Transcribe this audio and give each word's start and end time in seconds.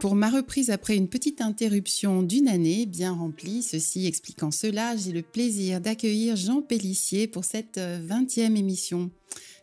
Pour 0.00 0.14
ma 0.14 0.30
reprise 0.30 0.70
après 0.70 0.96
une 0.96 1.08
petite 1.08 1.40
interruption 1.40 2.22
d'une 2.22 2.46
année 2.46 2.86
bien 2.86 3.12
remplie, 3.12 3.64
ceci 3.64 4.06
expliquant 4.06 4.52
cela, 4.52 4.96
j'ai 4.96 5.10
le 5.10 5.22
plaisir 5.22 5.80
d'accueillir 5.80 6.36
Jean 6.36 6.62
Pellissier 6.62 7.26
pour 7.26 7.44
cette 7.44 7.78
20e 7.78 8.38
euh, 8.38 8.54
émission. 8.54 9.10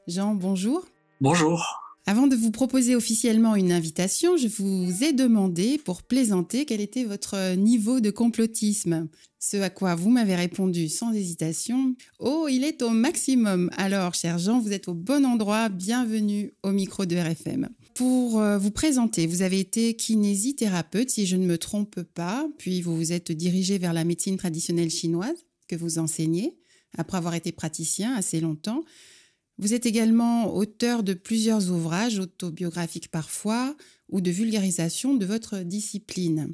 Jean, 0.07 0.35
bonjour. 0.35 0.85
Bonjour. 1.21 1.65
Avant 2.05 2.27
de 2.27 2.35
vous 2.35 2.51
proposer 2.51 2.97
officiellement 2.97 3.55
une 3.55 3.71
invitation, 3.71 4.35
je 4.35 4.49
vous 4.49 5.03
ai 5.05 5.13
demandé, 5.13 5.77
pour 5.77 6.03
plaisanter, 6.03 6.65
quel 6.65 6.81
était 6.81 7.05
votre 7.05 7.55
niveau 7.55 8.01
de 8.01 8.11
complotisme. 8.11 9.07
Ce 9.39 9.55
à 9.57 9.69
quoi 9.69 9.95
vous 9.95 10.09
m'avez 10.09 10.35
répondu 10.35 10.89
sans 10.89 11.13
hésitation, 11.13 11.95
Oh, 12.19 12.47
il 12.51 12.65
est 12.65 12.81
au 12.81 12.89
maximum. 12.89 13.69
Alors, 13.77 14.13
cher 14.13 14.37
Jean, 14.37 14.59
vous 14.59 14.73
êtes 14.73 14.89
au 14.89 14.93
bon 14.93 15.25
endroit. 15.25 15.69
Bienvenue 15.69 16.53
au 16.61 16.71
micro 16.71 17.05
de 17.05 17.15
RFM. 17.15 17.69
Pour 17.95 18.41
euh, 18.41 18.57
vous 18.57 18.71
présenter, 18.71 19.25
vous 19.25 19.41
avez 19.41 19.57
été 19.57 19.95
kinésithérapeute, 19.95 21.09
si 21.09 21.25
je 21.25 21.37
ne 21.37 21.45
me 21.45 21.57
trompe 21.57 22.01
pas, 22.01 22.45
puis 22.57 22.81
vous 22.81 22.93
vous 22.93 23.13
êtes 23.13 23.31
dirigé 23.31 23.77
vers 23.77 23.93
la 23.93 24.03
médecine 24.03 24.35
traditionnelle 24.35 24.89
chinoise 24.89 25.45
que 25.69 25.77
vous 25.77 25.97
enseignez, 25.97 26.57
après 26.97 27.17
avoir 27.17 27.35
été 27.35 27.53
praticien 27.53 28.13
assez 28.13 28.41
longtemps. 28.41 28.83
Vous 29.59 29.73
êtes 29.73 29.85
également 29.85 30.53
auteur 30.53 31.03
de 31.03 31.13
plusieurs 31.13 31.71
ouvrages 31.71 32.19
autobiographiques 32.19 33.11
parfois 33.11 33.73
ou 34.09 34.19
de 34.19 34.29
vulgarisation 34.29 35.13
de 35.15 35.25
votre 35.25 35.59
discipline. 35.59 36.53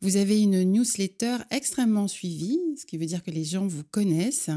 Vous 0.00 0.16
avez 0.16 0.40
une 0.40 0.62
newsletter 0.62 1.36
extrêmement 1.50 2.08
suivie, 2.08 2.58
ce 2.78 2.86
qui 2.86 2.96
veut 2.96 3.04
dire 3.04 3.22
que 3.22 3.30
les 3.30 3.44
gens 3.44 3.66
vous 3.66 3.84
connaissent, 3.84 4.48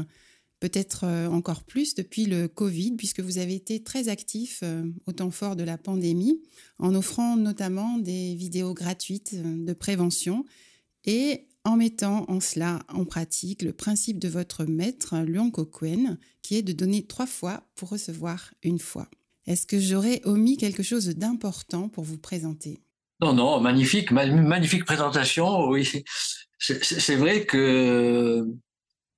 peut-être 0.64 1.04
euh, 1.04 1.28
encore 1.28 1.62
plus 1.62 1.94
depuis 1.94 2.24
le 2.24 2.48
Covid, 2.48 2.92
puisque 2.92 3.20
vous 3.20 3.36
avez 3.36 3.54
été 3.54 3.82
très 3.82 4.08
actif 4.08 4.60
euh, 4.62 4.82
au 5.04 5.12
temps 5.12 5.30
fort 5.30 5.56
de 5.56 5.62
la 5.62 5.76
pandémie, 5.76 6.40
en 6.78 6.94
offrant 6.94 7.36
notamment 7.36 7.98
des 7.98 8.34
vidéos 8.34 8.72
gratuites 8.72 9.34
euh, 9.34 9.66
de 9.66 9.72
prévention 9.74 10.46
et 11.04 11.48
en 11.64 11.76
mettant 11.76 12.24
en 12.30 12.40
cela 12.40 12.78
en 12.88 13.04
pratique 13.04 13.60
le 13.60 13.74
principe 13.74 14.18
de 14.18 14.28
votre 14.28 14.64
maître, 14.64 15.18
Luang 15.18 15.50
Kokuen, 15.50 16.16
qui 16.40 16.56
est 16.56 16.62
de 16.62 16.72
donner 16.72 17.04
trois 17.04 17.26
fois 17.26 17.64
pour 17.74 17.90
recevoir 17.90 18.54
une 18.62 18.78
fois. 18.78 19.10
Est-ce 19.46 19.66
que 19.66 19.78
j'aurais 19.78 20.22
omis 20.24 20.56
quelque 20.56 20.82
chose 20.82 21.08
d'important 21.08 21.90
pour 21.90 22.04
vous 22.04 22.16
présenter? 22.16 22.80
Non, 23.20 23.34
non, 23.34 23.60
magnifique, 23.60 24.12
magnifique 24.12 24.86
présentation, 24.86 25.68
oui. 25.68 26.04
C'est 26.58 27.16
vrai 27.16 27.44
que 27.44 28.48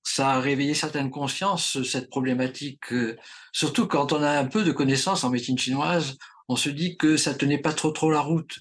ça 0.08 0.32
a 0.32 0.40
réveillé 0.40 0.74
certaines 0.74 1.10
consciences, 1.10 1.82
cette 1.82 2.08
problématique, 2.08 2.92
euh, 2.92 3.16
surtout 3.52 3.86
quand 3.88 4.12
on 4.12 4.22
a 4.22 4.38
un 4.38 4.46
peu 4.46 4.62
de 4.62 4.72
connaissances 4.72 5.24
en 5.24 5.30
médecine 5.30 5.58
chinoise, 5.58 6.16
on 6.48 6.56
se 6.56 6.70
dit 6.70 6.96
que 6.96 7.16
ça 7.16 7.34
tenait 7.34 7.58
pas 7.58 7.72
trop 7.72 7.90
trop 7.90 8.10
la 8.10 8.20
route. 8.20 8.58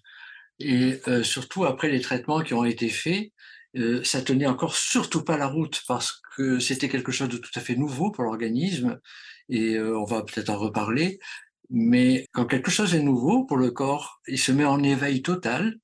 Et 0.59 1.01
euh, 1.07 1.23
surtout 1.23 1.65
après 1.65 1.89
les 1.89 2.01
traitements 2.01 2.41
qui 2.41 2.53
ont 2.53 2.65
été 2.65 2.89
faits, 2.89 3.31
euh, 3.77 4.03
ça 4.03 4.21
tenait 4.21 4.47
encore 4.47 4.75
surtout 4.75 5.23
pas 5.23 5.37
la 5.37 5.47
route 5.47 5.83
parce 5.87 6.21
que 6.35 6.59
c'était 6.59 6.89
quelque 6.89 7.11
chose 7.11 7.29
de 7.29 7.37
tout 7.37 7.51
à 7.55 7.59
fait 7.59 7.75
nouveau 7.75 8.09
pour 8.11 8.23
l'organisme 8.23 8.99
et 9.49 9.75
euh, 9.75 9.97
on 9.99 10.05
va 10.05 10.23
peut-être 10.23 10.49
en 10.49 10.57
reparler. 10.57 11.19
Mais 11.69 12.27
quand 12.31 12.45
quelque 12.45 12.71
chose 12.71 12.95
est 12.95 13.01
nouveau 13.01 13.45
pour 13.45 13.57
le 13.57 13.71
corps, 13.71 14.21
il 14.27 14.39
se 14.39 14.51
met 14.51 14.65
en 14.65 14.81
éveil 14.81 15.21
total. 15.21 15.75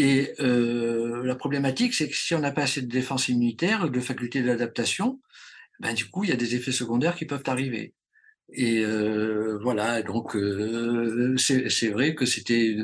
Et 0.00 0.32
euh, 0.40 1.22
la 1.24 1.34
problématique, 1.34 1.92
c'est 1.92 2.08
que 2.08 2.16
si 2.16 2.34
on 2.34 2.38
n'a 2.38 2.52
pas 2.52 2.62
assez 2.62 2.80
de 2.80 2.86
défense 2.86 3.28
immunitaire, 3.28 3.90
de 3.90 4.00
faculté 4.00 4.40
d'adaptation, 4.40 5.20
ben 5.78 5.92
du 5.92 6.06
coup, 6.06 6.24
il 6.24 6.30
y 6.30 6.32
a 6.32 6.36
des 6.36 6.54
effets 6.54 6.72
secondaires 6.72 7.14
qui 7.16 7.26
peuvent 7.26 7.42
arriver. 7.44 7.92
Et 8.54 8.78
euh, 8.78 9.58
voilà, 9.62 10.00
donc 10.00 10.36
euh, 10.36 11.36
c'est 11.36 11.88
vrai 11.88 12.14
que 12.14 12.24
c'était, 12.24 12.78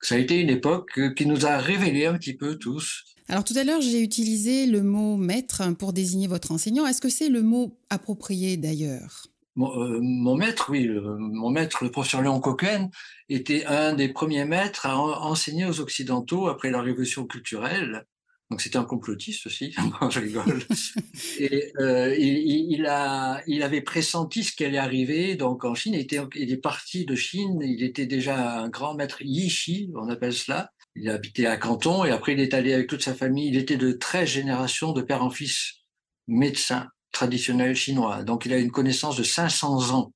ça 0.00 0.14
a 0.14 0.18
été 0.18 0.40
une 0.40 0.48
époque 0.48 0.98
qui 1.14 1.26
nous 1.26 1.44
a 1.44 1.58
révélé 1.58 2.06
un 2.06 2.16
petit 2.16 2.34
peu 2.34 2.56
tous 2.56 3.04
alors 3.28 3.44
tout 3.44 3.54
à 3.56 3.62
l'heure, 3.64 3.80
j'ai 3.80 4.02
utilisé 4.02 4.66
le 4.66 4.82
mot 4.82 5.16
maître 5.16 5.62
pour 5.78 5.92
désigner 5.92 6.26
votre 6.26 6.50
enseignant. 6.50 6.86
Est-ce 6.86 7.00
que 7.00 7.08
c'est 7.08 7.28
le 7.28 7.40
mot 7.40 7.78
approprié 7.88 8.56
d'ailleurs? 8.56 9.31
Euh, 9.58 9.98
mon, 10.00 10.36
maître, 10.36 10.70
oui, 10.70 10.88
mon 10.88 11.50
maître, 11.50 11.84
le 11.84 11.90
professeur 11.90 12.22
Léon 12.22 12.40
Coquelin, 12.40 12.88
était 13.28 13.64
un 13.66 13.94
des 13.94 14.08
premiers 14.08 14.44
maîtres 14.44 14.86
à 14.86 14.98
enseigner 14.98 15.66
aux 15.66 15.80
Occidentaux 15.80 16.48
après 16.48 16.70
la 16.70 16.80
révolution 16.80 17.26
culturelle. 17.26 18.04
Donc 18.50 18.60
c'était 18.60 18.76
un 18.76 18.84
complotiste 18.84 19.46
aussi, 19.46 19.74
je 20.10 20.20
rigole. 20.20 20.62
Et 21.38 21.72
euh, 21.80 22.14
il, 22.18 22.84
a, 22.86 23.42
il 23.46 23.62
avait 23.62 23.80
pressenti 23.80 24.44
ce 24.44 24.54
qui 24.54 24.64
allait 24.64 24.76
arriver. 24.78 25.36
Donc 25.36 25.64
en 25.64 25.74
Chine, 25.74 25.94
il, 25.94 26.00
était, 26.00 26.20
il 26.34 26.52
est 26.52 26.58
parti 26.58 27.06
de 27.06 27.14
Chine. 27.14 27.60
Il 27.62 27.82
était 27.82 28.06
déjà 28.06 28.60
un 28.60 28.68
grand 28.68 28.94
maître 28.94 29.22
Yishi, 29.22 29.90
on 29.94 30.08
appelle 30.08 30.34
cela 30.34 30.70
il 30.94 31.08
habitait 31.08 31.46
à 31.46 31.56
Canton 31.56 32.04
et 32.04 32.10
après 32.10 32.32
il 32.32 32.40
est 32.40 32.54
allé 32.54 32.72
avec 32.74 32.86
toute 32.86 33.02
sa 33.02 33.14
famille. 33.14 33.48
Il 33.48 33.56
était 33.56 33.76
de 33.76 33.92
13 33.92 34.28
générations 34.28 34.92
de 34.92 35.02
père 35.02 35.22
en 35.22 35.30
fils 35.30 35.82
médecins 36.28 36.88
traditionnels 37.12 37.76
chinois. 37.76 38.22
Donc 38.24 38.46
il 38.46 38.52
a 38.52 38.58
une 38.58 38.70
connaissance 38.70 39.16
de 39.16 39.22
500 39.22 39.94
ans. 39.94 40.12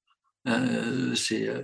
Euh, 0.49 1.15
c'est 1.15 1.49
euh, 1.49 1.63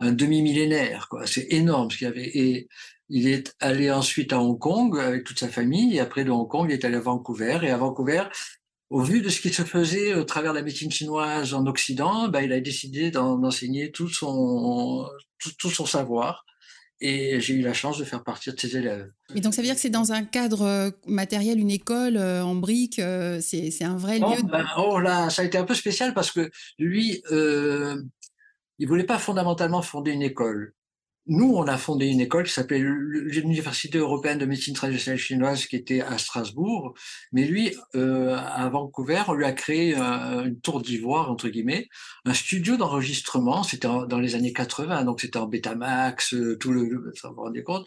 un 0.00 0.12
demi-millénaire, 0.12 1.08
quoi. 1.08 1.26
C'est 1.26 1.46
énorme 1.50 1.90
ce 1.90 1.98
qu'il 1.98 2.06
avait. 2.06 2.30
Et 2.36 2.68
il 3.08 3.28
est 3.28 3.54
allé 3.60 3.90
ensuite 3.90 4.32
à 4.32 4.40
Hong 4.40 4.58
Kong 4.58 4.98
avec 4.98 5.24
toute 5.24 5.38
sa 5.38 5.48
famille. 5.48 5.96
Et 5.96 6.00
après 6.00 6.24
de 6.24 6.30
Hong 6.30 6.48
Kong, 6.48 6.66
il 6.68 6.74
est 6.74 6.84
allé 6.84 6.96
à 6.96 7.00
Vancouver. 7.00 7.60
Et 7.62 7.70
à 7.70 7.76
Vancouver, 7.76 8.24
au 8.90 9.00
vu 9.02 9.20
de 9.22 9.28
ce 9.28 9.40
qui 9.40 9.50
se 9.50 9.62
faisait 9.62 10.14
au 10.14 10.24
travers 10.24 10.52
de 10.52 10.58
la 10.58 10.64
médecine 10.64 10.90
chinoise 10.90 11.54
en 11.54 11.66
Occident, 11.66 12.28
bah, 12.28 12.42
il 12.42 12.52
a 12.52 12.60
décidé 12.60 13.10
d'enseigner 13.10 13.90
tout 13.92 14.08
son, 14.08 15.08
tout 15.58 15.70
son 15.70 15.86
savoir 15.86 16.44
et 17.00 17.40
j'ai 17.40 17.54
eu 17.54 17.62
la 17.62 17.72
chance 17.72 17.98
de 17.98 18.04
faire 18.04 18.22
partir 18.22 18.54
de 18.54 18.60
ses 18.60 18.76
élèves. 18.76 19.10
Mais 19.34 19.40
donc 19.40 19.54
ça 19.54 19.62
veut 19.62 19.66
dire 19.66 19.74
que 19.74 19.80
c'est 19.80 19.90
dans 19.90 20.12
un 20.12 20.24
cadre 20.24 20.62
euh, 20.62 20.90
matériel, 21.06 21.58
une 21.58 21.70
école 21.70 22.16
euh, 22.16 22.44
en 22.44 22.54
briques, 22.54 22.98
euh, 22.98 23.40
c'est 23.40 23.84
un 23.84 23.96
vrai 23.96 24.18
lieu. 24.18 24.42
Ben, 24.44 24.66
oh 24.76 24.98
là, 24.98 25.30
ça 25.30 25.42
a 25.42 25.44
été 25.44 25.58
un 25.58 25.64
peu 25.64 25.74
spécial 25.74 26.14
parce 26.14 26.30
que 26.30 26.50
lui, 26.78 27.22
euh, 27.30 28.00
il 28.78 28.88
voulait 28.88 29.04
pas 29.04 29.18
fondamentalement 29.18 29.82
fonder 29.82 30.12
une 30.12 30.22
école. 30.22 30.74
Nous, 31.26 31.54
on 31.54 31.66
a 31.66 31.78
fondé 31.78 32.06
une 32.06 32.20
école 32.20 32.44
qui 32.44 32.52
s'appelait 32.52 32.80
l'Université 32.80 33.96
européenne 33.96 34.36
de 34.36 34.44
médecine 34.44 34.74
traditionnelle 34.74 35.18
chinoise, 35.18 35.64
qui 35.64 35.76
était 35.76 36.02
à 36.02 36.18
Strasbourg. 36.18 36.92
Mais 37.32 37.46
lui, 37.46 37.74
euh, 37.94 38.36
à 38.36 38.68
Vancouver, 38.68 39.22
on 39.28 39.32
lui 39.32 39.46
a 39.46 39.52
créé 39.52 39.94
une 39.94 40.60
tour 40.60 40.82
d'ivoire, 40.82 41.30
entre 41.30 41.48
guillemets, 41.48 41.88
un 42.26 42.34
studio 42.34 42.76
d'enregistrement. 42.76 43.62
C'était 43.62 43.88
dans 43.88 44.18
les 44.20 44.34
années 44.34 44.52
80, 44.52 45.04
donc 45.04 45.22
c'était 45.22 45.38
en 45.38 45.46
Betamax, 45.46 46.34
euh, 46.34 46.58
tout 46.58 46.72
le, 46.72 47.12
ça 47.14 47.30
vous 47.30 47.40
rendez 47.40 47.62
compte. 47.62 47.86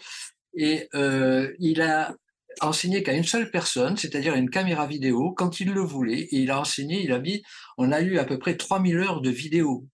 Et 0.55 0.89
euh, 0.95 1.53
il 1.59 1.81
a 1.83 2.15
enseigné 2.61 3.03
qu'à 3.03 3.13
une 3.13 3.23
seule 3.23 3.51
personne, 3.51 3.97
c'est-à-dire 3.97 4.33
une 4.33 4.49
caméra 4.49 4.87
vidéo, 4.87 5.31
quand 5.33 5.59
il 5.59 5.73
le 5.73 5.81
voulait. 5.81 6.21
Et 6.21 6.37
il 6.37 6.49
a 6.49 6.59
enseigné, 6.59 7.03
il 7.03 7.11
a 7.11 7.19
mis, 7.19 7.43
on 7.77 7.91
a 7.91 8.01
eu 8.01 8.17
à 8.17 8.25
peu 8.25 8.39
près 8.39 8.57
3000 8.57 8.97
heures 8.97 9.21
de 9.21 9.29
vidéo 9.29 9.87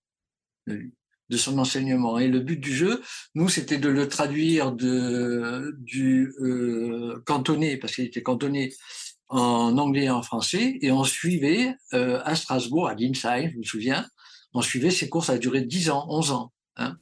de 0.67 0.75
lui 0.75 0.93
de 1.29 1.37
son 1.37 1.57
enseignement. 1.57 2.19
Et 2.19 2.27
le 2.27 2.39
but 2.39 2.59
du 2.59 2.73
jeu, 2.73 3.01
nous, 3.35 3.49
c'était 3.49 3.77
de 3.77 3.89
le 3.89 4.07
traduire 4.07 4.71
de, 4.71 5.75
du 5.79 6.33
euh, 6.41 7.21
cantonais, 7.25 7.77
parce 7.77 7.95
qu'il 7.95 8.05
était 8.05 8.23
cantonné 8.23 8.73
en 9.29 9.77
anglais 9.77 10.05
et 10.05 10.09
en 10.09 10.21
français, 10.21 10.77
et 10.81 10.91
on 10.91 11.03
suivait 11.03 11.75
euh, 11.93 12.21
à 12.23 12.35
Strasbourg, 12.35 12.87
à 12.87 12.93
Linsheim, 12.93 13.49
je 13.51 13.57
me 13.57 13.63
souviens, 13.63 14.05
on 14.53 14.61
suivait 14.61 14.91
ses 14.91 15.09
cours, 15.09 15.25
ça 15.25 15.33
a 15.33 15.37
duré 15.37 15.61
10 15.61 15.89
ans, 15.89 16.05
11 16.09 16.31
ans. 16.31 16.51
Hein. 16.75 16.97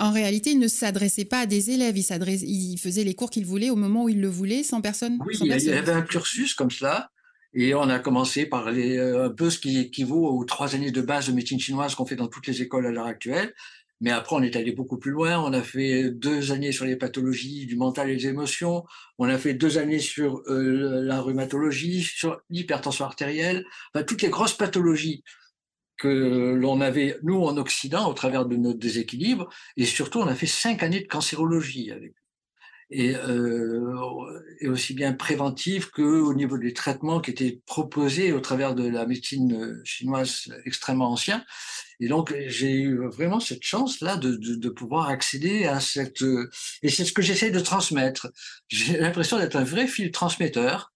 en 0.00 0.12
réalité, 0.12 0.50
il 0.50 0.58
ne 0.58 0.68
s'adressait 0.68 1.24
pas 1.24 1.40
à 1.40 1.46
des 1.46 1.70
élèves, 1.70 1.96
il, 1.96 2.04
il 2.42 2.78
faisait 2.78 3.04
les 3.04 3.14
cours 3.14 3.30
qu'il 3.30 3.46
voulait 3.46 3.70
au 3.70 3.76
moment 3.76 4.04
où 4.04 4.08
il 4.10 4.20
le 4.20 4.28
voulait, 4.28 4.62
sans 4.62 4.82
personne. 4.82 5.18
Oui, 5.26 5.34
il 5.40 5.46
y 5.46 5.70
avait 5.72 5.92
un 5.92 6.02
cursus 6.02 6.52
comme 6.54 6.70
cela, 6.70 7.10
et 7.54 7.74
on 7.74 7.88
a 7.88 7.98
commencé 7.98 8.46
par 8.46 8.70
les, 8.70 8.98
euh, 8.98 9.26
un 9.26 9.30
peu 9.30 9.50
ce 9.50 9.58
qui 9.58 9.78
équivaut 9.78 10.28
aux 10.28 10.44
trois 10.44 10.74
années 10.74 10.90
de 10.90 11.00
base 11.00 11.28
de 11.28 11.32
médecine 11.32 11.60
chinoise 11.60 11.94
qu'on 11.94 12.06
fait 12.06 12.16
dans 12.16 12.28
toutes 12.28 12.46
les 12.46 12.62
écoles 12.62 12.86
à 12.86 12.90
l'heure 12.90 13.06
actuelle. 13.06 13.54
Mais 14.00 14.10
après, 14.10 14.36
on 14.36 14.42
est 14.42 14.56
allé 14.56 14.72
beaucoup 14.72 14.98
plus 14.98 15.12
loin. 15.12 15.38
On 15.38 15.52
a 15.52 15.62
fait 15.62 16.10
deux 16.10 16.52
années 16.52 16.72
sur 16.72 16.84
les 16.84 16.96
pathologies 16.96 17.66
du 17.66 17.76
mental 17.76 18.10
et 18.10 18.16
des 18.16 18.26
émotions. 18.26 18.84
On 19.18 19.28
a 19.28 19.38
fait 19.38 19.54
deux 19.54 19.78
années 19.78 20.00
sur 20.00 20.42
euh, 20.48 21.00
la 21.02 21.20
rhumatologie, 21.20 22.02
sur 22.02 22.40
l'hypertension 22.50 23.04
artérielle, 23.04 23.64
enfin, 23.94 24.04
toutes 24.04 24.22
les 24.22 24.30
grosses 24.30 24.56
pathologies 24.56 25.22
que 25.96 26.54
l'on 26.54 26.80
avait, 26.80 27.18
nous, 27.22 27.40
en 27.44 27.56
Occident, 27.56 28.10
au 28.10 28.14
travers 28.14 28.46
de 28.46 28.56
notre 28.56 28.80
déséquilibre. 28.80 29.48
Et 29.76 29.84
surtout, 29.84 30.18
on 30.18 30.26
a 30.26 30.34
fait 30.34 30.46
cinq 30.46 30.82
années 30.82 31.00
de 31.00 31.06
cancérologie 31.06 31.92
avec 31.92 32.14
et, 32.90 33.14
euh, 33.14 34.42
et 34.60 34.68
aussi 34.68 34.94
bien 34.94 35.12
préventive 35.12 35.90
que 35.90 36.02
au 36.02 36.34
niveau 36.34 36.58
des 36.58 36.72
traitements 36.72 37.20
qui 37.20 37.30
étaient 37.30 37.60
proposés 37.66 38.32
au 38.32 38.40
travers 38.40 38.74
de 38.74 38.88
la 38.88 39.06
médecine 39.06 39.80
chinoise 39.84 40.48
extrêmement 40.64 41.10
ancienne. 41.10 41.44
Et 42.00 42.08
donc, 42.08 42.34
j'ai 42.48 42.72
eu 42.72 43.06
vraiment 43.06 43.40
cette 43.40 43.62
chance-là 43.62 44.16
de, 44.16 44.34
de, 44.34 44.56
de, 44.56 44.68
pouvoir 44.68 45.08
accéder 45.08 45.66
à 45.66 45.80
cette... 45.80 46.24
Et 46.82 46.90
c'est 46.90 47.04
ce 47.04 47.12
que 47.12 47.22
j'essaie 47.22 47.50
de 47.50 47.60
transmettre. 47.60 48.32
J'ai 48.68 48.98
l'impression 48.98 49.38
d'être 49.38 49.56
un 49.56 49.64
vrai 49.64 49.86
fil 49.86 50.10
transmetteur. 50.10 50.92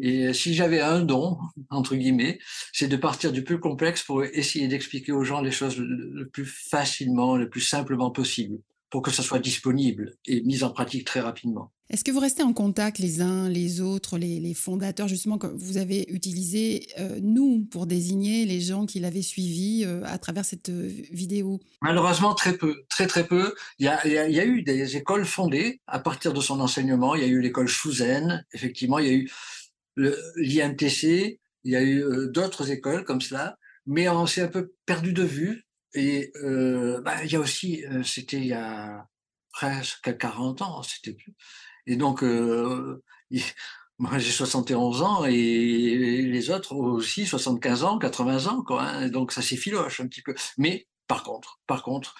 Et 0.00 0.32
si 0.32 0.54
j'avais 0.54 0.80
un 0.80 1.00
don, 1.00 1.36
entre 1.68 1.96
guillemets, 1.96 2.38
c'est 2.72 2.86
de 2.86 2.96
partir 2.96 3.32
du 3.32 3.42
plus 3.42 3.58
complexe 3.58 4.04
pour 4.04 4.22
essayer 4.22 4.68
d'expliquer 4.68 5.10
aux 5.10 5.24
gens 5.24 5.40
les 5.40 5.50
choses 5.50 5.76
le 5.78 6.28
plus 6.28 6.46
facilement, 6.46 7.36
le 7.36 7.48
plus 7.48 7.60
simplement 7.60 8.10
possible 8.10 8.60
pour 8.90 9.02
que 9.02 9.10
ça 9.10 9.22
soit 9.22 9.38
disponible 9.38 10.16
et 10.26 10.42
mis 10.42 10.62
en 10.64 10.70
pratique 10.70 11.06
très 11.06 11.20
rapidement. 11.20 11.72
Est-ce 11.90 12.04
que 12.04 12.12
vous 12.12 12.20
restez 12.20 12.44
en 12.44 12.52
contact 12.52 12.98
les 12.98 13.20
uns 13.20 13.48
les 13.48 13.80
autres, 13.80 14.16
les, 14.16 14.54
fondateurs 14.54 15.08
justement 15.08 15.38
que 15.38 15.48
vous 15.48 15.76
avez 15.76 16.06
utilisé 16.08 16.88
euh, 16.98 17.18
nous 17.20 17.66
pour 17.70 17.86
désigner 17.86 18.46
les 18.46 18.60
gens 18.60 18.86
qui 18.86 19.00
l'avaient 19.00 19.22
suivi 19.22 19.84
euh, 19.84 20.02
à 20.04 20.18
travers 20.18 20.44
cette 20.44 20.68
euh, 20.68 20.88
vidéo? 21.10 21.60
Malheureusement 21.82 22.34
très 22.34 22.56
peu, 22.56 22.84
très 22.88 23.08
très 23.08 23.26
peu. 23.26 23.54
Il 23.78 23.86
y, 23.86 23.88
a, 23.88 24.06
il 24.06 24.32
y 24.32 24.40
a, 24.40 24.44
eu 24.44 24.62
des 24.62 24.96
écoles 24.96 25.24
fondées 25.24 25.80
à 25.88 25.98
partir 25.98 26.32
de 26.32 26.40
son 26.40 26.60
enseignement. 26.60 27.16
Il 27.16 27.22
y 27.22 27.24
a 27.24 27.28
eu 27.28 27.40
l'école 27.40 27.66
Shuzen, 27.66 28.44
effectivement. 28.52 29.00
Il 29.00 29.06
y 29.06 29.10
a 29.10 29.14
eu 29.14 29.30
l'IMTC. 30.36 31.40
Il 31.64 31.72
y 31.72 31.76
a 31.76 31.82
eu 31.82 32.04
d'autres 32.32 32.70
écoles 32.70 33.04
comme 33.04 33.20
cela, 33.20 33.58
mais 33.84 34.08
on 34.08 34.26
s'est 34.26 34.40
un 34.40 34.48
peu 34.48 34.72
perdu 34.86 35.12
de 35.12 35.24
vue 35.24 35.66
et 35.94 36.32
euh, 36.42 37.00
bah, 37.02 37.24
il 37.24 37.32
y 37.32 37.36
a 37.36 37.40
aussi, 37.40 37.84
euh, 37.86 38.02
c'était 38.02 38.38
il 38.38 38.46
y 38.46 38.52
a 38.52 39.06
presque 39.52 40.16
40 40.16 40.62
ans, 40.62 40.82
c'était 40.82 41.12
plus. 41.14 41.34
Et 41.86 41.96
donc, 41.96 42.22
euh, 42.22 43.02
moi 43.98 44.18
j'ai 44.18 44.30
71 44.32 45.02
ans 45.02 45.24
et 45.26 45.32
les 45.32 46.50
autres 46.50 46.74
aussi 46.74 47.26
75 47.26 47.84
ans, 47.84 47.98
80 47.98 48.46
ans, 48.46 48.62
quoi. 48.62 48.82
Hein, 48.82 49.08
donc 49.08 49.32
ça 49.32 49.42
s'effiloche 49.42 50.00
un 50.00 50.06
petit 50.08 50.22
peu. 50.22 50.34
Mais 50.58 50.86
par 51.06 51.22
contre, 51.22 51.60
par 51.66 51.82
contre, 51.82 52.14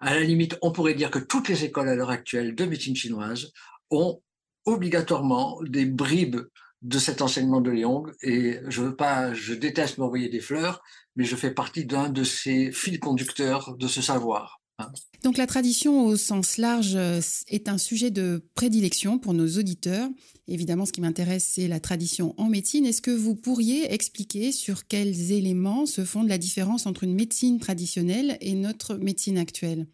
à 0.00 0.14
la 0.14 0.20
limite, 0.20 0.58
on 0.62 0.72
pourrait 0.72 0.94
dire 0.94 1.10
que 1.10 1.18
toutes 1.18 1.48
les 1.48 1.64
écoles 1.64 1.88
à 1.88 1.94
l'heure 1.94 2.10
actuelle 2.10 2.54
de 2.54 2.64
médecine 2.66 2.96
chinoise 2.96 3.52
ont 3.90 4.22
obligatoirement 4.66 5.60
des 5.62 5.86
bribes 5.86 6.40
de 6.84 6.98
cet 6.98 7.22
enseignement 7.22 7.60
de 7.60 7.70
Léong 7.70 8.12
et 8.22 8.60
je 8.68 8.82
veux 8.82 8.94
pas, 8.94 9.32
je 9.32 9.54
déteste 9.54 9.98
m'envoyer 9.98 10.28
des 10.28 10.40
fleurs, 10.40 10.82
mais 11.16 11.24
je 11.24 11.34
fais 11.34 11.50
partie 11.50 11.86
d'un 11.86 12.10
de 12.10 12.22
ces 12.24 12.70
fils 12.72 13.00
conducteurs 13.00 13.74
de 13.76 13.88
ce 13.88 14.02
savoir. 14.02 14.60
Hein. 14.78 14.92
Donc 15.22 15.38
la 15.38 15.46
tradition 15.46 16.04
au 16.04 16.16
sens 16.16 16.58
large 16.58 16.94
euh, 16.96 17.20
est 17.48 17.68
un 17.68 17.78
sujet 17.78 18.10
de 18.10 18.44
prédilection 18.54 19.18
pour 19.18 19.32
nos 19.32 19.48
auditeurs. 19.58 20.10
Évidemment, 20.46 20.84
ce 20.84 20.92
qui 20.92 21.00
m'intéresse, 21.00 21.48
c'est 21.54 21.68
la 21.68 21.80
tradition 21.80 22.34
en 22.36 22.50
médecine. 22.50 22.84
Est-ce 22.84 23.00
que 23.00 23.10
vous 23.10 23.34
pourriez 23.34 23.92
expliquer 23.94 24.52
sur 24.52 24.86
quels 24.86 25.32
éléments 25.32 25.86
se 25.86 26.04
fonde 26.04 26.28
la 26.28 26.38
différence 26.38 26.86
entre 26.86 27.04
une 27.04 27.14
médecine 27.14 27.58
traditionnelle 27.60 28.36
et 28.42 28.54
notre 28.54 28.96
médecine 28.96 29.38
actuelle? 29.38 29.86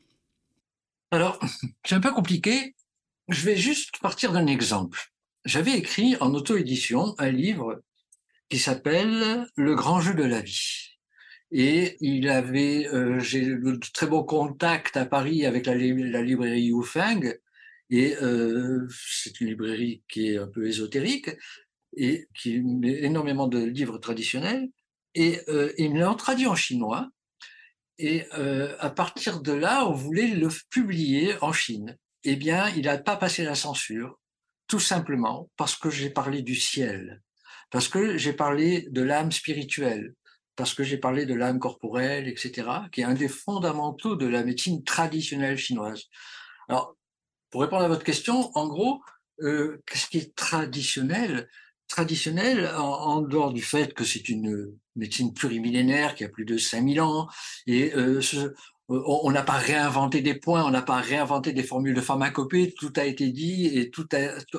Alors, 1.13 1.39
c'est 1.85 1.95
un 1.95 2.01
peu 2.01 2.13
compliqué. 2.13 2.75
Je 3.29 3.45
vais 3.45 3.57
juste 3.57 3.99
partir 4.01 4.33
d'un 4.33 4.49
exemple. 4.49 5.13
J'avais 5.45 5.77
écrit 5.77 6.17
en 6.21 6.35
auto-édition 6.35 7.15
un 7.19 7.31
livre 7.31 7.83
qui 8.49 8.59
s'appelle 8.59 9.47
Le 9.57 9.75
grand 9.75 10.01
jeu 10.01 10.15
de 10.15 10.25
la 10.25 10.41
vie. 10.41 10.99
Et 11.53 11.97
il 12.01 12.29
avait, 12.29 12.87
euh, 12.89 13.19
j'ai 13.19 13.45
de 13.45 13.81
très 13.93 14.07
beaux 14.07 14.25
contacts 14.25 14.97
à 14.97 15.07
Paris 15.07 15.47
avec 15.47 15.67
la, 15.67 15.75
librairie 15.75 16.73
Feng 16.85 17.35
et 17.91 18.17
euh, 18.23 18.87
c'est 18.91 19.41
une 19.41 19.49
librairie 19.49 20.03
qui 20.09 20.29
est 20.29 20.39
un 20.39 20.47
peu 20.47 20.67
ésotérique 20.67 21.31
et 21.97 22.29
qui 22.35 22.61
met 22.61 23.03
énormément 23.03 23.49
de 23.49 23.59
livres 23.59 23.99
traditionnels. 23.99 24.69
Et 25.17 25.41
euh, 25.49 25.73
il 25.77 25.95
l'a 25.95 26.15
traduit 26.15 26.47
en 26.47 26.55
chinois. 26.55 27.11
Et 27.99 28.25
euh, 28.39 28.77
à 28.79 28.91
partir 28.91 29.41
de 29.41 29.53
là, 29.53 29.87
on 29.87 29.93
voulait 29.93 30.29
le 30.29 30.49
publier 30.71 31.35
en 31.43 31.53
Chine. 31.53 31.99
Eh 32.23 32.37
bien, 32.37 32.69
il 32.71 32.83
n'a 32.83 32.97
pas 32.97 33.17
passé 33.17 33.43
la 33.43 33.57
censure, 33.57 34.20
tout 34.71 34.79
simplement 34.79 35.51
parce 35.57 35.75
que 35.75 35.91
j'ai 35.91 36.11
parlé 36.11 36.43
du 36.43 36.55
ciel, 36.55 37.23
parce 37.73 37.89
que 37.89 38.17
j'ai 38.17 38.33
parlé 38.33 38.87
de 38.91 39.03
l'âme 39.03 39.33
spirituelle, 39.33 40.15
parce 40.55 40.75
que 40.75 40.85
j'ai 40.85 40.97
parlé 40.97 41.27
de 41.27 41.35
l'âme 41.35 41.59
corporelle, 41.59 42.29
etc., 42.29 42.69
qui 42.93 43.01
est 43.01 43.05
un 43.05 43.15
des 43.15 43.29
fondamentaux 43.29 44.15
de 44.15 44.29
la 44.29 44.45
médecine 44.45 44.85
traditionnelle 44.85 45.59
chinoise. 45.59 46.05
Alors, 46.69 46.95
pour 47.51 47.63
répondre 47.63 47.83
à 47.83 47.89
votre 47.89 48.05
question, 48.05 48.57
en 48.57 48.69
gros, 48.69 49.03
euh, 49.41 49.83
qu'est-ce 49.87 50.07
qui 50.07 50.19
est 50.19 50.37
traditionnel? 50.37 51.49
Traditionnel, 51.89 52.71
en, 52.77 53.23
dehors 53.23 53.53
du 53.53 53.63
fait 53.63 53.93
que 53.93 54.05
c'est 54.05 54.29
une 54.29 54.73
médecine 54.95 55.35
plurimillénaire 55.35 56.15
qui 56.15 56.23
a 56.23 56.29
plus 56.29 56.45
de 56.45 56.57
5000 56.57 57.01
ans, 57.01 57.27
et 57.67 57.93
euh, 57.97 58.21
on 58.91 59.31
n'a 59.31 59.43
pas 59.43 59.57
réinventé 59.57 60.21
des 60.21 60.35
points, 60.35 60.65
on 60.65 60.71
n'a 60.71 60.83
pas 60.83 61.01
réinventé 61.01 61.53
des 61.53 61.63
formules 61.63 61.95
de 61.95 62.01
pharmacopée, 62.01 62.75
tout 62.77 62.93
a 62.97 63.05
été 63.05 63.31
dit 63.31 63.67
et 63.67 63.91
tout 63.91 64.09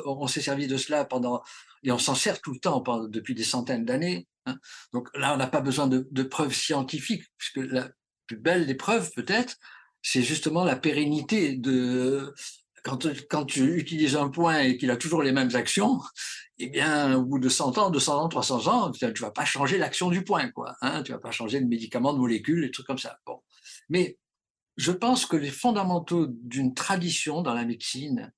on 0.06 0.28
s'est 0.28 0.42
servi 0.42 0.68
de 0.68 0.78
cela 0.78 1.04
pendant 1.04 1.42
et 1.84 1.92
on 1.92 1.98
s'en 1.98 2.16
sert 2.16 2.42
tout 2.42 2.54
le 2.54 2.60
temps 2.60 2.82
depuis 3.08 3.36
des 3.36 3.44
centaines 3.44 3.86
d'années. 3.86 4.28
Hein. 4.46 4.58
Donc 4.94 5.10
là, 5.16 5.34
on 5.34 5.38
n'a 5.38 5.48
pas 5.48 5.62
besoin 5.62 5.88
de, 5.88 6.24
preuves 6.24 6.54
scientifiques, 6.54 7.24
puisque 7.38 7.72
la 7.72 7.90
plus 8.28 8.38
belle 8.38 8.68
des 8.68 8.76
preuves, 8.76 9.12
peut-être, 9.16 9.58
c'est 10.02 10.22
justement 10.22 10.64
la 10.64 10.76
pérennité 10.76 11.56
de 11.56 12.34
quand, 12.84 13.08
quand 13.30 13.46
tu 13.46 13.76
utilises 13.78 14.16
un 14.16 14.30
point 14.30 14.60
et 14.60 14.78
qu'il 14.78 14.90
a 14.90 14.98
toujours 14.98 15.22
les 15.22 15.32
mêmes 15.32 15.56
actions, 15.56 16.00
eh 16.58 16.68
bien, 16.68 17.16
au 17.16 17.24
bout 17.24 17.40
de 17.40 17.50
100 17.50 17.78
ans, 17.78 17.90
200 17.90 18.24
ans, 18.24 18.30
300 18.30 18.68
ans, 18.68 18.92
tu, 18.92 19.06
vas 19.22 19.32
pas 19.32 19.46
changer 19.46 19.78
l'action 19.78 20.10
du 20.10 20.24
point, 20.24 20.50
quoi. 20.52 20.76
Hein, 20.82 21.04
tu 21.04 21.12
vas 21.12 21.20
pas 21.20 21.32
changer 21.32 21.60
de 21.60 21.68
médicament, 21.68 22.14
de 22.14 22.20
molécule, 22.20 22.62
des 22.62 22.72
trucs 22.72 22.88
comme 22.88 22.98
ça. 22.98 23.18
Bon, 23.26 23.42
mais 23.90 24.18
je 24.82 24.92
pense 24.92 25.28
que 25.28 25.38
les 25.38 25.52
fondamentaux 25.52 26.26
d'une 26.28 26.74
tradition 26.74 27.44
dans 27.44 27.54
la 27.54 27.66
médecine, 27.66 28.34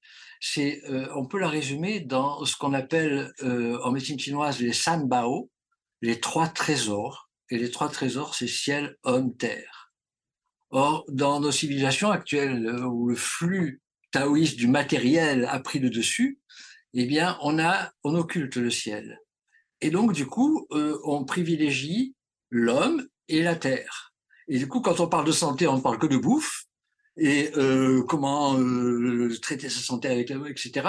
euh, 0.57 1.07
on 1.15 1.25
peut 1.25 1.39
la 1.39 1.47
résumer 1.47 2.01
dans 2.01 2.43
ce 2.43 2.57
qu'on 2.57 2.73
appelle 2.73 3.31
euh, 3.43 3.79
en 3.81 3.91
médecine 3.91 4.19
chinoise 4.19 4.59
les 4.59 4.73
sanbao, 4.73 5.49
les 6.01 6.19
trois 6.19 6.49
trésors. 6.49 7.29
Et 7.49 7.57
les 7.57 7.71
trois 7.71 7.87
trésors, 7.87 8.35
c'est 8.35 8.47
ciel, 8.47 8.97
homme, 9.03 9.37
terre. 9.37 9.93
Or, 10.69 11.05
dans 11.07 11.39
nos 11.39 11.51
civilisations 11.51 12.11
actuelles, 12.11 12.65
euh, 12.65 12.87
où 12.87 13.07
le 13.07 13.15
flux 13.15 13.81
taoïste 14.11 14.57
du 14.57 14.67
matériel 14.67 15.45
a 15.45 15.61
pris 15.61 15.79
le 15.79 15.89
dessus, 15.89 16.39
eh 16.93 17.05
bien, 17.05 17.37
on 17.41 18.15
occulte 18.15 18.57
le 18.57 18.69
ciel. 18.69 19.21
Et 19.79 19.91
donc, 19.91 20.11
du 20.11 20.27
coup, 20.27 20.67
on 20.69 21.25
privilégie 21.25 22.15
l'homme 22.51 23.07
et 23.29 23.41
la 23.41 23.55
terre. 23.55 24.12
Et 24.47 24.57
du 24.57 24.67
coup, 24.67 24.81
quand 24.81 24.99
on 24.99 25.07
parle 25.07 25.25
de 25.25 25.31
santé, 25.31 25.67
on 25.67 25.77
ne 25.77 25.81
parle 25.81 25.99
que 25.99 26.07
de 26.07 26.17
bouffe 26.17 26.65
et 27.15 27.51
euh, 27.57 28.03
comment 28.03 28.57
euh, 28.57 29.29
traiter 29.41 29.69
sa 29.69 29.81
santé 29.81 30.07
avec 30.07 30.29
la 30.29 30.37
etc. 30.49 30.87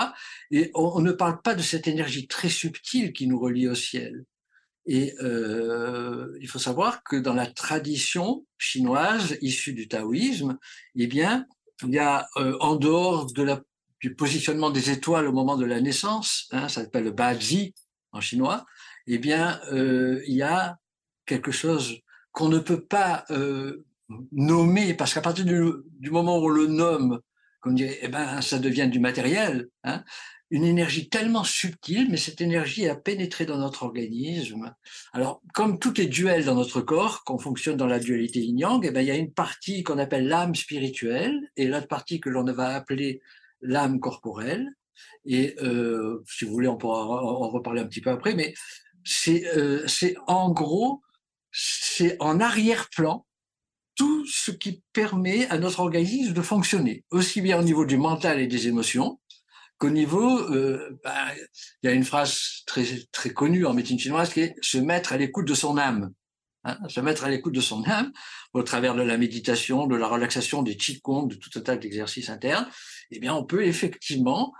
Et 0.51 0.71
on, 0.75 1.01
ne 1.01 1.13
parle 1.13 1.43
pas 1.43 1.55
de 1.55 1.63
cette 1.63 1.87
énergie 1.87 2.27
très 2.27 2.49
subtile 2.49 3.13
qui 3.13 3.27
nous 3.27 3.39
relie 3.39 3.69
au 3.69 3.75
ciel. 3.75 4.25
Et 4.87 5.15
euh, 5.23 6.37
il 6.41 6.49
faut 6.49 6.59
savoir 6.59 7.03
que 7.05 7.17
dans 7.17 7.35
la 7.35 7.47
tradition 7.47 8.47
chinoise 8.59 9.39
issue 9.41 9.73
du 9.73 9.89
taoïsme, 9.89 10.59
eh 10.97 11.07
bien, 11.07 11.47
il 11.83 11.91
y 11.91 11.99
a 11.99 12.29
euh, 12.37 12.57
en 12.61 12.77
dehors 12.77 13.33
de 13.33 13.43
la, 13.43 13.63
du 14.01 14.15
positionnement 14.15 14.71
des 14.71 14.91
étoiles 14.91 15.27
au 15.27 15.33
moment 15.33 15.57
de 15.57 15.65
la 15.65 15.81
naissance, 15.81 16.49
hein, 16.51 16.69
ça 16.69 16.83
s'appelle 16.83 17.05
le 17.05 17.13
Bazi 17.13 17.75
en 18.13 18.21
chinois, 18.21 18.67
eh 19.07 19.19
bien, 19.19 19.61
euh, 19.73 20.23
il 20.27 20.35
y 20.35 20.43
a 20.43 20.79
quelque 21.27 21.51
chose 21.51 21.99
qu'on 22.35 22.49
ne 22.49 22.59
peut 22.59 22.85
pas 22.85 23.25
euh, 23.31 23.85
nommer, 24.33 24.93
parce 24.93 25.15
qu'à 25.15 25.23
partir 25.23 25.47
du, 25.47 26.11
moment 26.11 26.39
où 26.39 26.47
on 26.47 26.49
le 26.49 26.67
nomme, 26.67 27.21
comme 27.61 27.77
dirait, 27.77 27.99
eh 28.03 28.09
ben, 28.09 28.43
ça 28.43 28.59
devient 28.59 28.89
du 28.89 28.99
matériel, 28.99 29.69
hein, 29.85 30.05
une 30.51 30.65
énergie 30.65 31.09
tellement 31.09 31.45
subtile, 31.45 32.09
mais 32.11 32.17
cette 32.17 32.41
énergie 32.41 32.89
a 32.89 32.97
pénétré 32.97 33.47
dans 33.47 33.57
notre 33.57 33.85
organisme. 33.85 34.75
Alors, 35.13 35.41
comme 35.55 35.79
tout 35.79 35.99
est 36.01 36.07
duel 36.07 36.45
dans 36.45 36.57
notre 36.57 36.81
corps, 36.81 37.25
qu'on 37.25 37.39
fonctionne 37.39 37.77
dans 37.77 37.87
la 37.87 38.01
dualité 38.01 38.41
yin-yang, 38.41 38.85
eh 38.85 38.91
ben, 38.91 39.01
il 39.01 39.07
y 39.07 39.13
a 39.13 39.17
une 39.17 39.33
partie 39.33 39.85
qu'on 39.85 39.99
appelle 39.99 40.27
l'âme 40.27 40.57
spirituelle 40.57 41.41
et 41.57 41.67
l'autre 41.67 41.89
partie 41.89 42.21
que 42.21 42.29
l'on 42.29 42.45
va 42.45 42.75
appeler 42.75 43.23
l'âme 43.63 44.01
corporelle. 44.01 44.69
Et 45.25 45.55
euh, 45.63 46.23
si 46.29 46.45
vous 46.45 46.53
voulez, 46.53 46.69
on 46.69 46.77
pourra 46.77 47.01
en 47.01 47.49
reparler 47.49 47.81
un 47.81 47.87
petit 47.87 48.01
peu 48.01 48.11
après, 48.11 48.35
mais 48.35 48.55
c'est 49.05 49.47
euh, 49.57 49.87
en 50.27 50.51
gros 50.51 51.04
c'est 51.55 52.17
en 52.21 52.41
arrière-plan 52.41 53.25
tout 53.95 54.27
ce 54.27 54.51
qui 54.51 54.83
permet 54.93 55.47
à 55.49 55.59
notre 55.59 55.81
organisme 55.81 56.33
de 56.33 56.43
fonctionner, 56.43 57.05
aussi 57.11 57.41
bien 57.41 57.59
au 57.59 57.63
niveau 57.63 57.87
du 57.87 57.97
mental 57.97 58.41
et 58.41 58.49
des 58.49 58.67
émotions 58.67 59.21
qu'au 59.79 59.91
niveau, 59.91 60.39
euh, 60.53 60.99
bah, 61.03 61.35
il 61.83 61.87
y 61.87 61.89
a 61.89 61.93
une 61.93 62.05
phrase 62.05 62.63
très 62.67 62.85
très 63.13 63.31
connue 63.31 63.67
en 63.67 63.75
médecine 63.75 63.99
chinoise 63.99 64.33
qui 64.33 64.41
est 64.41 64.55
se 64.63 64.79
mettre 64.79 65.13
à 65.13 65.17
l'écoute 65.17 65.47
de 65.47 65.55
son 65.55 65.79
âme. 65.79 66.13
Hein, 66.65 66.79
se 66.89 67.01
mettre 67.01 67.25
à 67.25 67.29
l'écoute 67.29 67.55
de 67.55 67.61
son 67.61 67.85
âme 67.85 68.11
au 68.55 68.63
travers 68.63 68.95
de 68.95 69.03
la 69.03 69.19
méditation, 69.19 69.87
de 69.87 69.97
la 69.97 70.09
relaxation, 70.09 70.63
des 70.63 70.77
qigong, 70.77 71.27
de 71.27 71.35
tout 71.35 71.51
un 71.57 71.61
tas 71.61 71.77
d'exercices 71.77 72.31
internes. 72.31 72.67
Eh 73.11 73.19
bien, 73.19 73.35
on 73.35 73.45
peut 73.45 73.67
effectivement 73.67 74.55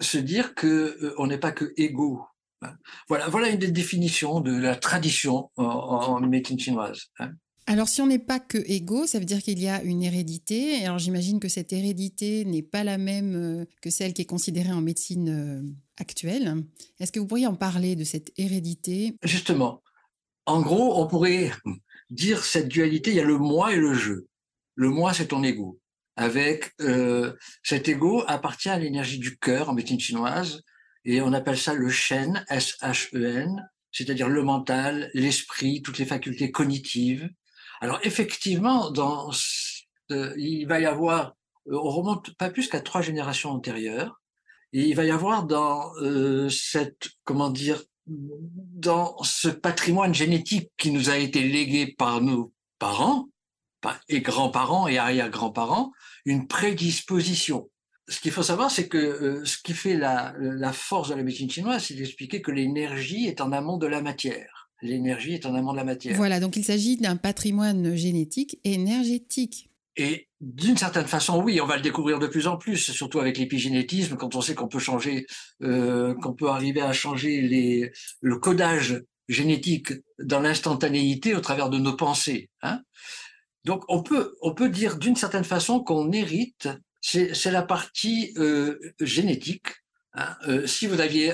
se 0.00 0.18
dire 0.18 0.54
que 0.54 0.66
euh, 0.66 1.14
on 1.16 1.26
n'est 1.26 1.38
pas 1.38 1.52
que 1.52 1.72
égaux. 1.78 2.22
Hein. 2.62 2.74
Voilà, 3.08 3.28
voilà 3.28 3.48
une 3.50 3.58
des 3.58 3.70
définitions 3.70 4.40
de 4.40 4.56
la 4.56 4.76
tradition 4.76 5.50
en, 5.56 6.20
médecine 6.20 6.58
chinoise. 6.58 7.06
Hein. 7.18 7.32
Alors, 7.68 7.88
si 7.88 8.00
on 8.00 8.06
n'est 8.06 8.20
pas 8.20 8.38
que 8.38 8.58
égaux, 8.66 9.06
ça 9.06 9.18
veut 9.18 9.24
dire 9.24 9.42
qu'il 9.42 9.58
y 9.58 9.68
a 9.68 9.82
une 9.82 10.02
hérédité. 10.02 10.84
Alors, 10.84 10.98
j'imagine 10.98 11.40
que 11.40 11.48
cette 11.48 11.72
hérédité 11.72 12.44
n'est 12.44 12.62
pas 12.62 12.84
la 12.84 12.96
même 12.96 13.34
euh, 13.34 13.64
que 13.82 13.90
celle 13.90 14.12
qui 14.12 14.22
est 14.22 14.26
considérée 14.26 14.70
en 14.70 14.80
médecine 14.80 15.28
euh, 15.28 15.62
actuelle. 15.98 16.62
Est-ce 17.00 17.10
que 17.10 17.18
vous 17.18 17.26
pourriez 17.26 17.48
en 17.48 17.56
parler 17.56 17.96
de 17.96 18.04
cette 18.04 18.30
hérédité? 18.36 19.16
Justement, 19.24 19.82
en 20.46 20.62
gros, 20.62 21.02
on 21.02 21.08
pourrait 21.08 21.50
dire 22.10 22.44
cette 22.44 22.68
dualité, 22.68 23.10
il 23.10 23.16
y 23.16 23.20
a 23.20 23.24
le 23.24 23.38
moi 23.38 23.72
et 23.72 23.76
le 23.76 23.94
je. 23.94 24.14
Le 24.76 24.90
moi, 24.90 25.12
c'est 25.12 25.28
ton 25.28 25.42
ego. 25.42 25.80
Avec 26.14 26.72
euh, 26.80 27.34
cet 27.64 27.88
ego 27.88 28.22
appartient 28.28 28.68
à 28.68 28.78
l'énergie 28.78 29.18
du 29.18 29.38
cœur 29.38 29.68
en 29.68 29.74
médecine 29.74 29.98
chinoise, 30.00 30.62
et 31.06 31.22
on 31.22 31.32
appelle 31.32 31.56
ça 31.56 31.72
le 31.72 31.88
Shen, 31.88 32.44
S-H-E-N, 32.50 33.70
c'est-à-dire 33.92 34.28
le 34.28 34.42
mental, 34.42 35.10
l'esprit, 35.14 35.80
toutes 35.80 35.98
les 35.98 36.04
facultés 36.04 36.50
cognitives. 36.50 37.30
Alors 37.80 38.00
effectivement, 38.02 38.90
dans, 38.90 39.30
il 40.10 40.66
va 40.66 40.80
y 40.80 40.84
avoir, 40.84 41.34
euh, 41.68 41.78
on 41.78 41.90
remonte 41.90 42.34
pas 42.34 42.50
plus 42.50 42.68
qu'à 42.68 42.80
trois 42.80 43.02
générations 43.02 43.50
antérieures, 43.50 44.20
et 44.72 44.82
il 44.82 44.96
va 44.96 45.04
y 45.04 45.10
avoir 45.10 45.46
dans 45.46 45.94
euh, 46.02 46.48
cette, 46.50 47.08
comment 47.24 47.50
dire, 47.50 47.82
dans 48.06 49.16
ce 49.22 49.48
patrimoine 49.48 50.14
génétique 50.14 50.70
qui 50.76 50.90
nous 50.90 51.08
a 51.08 51.16
été 51.16 51.42
légué 51.42 51.86
par 51.86 52.20
nos 52.20 52.52
parents, 52.78 53.28
et 54.08 54.20
grands-parents 54.20 54.88
et 54.88 54.98
arrière-grands-parents, 54.98 55.92
une 56.24 56.48
prédisposition. 56.48 57.70
Ce 58.08 58.20
qu'il 58.20 58.30
faut 58.30 58.42
savoir, 58.42 58.70
c'est 58.70 58.88
que 58.88 58.98
euh, 58.98 59.44
ce 59.44 59.58
qui 59.58 59.72
fait 59.72 59.96
la, 59.96 60.34
la, 60.38 60.72
force 60.72 61.08
de 61.08 61.14
la 61.14 61.22
médecine 61.22 61.50
chinoise, 61.50 61.84
c'est 61.84 61.94
d'expliquer 61.94 62.40
que 62.40 62.52
l'énergie 62.52 63.26
est 63.26 63.40
en 63.40 63.50
amont 63.52 63.78
de 63.78 63.86
la 63.86 64.00
matière. 64.00 64.70
L'énergie 64.82 65.34
est 65.34 65.46
en 65.46 65.54
amont 65.54 65.72
de 65.72 65.78
la 65.78 65.84
matière. 65.84 66.16
Voilà, 66.16 66.38
donc 66.38 66.56
il 66.56 66.64
s'agit 66.64 66.96
d'un 66.96 67.16
patrimoine 67.16 67.96
génétique 67.96 68.60
énergétique. 68.62 69.70
Et 69.96 70.28
d'une 70.40 70.76
certaine 70.76 71.06
façon, 71.06 71.42
oui, 71.42 71.60
on 71.60 71.66
va 71.66 71.76
le 71.76 71.82
découvrir 71.82 72.18
de 72.18 72.26
plus 72.26 72.46
en 72.46 72.58
plus, 72.58 72.76
surtout 72.92 73.18
avec 73.18 73.38
l'épigénétisme, 73.38 74.16
quand 74.16 74.34
on 74.34 74.42
sait 74.42 74.54
qu'on 74.54 74.68
peut 74.68 74.78
changer, 74.78 75.26
euh, 75.62 76.14
qu'on 76.14 76.34
peut 76.34 76.48
arriver 76.48 76.82
à 76.82 76.92
changer 76.92 77.40
les, 77.40 77.92
le 78.20 78.36
codage 78.36 79.02
génétique 79.28 79.92
dans 80.18 80.40
l'instantanéité 80.40 81.34
au 81.34 81.40
travers 81.40 81.70
de 81.70 81.78
nos 81.78 81.96
pensées. 81.96 82.50
Hein. 82.62 82.82
Donc 83.64 83.84
on 83.88 84.02
peut, 84.02 84.36
on 84.42 84.54
peut 84.54 84.68
dire 84.68 84.98
d'une 84.98 85.16
certaine 85.16 85.44
façon 85.44 85.80
qu'on 85.80 86.12
hérite, 86.12 86.68
c'est 87.06 87.50
la 87.50 87.62
partie 87.62 88.34
euh, 88.36 88.78
génétique. 89.00 89.68
Hein. 90.14 90.34
Euh, 90.48 90.66
si 90.66 90.86
vous 90.86 91.00
aviez 91.00 91.32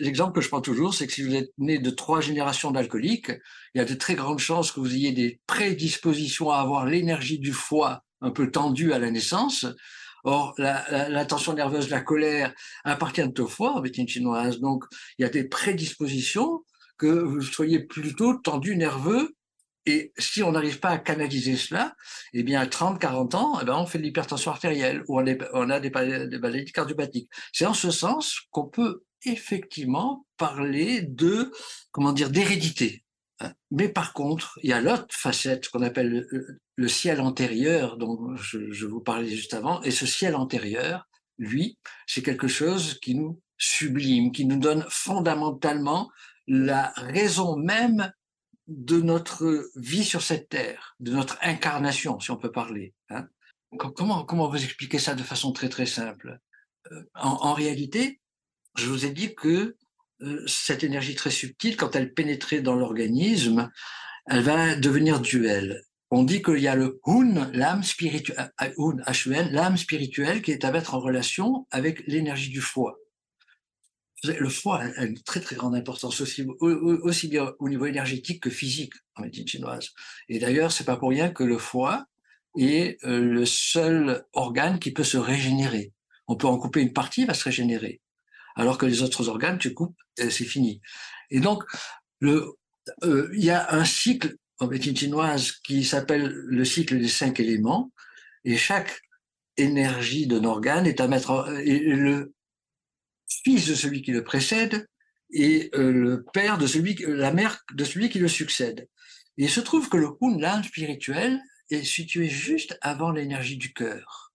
l'exemple 0.00 0.32
que 0.32 0.40
je 0.40 0.48
prends 0.48 0.60
toujours, 0.60 0.94
c'est 0.94 1.06
que 1.06 1.12
si 1.12 1.22
vous 1.22 1.34
êtes 1.34 1.52
né 1.58 1.78
de 1.78 1.90
trois 1.90 2.20
générations 2.20 2.70
d'alcooliques, 2.70 3.30
il 3.74 3.78
y 3.78 3.80
a 3.80 3.84
de 3.84 3.94
très 3.94 4.14
grandes 4.14 4.38
chances 4.38 4.72
que 4.72 4.80
vous 4.80 4.94
ayez 4.94 5.12
des 5.12 5.40
prédispositions 5.46 6.50
à 6.50 6.58
avoir 6.58 6.86
l'énergie 6.86 7.38
du 7.38 7.52
foie 7.52 8.02
un 8.20 8.30
peu 8.30 8.50
tendue 8.50 8.92
à 8.92 8.98
la 8.98 9.10
naissance. 9.10 9.66
Or, 10.24 10.54
la, 10.56 11.10
la, 11.10 11.24
tension 11.26 11.52
nerveuse, 11.52 11.90
la 11.90 12.00
colère 12.00 12.54
appartiennent 12.84 13.34
au 13.38 13.46
foie 13.46 13.74
en 13.74 13.82
médecine 13.82 14.08
chinoise. 14.08 14.58
Donc, 14.58 14.84
il 15.18 15.22
y 15.22 15.24
a 15.26 15.28
des 15.28 15.44
prédispositions 15.44 16.64
que 16.96 17.06
vous 17.06 17.42
soyez 17.42 17.80
plutôt 17.80 18.34
tendu, 18.34 18.74
nerveux, 18.76 19.36
et 19.86 20.12
si 20.16 20.42
on 20.42 20.52
n'arrive 20.52 20.80
pas 20.80 20.90
à 20.90 20.98
canaliser 20.98 21.56
cela, 21.56 21.94
eh 22.32 22.42
bien, 22.42 22.60
à 22.60 22.66
30, 22.66 22.98
40 22.98 23.34
ans, 23.34 23.58
eh 23.60 23.64
ben, 23.64 23.76
on 23.76 23.86
fait 23.86 23.98
de 23.98 24.04
l'hypertension 24.04 24.50
artérielle 24.50 25.02
ou 25.08 25.18
on, 25.18 25.70
a 25.70 25.80
des, 25.80 25.90
maladies 25.90 26.72
cardiopathiques. 26.72 27.30
C'est 27.52 27.66
en 27.66 27.74
ce 27.74 27.90
sens 27.90 28.40
qu'on 28.50 28.66
peut 28.66 29.02
effectivement 29.26 30.26
parler 30.36 31.02
de, 31.02 31.52
comment 31.92 32.12
dire, 32.12 32.30
d'hérédité. 32.30 33.04
Hein. 33.40 33.52
Mais 33.70 33.88
par 33.88 34.14
contre, 34.14 34.58
il 34.62 34.70
y 34.70 34.72
a 34.72 34.80
l'autre 34.80 35.06
facette 35.10 35.68
qu'on 35.68 35.82
appelle 35.82 36.26
le, 36.76 36.88
ciel 36.88 37.20
antérieur, 37.20 37.98
dont 37.98 38.34
je 38.36 38.86
vous 38.86 39.00
parlais 39.00 39.28
juste 39.28 39.54
avant, 39.54 39.82
et 39.82 39.90
ce 39.90 40.06
ciel 40.06 40.34
antérieur, 40.34 41.06
lui, 41.38 41.78
c'est 42.06 42.22
quelque 42.22 42.48
chose 42.48 42.98
qui 43.00 43.14
nous 43.14 43.40
sublime, 43.58 44.32
qui 44.32 44.46
nous 44.46 44.58
donne 44.58 44.84
fondamentalement 44.88 46.10
la 46.46 46.92
raison 46.96 47.56
même 47.56 48.12
de 48.66 49.00
notre 49.00 49.70
vie 49.76 50.04
sur 50.04 50.22
cette 50.22 50.48
terre, 50.48 50.96
de 51.00 51.12
notre 51.12 51.38
incarnation, 51.42 52.18
si 52.20 52.30
on 52.30 52.36
peut 52.36 52.52
parler. 52.52 52.94
Hein. 53.10 53.28
Comment, 53.78 54.24
comment 54.24 54.48
vous 54.48 54.62
expliquer 54.62 54.98
ça 54.98 55.14
de 55.14 55.22
façon 55.22 55.52
très 55.52 55.68
très 55.68 55.86
simple? 55.86 56.38
Euh, 56.92 57.02
en, 57.14 57.54
réalité, 57.54 58.20
je 58.76 58.86
vous 58.86 59.04
ai 59.04 59.10
dit 59.10 59.34
que 59.34 59.76
euh, 60.22 60.46
cette 60.46 60.84
énergie 60.84 61.14
très 61.14 61.30
subtile, 61.30 61.76
quand 61.76 61.96
elle 61.96 62.14
pénétrait 62.14 62.60
dans 62.60 62.74
l'organisme, 62.74 63.70
elle 64.26 64.42
va 64.42 64.76
devenir 64.76 65.20
duel. 65.20 65.82
On 66.10 66.22
dit 66.22 66.42
qu'il 66.42 66.58
y 66.58 66.68
a 66.68 66.76
le 66.76 67.00
Hun, 67.06 67.50
l'âme 67.52 67.82
spirituelle, 67.82 68.52
euh, 68.60 69.48
l'âme 69.50 69.76
spirituelle 69.76 70.42
qui 70.42 70.52
est 70.52 70.64
à 70.64 70.70
mettre 70.70 70.94
en 70.94 71.00
relation 71.00 71.66
avec 71.70 72.06
l'énergie 72.06 72.50
du 72.50 72.60
foie 72.60 72.96
le 74.22 74.48
foie 74.48 74.80
a 74.96 75.04
une 75.04 75.20
très 75.22 75.40
très 75.40 75.56
grande 75.56 75.74
importance 75.74 76.20
aussi, 76.20 76.46
bien 77.28 77.52
au 77.58 77.68
niveau 77.68 77.86
énergétique 77.86 78.42
que 78.42 78.50
physique 78.50 78.94
en 79.16 79.22
médecine 79.22 79.46
chinoise. 79.46 79.90
Et 80.28 80.38
d'ailleurs, 80.38 80.72
c'est 80.72 80.84
pas 80.84 80.96
pour 80.96 81.10
rien 81.10 81.30
que 81.30 81.44
le 81.44 81.58
foie 81.58 82.06
est 82.56 83.02
euh, 83.04 83.20
le 83.20 83.44
seul 83.44 84.24
organe 84.32 84.78
qui 84.78 84.92
peut 84.92 85.04
se 85.04 85.18
régénérer. 85.18 85.92
On 86.28 86.36
peut 86.36 86.46
en 86.46 86.58
couper 86.58 86.80
une 86.80 86.92
partie, 86.92 87.22
il 87.22 87.26
va 87.26 87.34
se 87.34 87.44
régénérer. 87.44 88.00
Alors 88.56 88.78
que 88.78 88.86
les 88.86 89.02
autres 89.02 89.28
organes, 89.28 89.58
tu 89.58 89.74
coupes, 89.74 89.96
c'est 90.16 90.44
fini. 90.44 90.80
Et 91.30 91.40
donc, 91.40 91.64
euh, 92.22 92.52
il 93.34 93.44
y 93.44 93.50
a 93.50 93.74
un 93.74 93.84
cycle 93.84 94.36
en 94.60 94.68
médecine 94.68 94.96
chinoise 94.96 95.52
qui 95.64 95.84
s'appelle 95.84 96.28
le 96.28 96.64
cycle 96.64 96.98
des 96.98 97.08
cinq 97.08 97.40
éléments, 97.40 97.92
et 98.44 98.56
chaque 98.56 99.00
énergie 99.56 100.26
d'un 100.26 100.44
organe 100.44 100.86
est 100.86 101.00
à 101.00 101.08
mettre, 101.08 101.52
et 101.64 101.78
le, 101.80 102.33
fils 103.42 103.66
de 103.66 103.74
celui 103.74 104.02
qui 104.02 104.12
le 104.12 104.24
précède 104.24 104.86
et 105.30 105.70
euh, 105.74 105.92
le 105.92 106.24
père 106.32 106.58
de 106.58 106.66
celui, 106.66 106.96
la 107.06 107.32
mère 107.32 107.64
de 107.72 107.84
celui 107.84 108.08
qui 108.08 108.18
le 108.18 108.28
succède. 108.28 108.88
Et 109.36 109.44
il 109.44 109.50
se 109.50 109.60
trouve 109.60 109.88
que 109.88 109.96
le 109.96 110.10
Hun, 110.20 110.38
l'âme 110.38 110.64
spirituelle, 110.64 111.40
est 111.70 111.84
situé 111.84 112.28
juste 112.28 112.78
avant 112.82 113.10
l'énergie 113.10 113.56
du 113.56 113.72
cœur. 113.72 114.32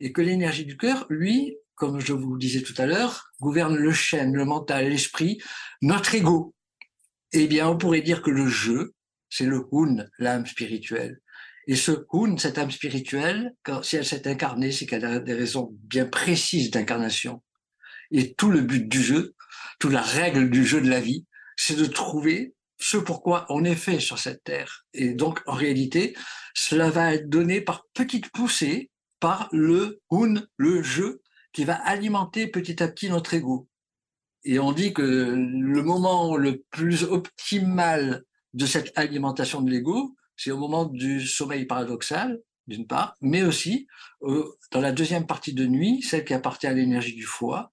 Et 0.00 0.12
que 0.12 0.22
l'énergie 0.22 0.64
du 0.64 0.76
cœur, 0.76 1.06
lui, 1.10 1.56
comme 1.74 2.00
je 2.00 2.12
vous 2.12 2.34
le 2.34 2.38
disais 2.38 2.62
tout 2.62 2.74
à 2.78 2.86
l'heure, 2.86 3.32
gouverne 3.40 3.76
le 3.76 3.92
chêne, 3.92 4.34
le 4.34 4.44
mental, 4.44 4.88
l'esprit, 4.88 5.38
notre 5.80 6.14
ego. 6.14 6.54
Eh 7.32 7.46
bien, 7.46 7.68
on 7.68 7.76
pourrait 7.76 8.02
dire 8.02 8.22
que 8.22 8.30
le 8.30 8.46
jeu, 8.46 8.94
c'est 9.28 9.46
le 9.46 9.66
Hun, 9.72 10.06
l'âme 10.18 10.46
spirituelle. 10.46 11.20
Et 11.66 11.76
ce 11.76 12.06
Hun, 12.12 12.36
cette 12.38 12.58
âme 12.58 12.70
spirituelle, 12.70 13.54
quand, 13.62 13.82
si 13.82 13.96
elle 13.96 14.04
s'est 14.04 14.26
incarnée, 14.28 14.72
c'est 14.72 14.86
qu'elle 14.86 15.04
a 15.04 15.20
des 15.20 15.34
raisons 15.34 15.70
bien 15.84 16.06
précises 16.06 16.70
d'incarnation. 16.70 17.42
Et 18.12 18.34
tout 18.34 18.50
le 18.50 18.60
but 18.60 18.88
du 18.88 19.02
jeu, 19.02 19.34
toute 19.80 19.92
la 19.92 20.02
règle 20.02 20.50
du 20.50 20.64
jeu 20.64 20.80
de 20.80 20.88
la 20.88 21.00
vie, 21.00 21.26
c'est 21.56 21.76
de 21.76 21.86
trouver 21.86 22.54
ce 22.78 22.96
pourquoi 22.96 23.46
on 23.48 23.64
est 23.64 23.76
fait 23.76 24.00
sur 24.00 24.18
cette 24.18 24.44
terre. 24.44 24.84
Et 24.92 25.14
donc, 25.14 25.40
en 25.46 25.54
réalité, 25.54 26.16
cela 26.54 26.90
va 26.90 27.14
être 27.14 27.28
donné 27.28 27.60
par 27.60 27.86
petites 27.94 28.30
poussées, 28.30 28.90
par 29.20 29.48
le 29.52 30.00
un, 30.10 30.42
le 30.56 30.82
jeu, 30.82 31.22
qui 31.52 31.64
va 31.64 31.74
alimenter 31.74 32.46
petit 32.46 32.82
à 32.82 32.88
petit 32.88 33.08
notre 33.08 33.34
ego. 33.34 33.68
Et 34.44 34.58
on 34.58 34.72
dit 34.72 34.92
que 34.92 35.02
le 35.02 35.82
moment 35.82 36.36
le 36.36 36.64
plus 36.70 37.04
optimal 37.04 38.24
de 38.54 38.66
cette 38.66 38.92
alimentation 38.96 39.62
de 39.62 39.70
l'ego, 39.70 40.16
c'est 40.36 40.50
au 40.50 40.58
moment 40.58 40.86
du 40.86 41.26
sommeil 41.26 41.66
paradoxal, 41.66 42.40
d'une 42.66 42.86
part, 42.86 43.16
mais 43.20 43.42
aussi 43.42 43.86
euh, 44.22 44.44
dans 44.72 44.80
la 44.80 44.92
deuxième 44.92 45.26
partie 45.26 45.54
de 45.54 45.66
nuit, 45.66 46.02
celle 46.02 46.24
qui 46.24 46.34
appartient 46.34 46.66
à 46.66 46.72
l'énergie 46.72 47.14
du 47.14 47.24
foie, 47.24 47.72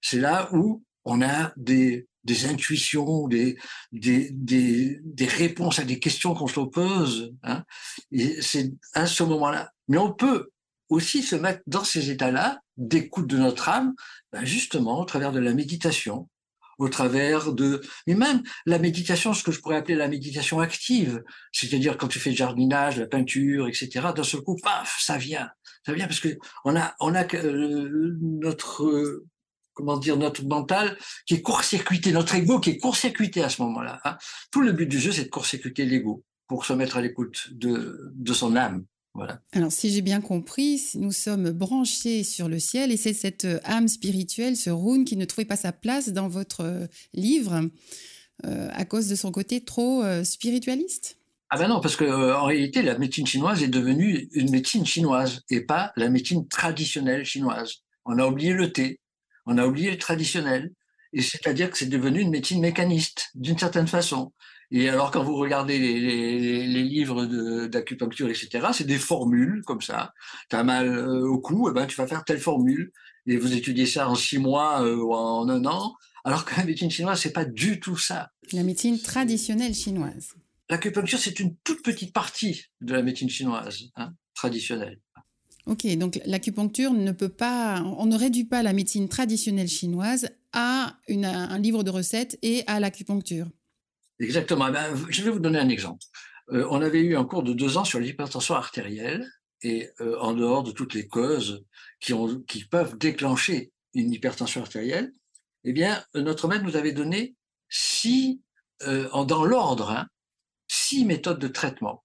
c'est 0.00 0.20
là 0.20 0.48
où 0.52 0.82
on 1.04 1.22
a 1.22 1.52
des, 1.56 2.08
des 2.24 2.46
intuitions, 2.46 3.28
des, 3.28 3.58
des, 3.92 4.30
des, 4.32 5.00
des, 5.02 5.26
réponses 5.26 5.78
à 5.78 5.84
des 5.84 5.98
questions 5.98 6.34
qu'on 6.34 6.46
se 6.46 6.60
pose. 6.60 7.34
Hein. 7.42 7.64
Et 8.12 8.40
c'est 8.42 8.72
à 8.94 9.06
ce 9.06 9.22
moment-là. 9.22 9.70
Mais 9.88 9.98
on 9.98 10.12
peut 10.12 10.50
aussi 10.88 11.22
se 11.22 11.36
mettre 11.36 11.62
dans 11.66 11.84
ces 11.84 12.10
états-là 12.10 12.60
d'écoute 12.76 13.26
de 13.26 13.38
notre 13.38 13.68
âme, 13.68 13.94
ben 14.32 14.44
justement 14.44 15.00
au 15.00 15.04
travers 15.04 15.32
de 15.32 15.38
la 15.38 15.54
méditation, 15.54 16.28
au 16.78 16.88
travers 16.88 17.52
de, 17.52 17.80
mais 18.06 18.14
même 18.14 18.42
la 18.66 18.78
méditation, 18.78 19.34
ce 19.34 19.44
que 19.44 19.52
je 19.52 19.60
pourrais 19.60 19.76
appeler 19.76 19.94
la 19.94 20.08
méditation 20.08 20.60
active, 20.60 21.22
c'est-à-dire 21.52 21.96
quand 21.96 22.08
tu 22.08 22.18
fais 22.18 22.30
le 22.30 22.36
jardinage, 22.36 22.98
la 22.98 23.06
peinture, 23.06 23.68
etc. 23.68 24.08
D'un 24.16 24.24
seul 24.24 24.40
coup, 24.40 24.56
paf, 24.56 24.98
ça 25.00 25.16
vient, 25.16 25.48
ça 25.86 25.92
vient 25.92 26.06
parce 26.06 26.20
que 26.20 26.38
on 26.64 26.74
a, 26.76 26.94
on 27.00 27.14
a 27.14 27.24
euh, 27.34 28.16
notre 28.20 29.22
comment 29.80 29.96
dire, 29.96 30.16
notre 30.16 30.44
mental 30.44 30.96
qui 31.26 31.34
est 31.34 31.42
court-circuité, 31.42 32.12
notre 32.12 32.34
ego 32.34 32.60
qui 32.60 32.70
est 32.70 32.78
court-circuité 32.78 33.42
à 33.42 33.48
ce 33.48 33.62
moment-là. 33.62 34.00
Hein. 34.04 34.16
Tout 34.50 34.60
le 34.60 34.72
but 34.72 34.86
du 34.86 34.98
jeu, 34.98 35.12
c'est 35.12 35.24
de 35.24 35.30
court-circuiter 35.30 35.84
l'ego 35.84 36.22
pour 36.46 36.64
se 36.64 36.72
mettre 36.72 36.96
à 36.96 37.00
l'écoute 37.00 37.48
de, 37.52 38.12
de 38.14 38.32
son 38.32 38.56
âme. 38.56 38.84
Voilà. 39.14 39.40
Alors, 39.52 39.72
si 39.72 39.90
j'ai 39.90 40.02
bien 40.02 40.20
compris, 40.20 40.80
nous 40.94 41.10
sommes 41.10 41.50
branchés 41.50 42.22
sur 42.22 42.48
le 42.48 42.60
ciel 42.60 42.92
et 42.92 42.96
c'est 42.96 43.12
cette 43.12 43.44
euh, 43.44 43.58
âme 43.64 43.88
spirituelle, 43.88 44.56
ce 44.56 44.70
rune, 44.70 45.04
qui 45.04 45.16
ne 45.16 45.24
trouvait 45.24 45.46
pas 45.46 45.56
sa 45.56 45.72
place 45.72 46.10
dans 46.10 46.28
votre 46.28 46.60
euh, 46.60 46.86
livre 47.12 47.68
euh, 48.46 48.68
à 48.72 48.84
cause 48.84 49.08
de 49.08 49.16
son 49.16 49.32
côté 49.32 49.64
trop 49.64 50.02
spiritualiste 50.24 51.16
ah 51.52 51.58
ben 51.58 51.66
non, 51.66 51.80
parce 51.80 51.96
que 51.96 52.04
en 52.04 52.44
réalité, 52.44 52.80
la 52.80 52.96
médecine 52.96 53.26
chinoise 53.26 53.60
est 53.60 53.68
devenue 53.68 54.28
une 54.34 54.52
médecine 54.52 54.86
chinoise 54.86 55.40
et 55.50 55.62
pas 55.62 55.92
la 55.96 56.08
médecine 56.08 56.46
traditionnelle 56.46 57.24
chinoise. 57.24 57.78
On 58.04 58.20
a 58.20 58.26
oublié 58.26 58.52
le 58.52 58.72
thé, 58.72 58.99
on 59.50 59.58
a 59.58 59.66
oublié 59.66 59.90
le 59.90 59.98
traditionnel, 59.98 60.72
et 61.12 61.22
c'est-à-dire 61.22 61.70
que 61.70 61.76
c'est 61.76 61.86
devenu 61.86 62.20
une 62.20 62.30
médecine 62.30 62.60
mécaniste 62.60 63.30
d'une 63.34 63.58
certaine 63.58 63.88
façon. 63.88 64.32
Et 64.70 64.88
alors, 64.88 65.10
quand 65.10 65.24
vous 65.24 65.34
regardez 65.34 65.80
les, 65.80 65.98
les, 65.98 66.66
les 66.68 66.82
livres 66.84 67.26
d'acupuncture, 67.66 68.28
etc., 68.28 68.68
c'est 68.72 68.86
des 68.86 68.98
formules 68.98 69.62
comme 69.66 69.80
ça. 69.80 70.12
Tu 70.48 70.54
as 70.54 70.62
mal 70.62 70.86
euh, 70.86 71.26
au 71.26 71.40
cou, 71.40 71.68
eh 71.68 71.74
ben, 71.74 71.86
tu 71.86 71.96
vas 71.96 72.06
faire 72.06 72.24
telle 72.24 72.38
formule. 72.38 72.92
Et 73.26 73.36
vous 73.36 73.52
étudiez 73.52 73.86
ça 73.86 74.08
en 74.08 74.14
six 74.14 74.38
mois 74.38 74.84
euh, 74.84 74.94
ou 74.94 75.12
en 75.12 75.48
un 75.48 75.64
an. 75.64 75.96
Alors 76.22 76.44
que 76.44 76.54
la 76.56 76.64
médecine 76.64 76.90
chinoise, 76.90 77.20
c'est 77.20 77.32
pas 77.32 77.44
du 77.44 77.80
tout 77.80 77.96
ça. 77.96 78.30
La 78.52 78.62
médecine 78.62 79.00
traditionnelle 79.00 79.74
chinoise. 79.74 80.34
L'acupuncture, 80.68 81.18
c'est 81.18 81.40
une 81.40 81.56
toute 81.64 81.82
petite 81.82 82.12
partie 82.12 82.66
de 82.80 82.94
la 82.94 83.02
médecine 83.02 83.28
chinoise 83.28 83.90
hein, 83.96 84.12
traditionnelle. 84.34 85.00
Ok, 85.66 85.86
donc 85.96 86.20
l'acupuncture 86.24 86.92
ne 86.92 87.12
peut 87.12 87.28
pas, 87.28 87.82
on 87.82 88.06
ne 88.06 88.16
réduit 88.16 88.44
pas 88.44 88.62
la 88.62 88.72
médecine 88.72 89.08
traditionnelle 89.08 89.68
chinoise 89.68 90.28
à 90.52 90.96
un 91.08 91.58
livre 91.58 91.82
de 91.82 91.90
recettes 91.90 92.38
et 92.42 92.64
à 92.66 92.80
l'acupuncture. 92.80 93.46
Exactement. 94.20 94.68
Eh 94.68 94.72
ben, 94.72 94.96
je 95.08 95.22
vais 95.22 95.30
vous 95.30 95.38
donner 95.38 95.58
un 95.58 95.68
exemple. 95.68 96.02
Euh, 96.52 96.66
on 96.70 96.82
avait 96.82 97.00
eu 97.00 97.16
un 97.16 97.24
cours 97.24 97.42
de 97.42 97.52
deux 97.52 97.76
ans 97.76 97.84
sur 97.84 98.00
l'hypertension 98.00 98.54
artérielle 98.54 99.26
et 99.62 99.90
euh, 100.00 100.18
en 100.20 100.34
dehors 100.34 100.62
de 100.62 100.72
toutes 100.72 100.94
les 100.94 101.06
causes 101.06 101.64
qui, 102.00 102.64
peuvent 102.70 102.98
déclencher 102.98 103.72
une 103.94 104.12
hypertension 104.12 104.62
artérielle, 104.62 105.12
eh 105.64 105.72
bien, 105.72 106.02
notre 106.14 106.48
maître 106.48 106.64
nous 106.64 106.76
avait 106.76 106.92
donné 106.92 107.34
six, 107.68 108.40
euh, 108.84 109.08
dans 109.24 109.44
l'ordre, 109.44 109.90
hein, 109.90 110.06
six 110.68 111.04
méthodes 111.04 111.38
de 111.38 111.48
traitement. 111.48 112.04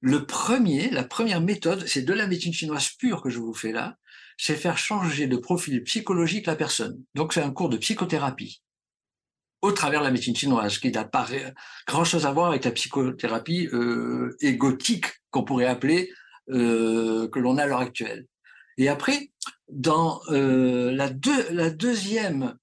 Le 0.00 0.26
premier, 0.26 0.90
la 0.90 1.04
première 1.04 1.40
méthode, 1.40 1.86
c'est 1.86 2.02
de 2.02 2.12
la 2.12 2.26
médecine 2.26 2.52
chinoise 2.52 2.90
pure 2.90 3.22
que 3.22 3.30
je 3.30 3.38
vous 3.38 3.54
fais 3.54 3.72
là, 3.72 3.96
c'est 4.36 4.54
faire 4.54 4.76
changer 4.76 5.26
de 5.26 5.36
profil 5.36 5.82
psychologique 5.84 6.46
la 6.46 6.56
personne. 6.56 7.02
Donc 7.14 7.32
c'est 7.32 7.42
un 7.42 7.50
cours 7.50 7.68
de 7.68 7.78
psychothérapie 7.78 8.62
au 9.62 9.72
travers 9.72 10.00
de 10.00 10.06
la 10.06 10.10
médecine 10.12 10.36
chinoise, 10.36 10.78
qui 10.78 10.90
n'a 10.90 11.04
pas 11.04 11.26
grand-chose 11.88 12.26
à 12.26 12.32
voir 12.32 12.48
avec 12.48 12.64
la 12.64 12.70
psychothérapie 12.70 13.68
euh, 13.72 14.36
égotique 14.40 15.06
qu'on 15.30 15.44
pourrait 15.44 15.66
appeler, 15.66 16.12
euh, 16.50 17.28
que 17.28 17.38
l'on 17.38 17.56
a 17.56 17.64
à 17.64 17.66
l'heure 17.66 17.80
actuelle. 17.80 18.26
Et 18.78 18.88
après, 18.88 19.32
dans 19.68 20.20
euh, 20.28 20.92
la, 20.92 21.10
la 21.50 21.70
deuxième 21.70 22.56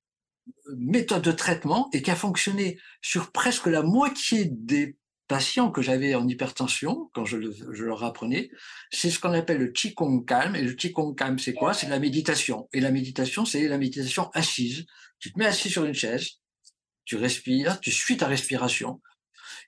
méthode 0.77 1.23
de 1.23 1.31
traitement, 1.31 1.89
et 1.93 2.01
qui 2.01 2.11
a 2.11 2.15
fonctionné 2.15 2.79
sur 3.01 3.31
presque 3.31 3.67
la 3.67 3.81
moitié 3.81 4.45
des 4.45 4.95
patients 5.27 5.71
que 5.71 5.81
j'avais 5.81 6.15
en 6.15 6.27
hypertension, 6.27 7.09
quand 7.13 7.25
je, 7.25 7.37
je 7.71 7.83
leur 7.83 8.03
apprenais, 8.03 8.51
c'est 8.91 9.09
ce 9.09 9.19
qu'on 9.19 9.33
appelle 9.33 9.57
le 9.57 9.67
Qigong 9.67 10.25
calme. 10.25 10.55
Et 10.55 10.61
le 10.61 10.73
Qigong 10.73 11.13
calme, 11.15 11.39
c'est 11.39 11.53
quoi? 11.53 11.73
C'est 11.73 11.89
la 11.89 11.99
méditation. 11.99 12.67
Et 12.73 12.79
la 12.79 12.91
méditation, 12.91 13.45
c'est 13.45 13.67
la 13.67 13.77
méditation 13.77 14.29
assise. 14.33 14.85
Tu 15.19 15.31
te 15.31 15.39
mets 15.39 15.45
assis 15.45 15.69
sur 15.69 15.85
une 15.85 15.93
chaise, 15.93 16.27
tu 17.05 17.15
respires, 17.15 17.79
tu 17.79 17.91
suis 17.91 18.17
ta 18.17 18.27
respiration. 18.27 19.01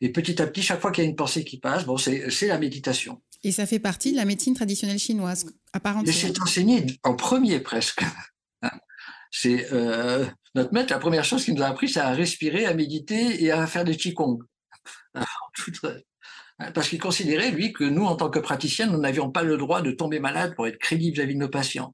Et 0.01 0.11
petit 0.11 0.41
à 0.41 0.47
petit, 0.47 0.61
chaque 0.61 0.81
fois 0.81 0.91
qu'il 0.91 1.03
y 1.03 1.07
a 1.07 1.09
une 1.09 1.15
pensée 1.15 1.43
qui 1.43 1.59
passe, 1.59 1.85
bon, 1.85 1.97
c'est 1.97 2.47
la 2.47 2.57
méditation. 2.57 3.21
Et 3.43 3.51
ça 3.51 3.65
fait 3.65 3.79
partie 3.79 4.11
de 4.11 4.17
la 4.17 4.25
médecine 4.25 4.55
traditionnelle 4.55 4.99
chinoise, 4.99 5.45
apparemment. 5.71 6.11
c'est 6.11 6.41
enseigné 6.41 6.85
en 7.03 7.15
premier 7.15 7.59
presque. 7.59 8.03
C'est 9.31 9.71
euh, 9.73 10.25
notre 10.55 10.73
maître, 10.73 10.93
la 10.93 10.99
première 10.99 11.25
chose 11.25 11.43
qu'il 11.43 11.53
nous 11.55 11.61
a 11.61 11.67
appris, 11.67 11.89
c'est 11.89 11.99
à 11.99 12.11
respirer, 12.11 12.65
à 12.65 12.73
méditer 12.73 13.43
et 13.43 13.51
à 13.51 13.67
faire 13.67 13.83
des 13.83 13.97
qigong. 13.97 14.39
Parce 16.73 16.87
qu'il 16.87 16.99
considérait, 16.99 17.51
lui, 17.51 17.73
que 17.73 17.83
nous, 17.83 18.05
en 18.05 18.15
tant 18.15 18.29
que 18.29 18.39
praticiens, 18.39 18.87
nous 18.87 18.97
n'avions 18.97 19.29
pas 19.29 19.43
le 19.43 19.57
droit 19.57 19.81
de 19.81 19.91
tomber 19.91 20.19
malade 20.19 20.55
pour 20.55 20.67
être 20.67 20.77
crédibles 20.77 21.15
vis-à-vis 21.17 21.35
de 21.35 21.39
nos 21.39 21.49
patients. 21.49 21.93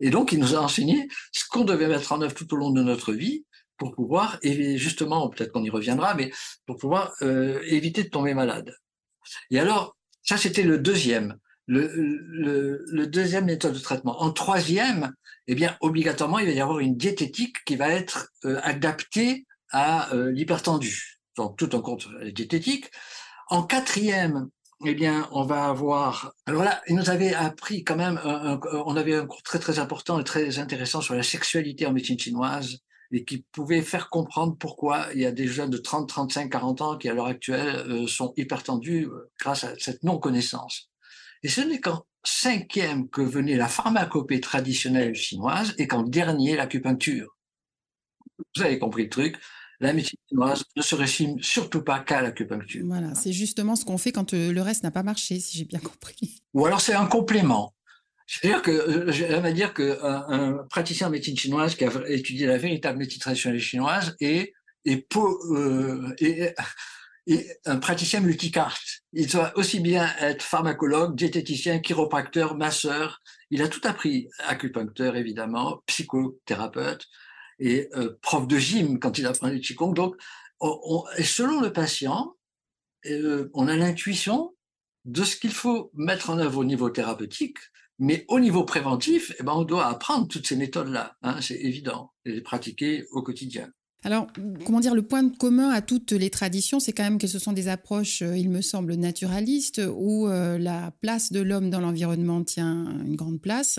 Et 0.00 0.10
donc, 0.10 0.32
il 0.32 0.38
nous 0.38 0.54
a 0.54 0.58
enseigné 0.58 1.08
ce 1.32 1.44
qu'on 1.48 1.64
devait 1.64 1.88
mettre 1.88 2.12
en 2.12 2.20
œuvre 2.20 2.34
tout 2.34 2.52
au 2.52 2.56
long 2.56 2.70
de 2.70 2.82
notre 2.82 3.12
vie 3.12 3.44
pour 3.78 3.92
pouvoir, 3.92 4.38
et 4.42 4.76
justement, 4.78 5.28
peut-être 5.28 5.52
qu'on 5.52 5.64
y 5.64 5.70
reviendra, 5.70 6.14
mais 6.14 6.30
pour 6.66 6.76
pouvoir 6.76 7.12
euh, 7.22 7.60
éviter 7.64 8.04
de 8.04 8.08
tomber 8.08 8.34
malade. 8.34 8.76
Et 9.50 9.58
alors, 9.58 9.96
ça 10.22 10.36
c'était 10.36 10.62
le 10.62 10.78
deuxième, 10.78 11.38
le, 11.66 13.06
deuxième 13.06 13.46
méthode 13.46 13.74
de 13.74 13.78
traitement. 13.78 14.20
En 14.22 14.30
troisième, 14.32 15.12
eh 15.46 15.54
bien, 15.54 15.76
obligatoirement, 15.80 16.38
il 16.38 16.46
va 16.46 16.52
y 16.52 16.60
avoir 16.60 16.78
une 16.78 16.96
diététique 16.96 17.56
qui 17.64 17.76
va 17.76 17.88
être 17.88 18.28
euh, 18.44 18.60
adaptée 18.62 19.46
à 19.70 20.12
euh, 20.14 20.30
l'hypertendu. 20.30 21.18
Donc, 21.36 21.56
tout 21.56 21.74
en 21.74 21.80
compte 21.80 22.08
diététique. 22.32 22.90
En 23.48 23.62
quatrième, 23.62 24.48
eh 24.84 24.94
bien, 24.94 25.28
on 25.32 25.44
va 25.44 25.66
avoir. 25.66 26.32
Alors 26.46 26.64
là, 26.64 26.82
il 26.88 26.96
nous 26.96 27.10
avait 27.10 27.34
appris 27.34 27.84
quand 27.84 27.96
même. 27.96 28.20
on 28.24 28.96
avait 28.96 29.14
un 29.14 29.26
cours 29.26 29.42
très 29.42 29.58
très 29.58 29.78
important 29.78 30.20
et 30.20 30.24
très 30.24 30.58
intéressant 30.58 31.00
sur 31.00 31.14
la 31.14 31.22
sexualité 31.22 31.86
en 31.86 31.92
médecine 31.92 32.18
chinoise 32.18 32.78
et 33.12 33.24
qui 33.24 33.44
pouvait 33.52 33.82
faire 33.82 34.10
comprendre 34.10 34.56
pourquoi 34.58 35.06
il 35.14 35.20
y 35.20 35.26
a 35.26 35.32
des 35.32 35.46
jeunes 35.46 35.70
de 35.70 35.78
30, 35.78 36.08
35, 36.08 36.50
40 36.50 36.80
ans 36.80 36.98
qui, 36.98 37.08
à 37.08 37.14
l'heure 37.14 37.26
actuelle, 37.26 37.76
euh, 37.88 38.06
sont 38.06 38.32
hyper 38.36 38.62
tendus 38.62 39.06
euh, 39.06 39.30
grâce 39.38 39.64
à 39.64 39.74
cette 39.78 40.02
non-connaissance. 40.02 40.90
Et 41.42 41.48
ce 41.48 41.60
n'est 41.60 41.80
qu'en 41.80 42.04
cinquième 42.24 43.08
que 43.08 43.20
venait 43.20 43.56
la 43.56 43.68
pharmacopée 43.68 44.40
traditionnelle 44.40 45.14
chinoise 45.14 45.74
et 45.78 45.86
qu'en 45.86 46.02
dernier, 46.02 46.56
l'acupuncture. 46.56 47.36
Vous 48.56 48.62
avez 48.62 48.78
compris 48.78 49.04
le 49.04 49.10
truc. 49.10 49.36
La 49.80 49.92
médecine 49.92 50.18
chinoise 50.28 50.64
ne 50.76 50.82
se 50.82 50.94
résume 50.94 51.42
surtout 51.42 51.82
pas 51.82 52.00
qu'à 52.00 52.22
l'acupuncture. 52.22 52.84
Voilà, 52.86 53.14
c'est 53.14 53.32
justement 53.32 53.76
ce 53.76 53.84
qu'on 53.84 53.98
fait 53.98 54.12
quand 54.12 54.34
euh, 54.34 54.52
le 54.52 54.62
reste 54.62 54.82
n'a 54.82 54.90
pas 54.90 55.02
marché, 55.02 55.40
si 55.40 55.58
j'ai 55.58 55.64
bien 55.64 55.80
compris. 55.80 56.42
Ou 56.54 56.66
alors 56.66 56.80
c'est 56.80 56.94
un 56.94 57.06
complément. 57.06 57.74
C'est-à-dire 58.26 58.62
que, 58.62 58.70
euh, 58.70 59.12
j'aime 59.12 59.44
à 59.44 59.52
dire 59.52 59.74
qu'un 59.74 60.24
un 60.28 60.52
praticien 60.70 61.08
en 61.08 61.10
médecine 61.10 61.36
chinoise 61.36 61.74
qui 61.74 61.84
a 61.84 61.90
étudié 62.08 62.46
la 62.46 62.56
véritable 62.56 62.98
médecine 62.98 63.20
traditionnelle 63.20 63.60
chinoise 63.60 64.16
est, 64.20 64.54
est, 64.84 65.06
euh, 65.16 66.52
un 67.66 67.76
praticien 67.76 68.20
multicarte. 68.20 69.02
Il 69.12 69.26
doit 69.26 69.52
aussi 69.56 69.80
bien 69.80 70.08
être 70.20 70.42
pharmacologue, 70.42 71.16
diététicien, 71.16 71.80
chiropracteur, 71.80 72.56
masseur. 72.56 73.20
Il 73.50 73.62
a 73.62 73.68
tout 73.68 73.80
appris, 73.84 74.28
acupuncteur 74.46 75.16
évidemment, 75.16 75.82
psychothérapeute 75.86 77.06
et 77.58 77.88
euh, 77.94 78.18
prof 78.22 78.46
de 78.46 78.58
gym 78.58 78.98
quand 78.98 79.18
il 79.18 79.26
apprend 79.26 79.48
le 79.48 79.58
qigong. 79.58 79.92
Donc, 79.92 80.16
selon 80.60 81.60
le 81.60 81.72
patient, 81.72 82.36
euh, 83.06 83.50
on 83.54 83.68
a 83.68 83.76
l'intuition 83.76 84.54
de 85.04 85.22
ce 85.24 85.36
qu'il 85.36 85.52
faut 85.52 85.90
mettre 85.94 86.30
en 86.30 86.38
œuvre 86.38 86.58
au 86.58 86.64
niveau 86.64 86.90
thérapeutique 86.90 87.58
mais 87.98 88.24
au 88.28 88.40
niveau 88.40 88.64
préventif, 88.64 89.32
eh 89.38 89.42
ben, 89.42 89.52
on 89.52 89.62
doit 89.62 89.86
apprendre 89.86 90.26
toutes 90.26 90.46
ces 90.46 90.56
méthodes-là, 90.56 91.16
hein, 91.22 91.40
c'est 91.40 91.54
évident, 91.54 92.12
et 92.24 92.32
les 92.32 92.40
pratiquer 92.40 93.04
au 93.12 93.22
quotidien. 93.22 93.70
Alors, 94.04 94.26
comment 94.66 94.80
dire, 94.80 94.94
le 94.94 95.00
point 95.00 95.26
commun 95.30 95.70
à 95.70 95.80
toutes 95.80 96.12
les 96.12 96.28
traditions, 96.28 96.78
c'est 96.78 96.92
quand 96.92 97.04
même 97.04 97.18
que 97.18 97.26
ce 97.26 97.38
sont 97.38 97.52
des 97.52 97.68
approches, 97.68 98.20
euh, 98.20 98.36
il 98.36 98.50
me 98.50 98.60
semble, 98.60 98.94
naturalistes, 98.94 99.80
où 99.96 100.28
euh, 100.28 100.58
la 100.58 100.92
place 101.00 101.32
de 101.32 101.40
l'homme 101.40 101.70
dans 101.70 101.80
l'environnement 101.80 102.44
tient 102.44 102.84
une 103.06 103.16
grande 103.16 103.40
place. 103.40 103.78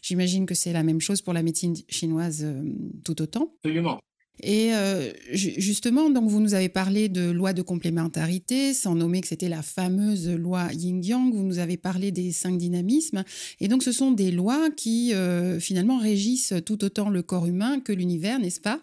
J'imagine 0.00 0.46
que 0.46 0.54
c'est 0.54 0.72
la 0.72 0.82
même 0.82 1.02
chose 1.02 1.20
pour 1.20 1.34
la 1.34 1.42
médecine 1.42 1.74
chinoise 1.90 2.42
euh, 2.42 2.62
tout 3.04 3.20
autant. 3.20 3.52
Absolument. 3.64 4.00
Et 4.42 4.74
euh, 4.74 5.12
justement, 5.32 6.10
donc 6.10 6.28
vous 6.28 6.40
nous 6.40 6.54
avez 6.54 6.68
parlé 6.68 7.08
de 7.08 7.30
loi 7.30 7.52
de 7.52 7.62
complémentarité, 7.62 8.74
sans 8.74 8.94
nommer 8.94 9.22
que 9.22 9.28
c'était 9.28 9.48
la 9.48 9.62
fameuse 9.62 10.28
loi 10.28 10.68
Yin-Yang. 10.72 11.34
Vous 11.34 11.42
nous 11.42 11.58
avez 11.58 11.76
parlé 11.76 12.10
des 12.10 12.32
cinq 12.32 12.58
dynamismes. 12.58 13.24
Et 13.60 13.68
donc, 13.68 13.82
ce 13.82 13.92
sont 13.92 14.12
des 14.12 14.30
lois 14.30 14.70
qui 14.76 15.14
euh, 15.14 15.58
finalement 15.58 15.98
régissent 15.98 16.54
tout 16.66 16.84
autant 16.84 17.08
le 17.08 17.22
corps 17.22 17.46
humain 17.46 17.80
que 17.80 17.92
l'univers, 17.92 18.38
n'est-ce 18.38 18.60
pas? 18.60 18.80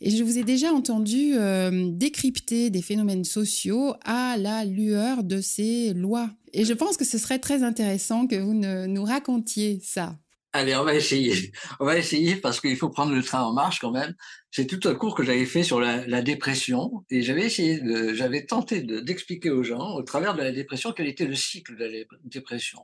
Et 0.00 0.10
je 0.10 0.22
vous 0.22 0.36
ai 0.38 0.44
déjà 0.44 0.72
entendu 0.72 1.32
euh, 1.34 1.90
décrypter 1.90 2.68
des 2.70 2.82
phénomènes 2.82 3.24
sociaux 3.24 3.94
à 4.04 4.36
la 4.36 4.64
lueur 4.64 5.24
de 5.24 5.40
ces 5.40 5.94
lois. 5.94 6.30
Et 6.52 6.66
je 6.66 6.74
pense 6.74 6.98
que 6.98 7.04
ce 7.06 7.16
serait 7.16 7.38
très 7.38 7.62
intéressant 7.62 8.26
que 8.26 8.36
vous 8.36 8.52
nous 8.52 9.04
racontiez 9.04 9.80
ça. 9.82 10.18
Allez, 10.54 10.76
on 10.76 10.84
va 10.84 10.94
essayer. 10.94 11.50
On 11.80 11.86
va 11.86 11.96
essayer 11.96 12.36
parce 12.36 12.60
qu'il 12.60 12.76
faut 12.76 12.90
prendre 12.90 13.14
le 13.14 13.22
train 13.22 13.42
en 13.42 13.54
marche 13.54 13.80
quand 13.80 13.90
même. 13.90 14.14
C'est 14.50 14.66
tout 14.66 14.86
un 14.86 14.94
cours 14.94 15.14
que 15.14 15.22
j'avais 15.22 15.46
fait 15.46 15.62
sur 15.62 15.80
la, 15.80 16.22
dépression 16.22 17.04
et 17.08 17.22
j'avais 17.22 17.46
essayé, 17.46 17.80
j'avais 18.14 18.44
tenté 18.44 18.82
d'expliquer 18.82 19.50
aux 19.50 19.62
gens 19.62 19.94
au 19.94 20.02
travers 20.02 20.34
de 20.34 20.42
la 20.42 20.52
dépression 20.52 20.92
quel 20.92 21.08
était 21.08 21.24
le 21.24 21.34
cycle 21.34 21.76
de 21.76 21.84
la 21.84 22.04
dépression. 22.24 22.80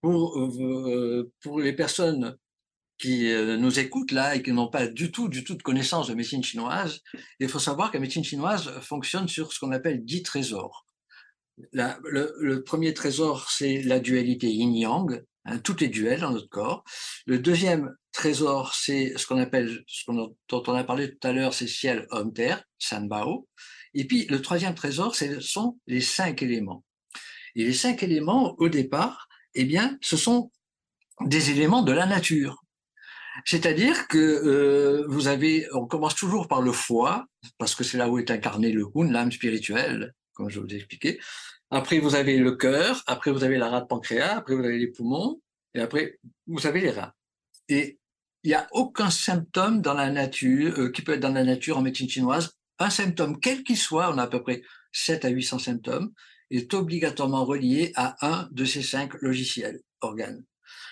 Pour, 0.00 0.36
euh, 0.36 1.32
pour 1.40 1.60
les 1.60 1.72
personnes 1.72 2.36
qui 2.98 3.30
euh, 3.30 3.56
nous 3.56 3.78
écoutent 3.78 4.10
là 4.10 4.34
et 4.34 4.42
qui 4.42 4.52
n'ont 4.52 4.68
pas 4.68 4.88
du 4.88 5.12
tout, 5.12 5.28
du 5.28 5.44
tout 5.44 5.54
de 5.54 5.62
connaissance 5.62 6.08
de 6.08 6.14
médecine 6.14 6.42
chinoise, 6.42 7.00
il 7.38 7.48
faut 7.48 7.60
savoir 7.60 7.90
que 7.90 7.96
la 7.96 8.00
médecine 8.00 8.24
chinoise 8.24 8.70
fonctionne 8.80 9.28
sur 9.28 9.52
ce 9.52 9.60
qu'on 9.60 9.70
appelle 9.70 10.04
dix 10.04 10.22
trésors. 10.22 10.86
le, 11.72 12.58
premier 12.62 12.92
trésor, 12.92 13.50
c'est 13.50 13.82
la 13.82 14.00
dualité 14.00 14.48
yin-yang, 14.48 15.22
hein, 15.44 15.58
toutes 15.58 15.80
les 15.80 15.88
duels 15.88 16.20
dans 16.20 16.30
notre 16.30 16.48
corps. 16.48 16.84
Le 17.26 17.38
deuxième 17.38 17.94
trésor, 18.12 18.74
c'est 18.74 19.12
ce 19.16 19.26
qu'on 19.26 19.38
appelle, 19.38 19.82
ce 19.86 20.10
dont 20.10 20.36
on 20.66 20.74
a 20.74 20.84
parlé 20.84 21.10
tout 21.10 21.26
à 21.26 21.32
l'heure, 21.32 21.54
c'est 21.54 21.66
ciel, 21.66 22.06
homme, 22.10 22.32
terre, 22.32 22.62
Sanbao. 22.78 23.48
Et 23.94 24.06
puis 24.06 24.26
le 24.26 24.40
troisième 24.40 24.74
trésor, 24.74 25.14
ce 25.14 25.40
sont 25.40 25.78
les 25.86 26.00
cinq 26.00 26.42
éléments. 26.42 26.84
Et 27.54 27.64
les 27.64 27.74
cinq 27.74 28.02
éléments, 28.02 28.54
au 28.58 28.68
départ, 28.68 29.28
eh 29.54 29.64
bien, 29.64 29.98
ce 30.00 30.16
sont 30.16 30.50
des 31.20 31.50
éléments 31.50 31.82
de 31.82 31.92
la 31.92 32.06
nature. 32.06 32.62
C'est-à-dire 33.44 34.08
que 34.08 34.18
euh, 34.18 35.06
vous 35.08 35.28
avez, 35.28 35.66
on 35.72 35.86
commence 35.86 36.14
toujours 36.14 36.48
par 36.48 36.62
le 36.62 36.72
foie, 36.72 37.26
parce 37.58 37.74
que 37.74 37.84
c'est 37.84 37.98
là 37.98 38.08
où 38.08 38.18
est 38.18 38.30
incarné 38.30 38.72
le 38.72 38.86
Hun, 38.94 39.10
l'âme 39.10 39.32
spirituelle, 39.32 40.14
comme 40.34 40.50
je 40.50 40.60
vous 40.60 40.66
ai 40.68 40.76
expliqué. 40.76 41.18
Après, 41.74 42.00
vous 42.00 42.14
avez 42.14 42.36
le 42.36 42.52
cœur, 42.52 43.02
après, 43.06 43.30
vous 43.30 43.44
avez 43.44 43.56
la 43.56 43.70
rate 43.70 43.88
pancréas, 43.88 44.36
après, 44.36 44.54
vous 44.54 44.62
avez 44.62 44.76
les 44.76 44.88
poumons, 44.88 45.40
et 45.72 45.80
après, 45.80 46.18
vous 46.46 46.66
avez 46.66 46.82
les 46.82 46.90
reins. 46.90 47.14
Et 47.70 47.98
il 48.42 48.48
n'y 48.48 48.54
a 48.54 48.68
aucun 48.72 49.08
symptôme 49.08 49.80
dans 49.80 49.94
la 49.94 50.10
nature, 50.10 50.78
euh, 50.78 50.90
qui 50.90 51.00
peut 51.00 51.14
être 51.14 51.20
dans 51.20 51.32
la 51.32 51.44
nature 51.44 51.78
en 51.78 51.80
médecine 51.80 52.10
chinoise, 52.10 52.50
un 52.78 52.90
symptôme, 52.90 53.40
quel 53.40 53.62
qu'il 53.62 53.78
soit, 53.78 54.12
on 54.12 54.18
a 54.18 54.24
à 54.24 54.26
peu 54.26 54.42
près 54.42 54.60
7 54.92 55.24
à 55.24 55.30
800 55.30 55.60
symptômes, 55.60 56.12
est 56.50 56.74
obligatoirement 56.74 57.46
relié 57.46 57.92
à 57.96 58.16
un 58.20 58.50
de 58.52 58.66
ces 58.66 58.82
cinq 58.82 59.14
logiciels, 59.22 59.80
organes. 60.02 60.44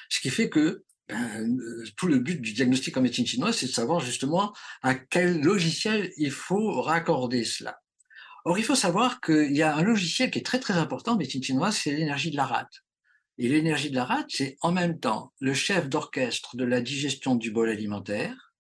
Ce 0.09 0.19
qui 0.19 0.31
fait 0.31 0.49
que 0.49 0.85
ben, 1.11 1.59
euh, 1.61 1.85
tout 1.95 2.07
le 2.07 2.21
but 2.21 2.41
du 2.41 2.55
diagnostic 2.55 2.97
en 2.97 3.03
médecine 3.03 3.27
chinoise, 3.27 3.59
c'est 3.59 3.67
de 3.67 3.73
savoir 3.73 4.01
justement 4.01 4.55
à 4.81 4.95
quel 4.95 5.43
logiciel 5.43 6.11
il 6.17 6.31
faut 6.31 6.81
raccorder 6.81 7.45
cela. 7.45 7.83
Or, 8.45 8.59
il 8.59 8.65
faut 8.65 8.75
savoir 8.75 9.21
qu'il 9.21 9.57
y 9.57 9.63
a 9.63 9.75
un 9.75 9.83
logiciel 9.83 10.31
qui 10.31 10.39
est 10.39 10.47
très 10.47 10.61
très 10.61 10.75
important 10.75 11.13
en 11.13 11.17
médecine 11.17 11.43
chinoise, 11.43 11.77
c'est 11.77 11.93
l'énergie 11.93 12.31
de 12.31 12.37
la 12.37 12.47
rate. 12.47 12.83
Et 13.39 13.49
l'énergie 13.49 13.91
de 13.91 13.97
la 13.97 14.05
rate, 14.05 14.27
c'est 14.29 14.57
en 14.61 14.73
même 14.73 14.99
temps 14.99 15.33
le 15.41 15.55
chef 15.55 15.89
d'orchestre 15.89 16.57
de 16.57 16.65
la 16.65 16.81
digestion 16.81 17.35
du 17.35 17.51
bol 17.51 17.71
alimentaire. 17.71 18.53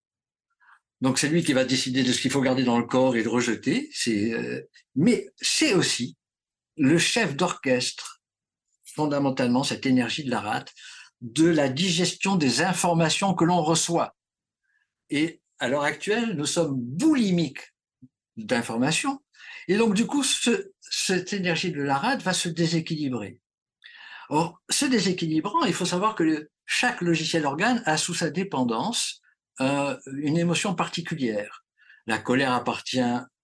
Donc 1.00 1.18
c'est 1.18 1.28
lui 1.28 1.42
qui 1.42 1.52
va 1.52 1.64
décider 1.64 2.02
de 2.02 2.12
ce 2.12 2.20
qu'il 2.20 2.30
faut 2.30 2.40
garder 2.40 2.64
dans 2.64 2.78
le 2.78 2.86
corps 2.86 3.16
et 3.16 3.22
le 3.22 3.30
rejeter. 3.30 3.90
Euh, 4.08 4.62
mais 4.94 5.28
c'est 5.36 5.74
aussi 5.74 6.16
le 6.76 6.98
chef 6.98 7.36
d'orchestre, 7.36 8.22
fondamentalement 8.84 9.64
cette 9.64 9.86
énergie 9.86 10.24
de 10.24 10.30
la 10.30 10.40
rate, 10.40 10.72
de 11.20 11.46
la 11.46 11.68
digestion 11.68 12.36
des 12.36 12.62
informations 12.62 13.34
que 13.34 13.44
l'on 13.44 13.62
reçoit. 13.62 14.16
Et 15.10 15.40
à 15.58 15.68
l'heure 15.68 15.82
actuelle, 15.82 16.36
nous 16.36 16.46
sommes 16.46 16.74
boulimiques 16.74 17.74
d'informations. 18.36 19.20
Et 19.68 19.76
donc, 19.76 19.94
du 19.94 20.06
coup, 20.06 20.24
cette 20.24 21.32
énergie 21.32 21.72
de 21.72 21.82
la 21.82 21.96
rate 21.96 22.22
va 22.22 22.32
se 22.32 22.48
déséquilibrer. 22.48 23.40
Or, 24.28 24.60
ce 24.68 24.86
déséquilibrant, 24.86 25.64
il 25.64 25.74
faut 25.74 25.84
savoir 25.84 26.14
que 26.14 26.50
chaque 26.66 27.00
logiciel 27.00 27.46
organe 27.46 27.82
a 27.86 27.96
sous 27.96 28.14
sa 28.14 28.30
dépendance 28.30 29.20
euh, 29.60 29.96
une 30.12 30.38
émotion 30.38 30.74
particulière. 30.74 31.64
La 32.06 32.18
colère 32.18 32.52
appartient 32.52 33.00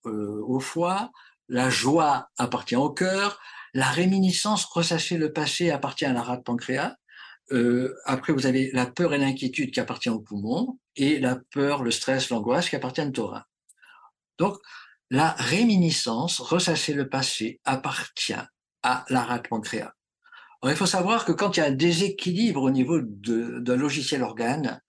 euh, 0.07 0.43
au 0.47 0.61
foie, 0.61 1.11
la 1.49 1.71
joie 1.71 2.29
appartient 2.39 2.77
au 2.77 2.91
cœur, 2.91 3.41
la 3.75 3.91
réminiscence, 3.91 4.65
ressasser 4.65 5.19
le 5.19 5.33
passé, 5.33 5.71
appartient 5.71 6.05
à 6.05 6.13
la 6.13 6.23
rate 6.23 6.45
pancréas, 6.45 6.97
euh, 7.53 7.95
après, 8.05 8.33
vous 8.33 8.47
avez 8.47 8.71
la 8.73 8.87
peur 8.87 9.15
et 9.15 9.19
l'inquiétude 9.19 9.71
qui 9.71 9.81
appartiennent 9.81 10.15
au 10.15 10.21
poumon, 10.21 10.79
et 10.97 11.21
la 11.21 11.37
peur, 11.53 11.83
le 11.83 11.91
stress, 11.91 12.31
l'angoisse 12.31 12.69
qui 12.69 12.77
appartiennent 12.77 13.13
au 13.19 13.27
rein. 13.29 13.45
Donc, 14.39 14.59
la 15.11 15.33
réminiscence, 15.33 16.41
ressasser 16.41 16.93
le 16.95 17.09
passé, 17.09 17.61
appartient 17.65 18.35
à 18.83 19.05
la 19.09 19.23
rate 19.23 19.49
pancréas. 19.49 19.93
il 20.65 20.77
faut 20.77 20.87
savoir 20.87 21.25
que 21.25 21.33
quand 21.33 21.57
il 21.57 21.61
y 21.61 21.63
a 21.63 21.67
un 21.67 21.73
déséquilibre 21.73 22.63
au 22.63 22.71
niveau 22.71 23.01
d'un 23.01 23.77
logiciel 23.77 24.23
organe, 24.23 24.81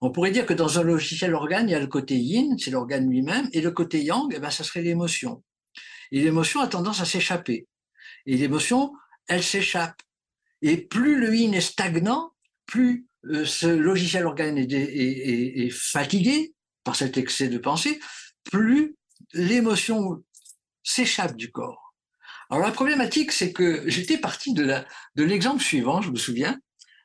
on 0.00 0.10
pourrait 0.10 0.32
dire 0.32 0.46
que 0.46 0.52
dans 0.52 0.80
un 0.80 0.82
logiciel 0.82 1.32
organe, 1.32 1.68
il 1.68 1.72
y 1.72 1.76
a 1.76 1.80
le 1.80 1.86
côté 1.86 2.16
yin, 2.16 2.58
c'est 2.58 2.72
l'organe 2.72 3.08
lui-même, 3.08 3.48
et 3.52 3.60
le 3.60 3.70
côté 3.70 4.02
yang, 4.02 4.32
eh 4.34 4.40
ben, 4.40 4.50
ça 4.50 4.64
serait 4.64 4.82
l'émotion. 4.82 5.44
Et 6.10 6.20
l'émotion 6.20 6.60
a 6.60 6.66
tendance 6.66 7.00
à 7.00 7.04
s'échapper. 7.04 7.68
Et 8.26 8.36
l'émotion, 8.36 8.92
elle 9.28 9.44
s'échappe. 9.44 10.02
Et 10.60 10.76
plus 10.76 11.20
le 11.20 11.34
yin 11.34 11.54
est 11.54 11.60
stagnant, 11.60 12.32
plus 12.66 13.06
euh, 13.26 13.44
ce 13.44 13.66
logiciel 13.66 14.26
organe 14.26 14.58
est, 14.58 15.70
fatigué 15.70 16.52
par 16.82 16.96
cet 16.96 17.16
excès 17.16 17.48
de 17.48 17.58
pensée, 17.58 18.00
plus 18.50 18.96
l'émotion 19.32 20.22
s'échappe 20.82 21.36
du 21.36 21.50
corps. 21.50 21.94
Alors 22.50 22.66
la 22.66 22.72
problématique, 22.72 23.32
c'est 23.32 23.52
que 23.52 23.88
j'étais 23.88 24.18
parti 24.18 24.52
de 24.52 24.84
l'exemple 25.16 25.58
de 25.58 25.62
suivant, 25.62 26.02
je 26.02 26.10
me 26.10 26.16
souviens, 26.16 26.58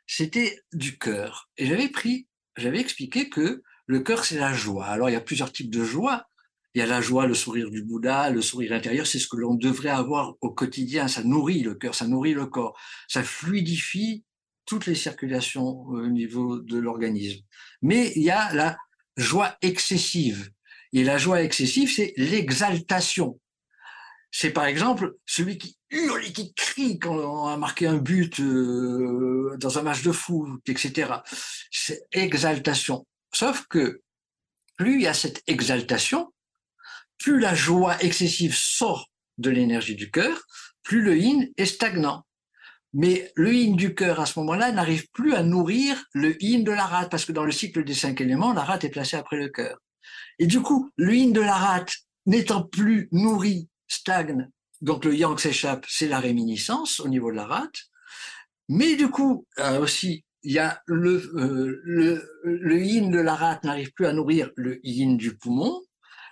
c'était 0.06 0.60
du 0.74 0.98
cœur. 0.98 1.50
Et 1.58 1.66
j'avais 1.66 1.90
pris, 1.90 2.28
j'avais 2.58 2.80
expliqué 2.80 3.30
que 3.30 3.62
le 3.86 4.00
cœur, 4.02 4.26
c'est 4.26 4.40
la 4.40 4.54
joie. 4.54 4.86
Alors 4.86 5.10
il 5.10 5.14
y 5.14 5.18
a 5.18 5.22
plusieurs 5.22 5.52
types 5.52 5.70
de 5.70 5.84
joie. 5.84 6.26
Il 6.74 6.80
y 6.80 6.82
a 6.82 6.86
la 6.86 7.02
joie, 7.02 7.26
le 7.26 7.34
sourire 7.34 7.72
du 7.72 7.82
Bouddha, 7.84 8.30
le 8.30 8.42
sourire 8.42 8.74
intérieur, 8.74 9.08
c'est 9.08 9.20
ce 9.20 9.28
que 9.28 9.38
l'on 9.38 9.56
devrait 9.56 9.90
avoir 9.90 10.36
au 10.42 10.52
quotidien. 10.52 11.08
Ça 11.08 11.24
nourrit 11.24 11.64
le 11.64 11.76
cœur, 11.76 11.96
ça 11.96 12.08
nourrit 12.08 12.34
le 12.34 12.46
corps, 12.46 12.78
ça 13.08 13.24
fluidifie 13.24 14.26
toutes 14.66 14.86
les 14.86 14.96
circulations 14.96 15.66
au 15.88 16.08
niveau 16.08 16.60
de 16.60 16.78
l'organisme. 16.78 17.42
Mais 17.82 18.12
il 18.16 18.24
y 18.24 18.30
a 18.30 18.54
la 18.54 18.78
joie 19.16 19.56
excessive. 19.62 20.52
Et 20.94 21.04
la 21.04 21.18
joie 21.18 21.44
excessive, 21.44 21.92
c'est 21.94 22.14
l'exaltation. 22.18 23.40
C'est 24.32 24.52
par 24.52 24.66
exemple 24.66 25.16
celui 25.26 25.58
qui 25.58 25.78
hurle 25.90 26.26
et 26.26 26.34
qui 26.34 26.54
crie 26.54 27.00
quand 27.00 27.16
on 27.16 27.48
a 27.48 27.58
marqué 27.58 27.88
un 27.88 27.98
but 27.98 28.40
euh, 28.40 29.56
dans 29.60 29.80
un 29.80 29.84
match 29.84 30.04
de 30.04 30.12
foot, 30.12 30.62
etc. 30.68 31.12
C'est 31.72 32.04
exaltation. 32.12 33.06
Sauf 33.34 33.66
que 33.68 34.02
plus 34.78 34.96
il 34.96 35.02
y 35.02 35.08
a 35.08 35.14
cette 35.14 35.44
exaltation, 35.48 36.34
plus 37.18 37.40
la 37.40 37.56
joie 37.56 38.02
excessive 38.04 38.56
sort 38.56 39.10
de 39.38 39.50
l'énergie 39.50 39.96
du 39.96 40.12
cœur, 40.12 40.44
plus 40.84 41.02
le 41.02 41.18
yin 41.18 41.50
est 41.58 41.66
stagnant. 41.66 42.24
Mais 42.94 43.32
le 43.36 43.54
yin 43.54 43.76
du 43.76 43.94
cœur, 43.94 44.20
à 44.20 44.26
ce 44.26 44.40
moment-là, 44.40 44.72
n'arrive 44.72 45.08
plus 45.12 45.34
à 45.34 45.44
nourrir 45.44 46.04
le 46.14 46.42
yin 46.42 46.64
de 46.64 46.72
la 46.72 46.86
rate, 46.86 47.12
parce 47.12 47.26
que 47.26 47.32
dans 47.32 47.44
le 47.44 47.52
cycle 47.52 47.84
des 47.84 47.94
cinq 47.94 48.22
éléments, 48.22 48.54
la 48.54 48.64
rate 48.64 48.86
est 48.86 48.90
placée 48.90 49.18
après 49.18 49.38
le 49.38 49.50
cœur. 49.50 49.78
Et 50.40 50.48
du 50.48 50.62
coup, 50.62 50.92
le 50.98 51.16
yin 51.16 51.34
de 51.34 51.42
la 51.42 51.56
rate 51.56 51.94
n'étant 52.26 52.64
plus 52.64 53.08
nourri, 53.12 53.70
stagne, 53.88 54.50
donc 54.82 55.06
le 55.06 55.16
yang 55.16 55.40
s'échappe, 55.40 55.86
c'est 55.88 56.08
la 56.08 56.20
réminiscence 56.20 57.00
au 57.00 57.08
niveau 57.08 57.32
de 57.32 57.38
la 57.38 57.46
rate. 57.46 57.86
Mais 58.70 58.96
du 58.96 59.10
coup, 59.10 59.48
euh, 59.60 59.80
aussi, 59.80 60.26
il 60.44 60.52
y 60.52 60.60
a 60.60 60.82
le, 60.86 61.32
euh, 61.36 62.22
le 62.44 62.82
yin 62.82 63.10
de 63.10 63.20
la 63.20 63.36
rate 63.36 63.64
n'arrive 63.64 63.92
plus 63.94 64.06
à 64.06 64.14
nourrir 64.14 64.52
le 64.56 64.80
yin 64.84 65.18
du 65.18 65.36
poumon, 65.36 65.82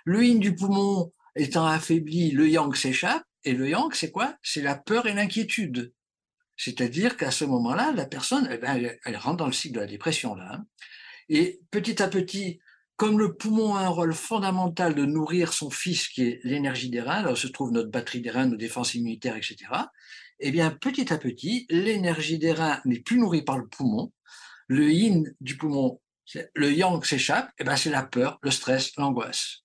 le 0.04 0.24
yin 0.24 0.38
du 0.38 0.54
poumon 0.54 1.12
étant 1.34 1.66
affaibli, 1.66 2.30
le 2.30 2.48
yang 2.48 2.74
s'échappe. 2.74 3.24
Et 3.44 3.52
le 3.52 3.68
yang, 3.68 3.94
c'est 3.94 4.10
quoi? 4.10 4.34
C'est 4.42 4.62
la 4.62 4.74
peur 4.74 5.06
et 5.06 5.14
l'inquiétude. 5.14 5.92
C'est-à-dire 6.56 7.16
qu'à 7.16 7.30
ce 7.30 7.44
moment-là, 7.44 7.92
la 7.92 8.06
personne, 8.06 8.48
eh 8.50 8.58
ben, 8.58 8.98
elle, 9.04 9.16
rentre 9.16 9.36
dans 9.36 9.46
le 9.46 9.52
cycle 9.52 9.74
de 9.76 9.80
la 9.80 9.86
dépression. 9.86 10.34
là. 10.34 10.54
Hein. 10.54 10.66
Et 11.28 11.60
petit 11.70 12.02
à 12.02 12.08
petit, 12.08 12.58
comme 12.96 13.18
le 13.18 13.34
poumon 13.34 13.74
a 13.74 13.82
un 13.82 13.88
rôle 13.88 14.14
fondamental 14.14 14.94
de 14.94 15.04
nourrir 15.04 15.52
son 15.52 15.70
fils, 15.70 16.08
qui 16.08 16.22
est 16.22 16.40
l'énergie 16.44 16.90
des 16.90 17.02
reins, 17.02 17.22
là 17.22 17.32
où 17.32 17.36
se 17.36 17.46
trouve 17.46 17.70
notre 17.70 17.90
batterie 17.90 18.22
des 18.22 18.30
reins, 18.30 18.46
nos 18.46 18.56
défenses 18.56 18.94
immunitaires, 18.94 19.36
etc., 19.36 19.56
eh 20.38 20.50
bien, 20.50 20.70
petit 20.70 21.12
à 21.12 21.18
petit, 21.18 21.66
l'énergie 21.70 22.38
des 22.38 22.52
reins 22.52 22.80
n'est 22.84 23.00
plus 23.00 23.18
nourrie 23.18 23.42
par 23.42 23.58
le 23.58 23.66
poumon. 23.66 24.12
Le 24.68 24.90
yin 24.90 25.34
du 25.40 25.56
poumon, 25.56 26.00
le 26.54 26.72
yang 26.72 27.02
s'échappe, 27.04 27.50
eh 27.58 27.64
ben, 27.64 27.76
c'est 27.76 27.90
la 27.90 28.02
peur, 28.02 28.38
le 28.42 28.50
stress, 28.50 28.94
l'angoisse. 28.96 29.62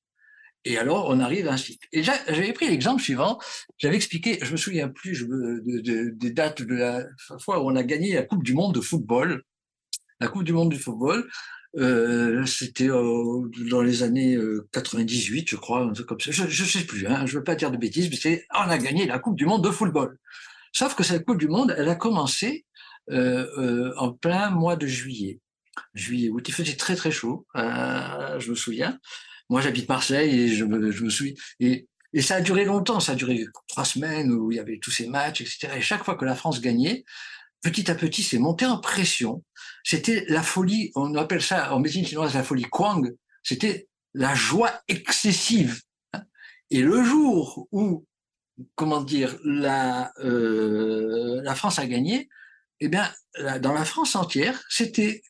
Et 0.63 0.77
alors, 0.77 1.07
on 1.09 1.19
arrive 1.19 1.47
à 1.47 1.53
un 1.53 1.57
cycle. 1.57 1.87
Et 1.91 2.03
j'avais 2.03 2.53
pris 2.53 2.69
l'exemple 2.69 3.01
suivant. 3.01 3.39
J'avais 3.79 3.95
expliqué, 3.95 4.37
je 4.41 4.51
me 4.51 4.57
souviens 4.57 4.89
plus 4.89 5.27
des 5.65 6.31
dates 6.31 6.61
de 6.61 6.75
la 6.75 7.03
fois 7.39 7.61
où 7.61 7.69
on 7.69 7.75
a 7.75 7.83
gagné 7.83 8.13
la 8.13 8.23
Coupe 8.23 8.43
du 8.43 8.53
Monde 8.53 8.75
de 8.75 8.81
football. 8.81 9.43
La 10.19 10.27
Coupe 10.27 10.43
du 10.43 10.53
Monde 10.53 10.69
du 10.69 10.77
football, 10.77 11.27
euh, 11.77 12.45
c'était 12.45 12.89
euh, 12.89 13.49
dans 13.69 13.81
les 13.81 14.03
années 14.03 14.37
98, 14.73 15.41
euh, 15.41 15.45
je 15.47 15.55
crois, 15.55 15.81
un 15.83 15.93
truc 15.93 16.07
comme 16.07 16.19
ça. 16.19 16.31
Je, 16.31 16.43
ne 16.43 16.67
sais 16.67 16.83
plus, 16.83 17.07
hein, 17.07 17.25
je 17.25 17.37
veux 17.37 17.43
pas 17.43 17.55
dire 17.55 17.71
de 17.71 17.77
bêtises, 17.77 18.09
mais 18.09 18.17
c'est 18.17 18.45
on 18.53 18.69
a 18.69 18.77
gagné 18.77 19.05
la 19.05 19.19
Coupe 19.19 19.37
du 19.37 19.45
Monde 19.45 19.63
de 19.63 19.71
football. 19.71 20.17
Sauf 20.73 20.95
que 20.95 21.03
cette 21.03 21.25
Coupe 21.25 21.37
du 21.37 21.47
Monde, 21.47 21.73
elle 21.77 21.89
a 21.89 21.95
commencé 21.95 22.65
euh, 23.09 23.93
en 23.97 24.11
plein 24.11 24.49
mois 24.49 24.75
de 24.75 24.87
juillet. 24.87 25.39
Juillet, 25.93 26.29
où 26.29 26.39
il 26.45 26.53
faisait 26.53 26.75
très 26.75 26.95
très 26.95 27.11
chaud, 27.11 27.45
je 27.55 28.49
me 28.49 28.55
souviens. 28.55 28.99
Moi, 29.49 29.61
j'habite 29.61 29.87
Marseille 29.89 30.41
et 30.41 30.47
je 30.49 30.65
me, 30.65 30.91
je 30.91 31.03
me 31.03 31.09
suis. 31.09 31.37
Et, 31.59 31.87
et 32.13 32.21
ça 32.21 32.35
a 32.35 32.41
duré 32.41 32.65
longtemps, 32.65 32.99
ça 32.99 33.13
a 33.13 33.15
duré 33.15 33.45
trois 33.67 33.85
semaines 33.85 34.31
où 34.31 34.51
il 34.51 34.57
y 34.57 34.59
avait 34.59 34.79
tous 34.79 34.91
ces 34.91 35.07
matchs, 35.07 35.41
etc. 35.41 35.69
Et 35.77 35.81
chaque 35.81 36.03
fois 36.03 36.15
que 36.15 36.25
la 36.25 36.35
France 36.35 36.59
gagnait, 36.59 37.05
petit 37.61 37.89
à 37.89 37.95
petit, 37.95 38.23
c'est 38.23 38.39
monté 38.39 38.65
en 38.65 38.79
pression. 38.79 39.43
C'était 39.83 40.25
la 40.27 40.43
folie, 40.43 40.91
on 40.95 41.15
appelle 41.15 41.41
ça 41.41 41.73
en 41.73 41.79
médecine 41.79 42.05
chinoise 42.05 42.35
la 42.35 42.43
folie 42.43 42.67
Kwang, 42.69 43.13
c'était 43.43 43.87
la 44.13 44.35
joie 44.35 44.71
excessive. 44.87 45.81
Et 46.69 46.81
le 46.81 47.03
jour 47.03 47.67
où 47.71 48.05
comment 48.75 49.01
dire, 49.01 49.37
la, 49.43 50.11
euh, 50.19 51.41
la 51.43 51.55
France 51.55 51.79
a 51.79 51.85
gagné, 51.87 52.29
eh 52.79 52.87
bien, 52.87 53.09
dans 53.59 53.73
la 53.73 53.85
France 53.85 54.15
entière, 54.15 54.61
c'était 54.69 55.21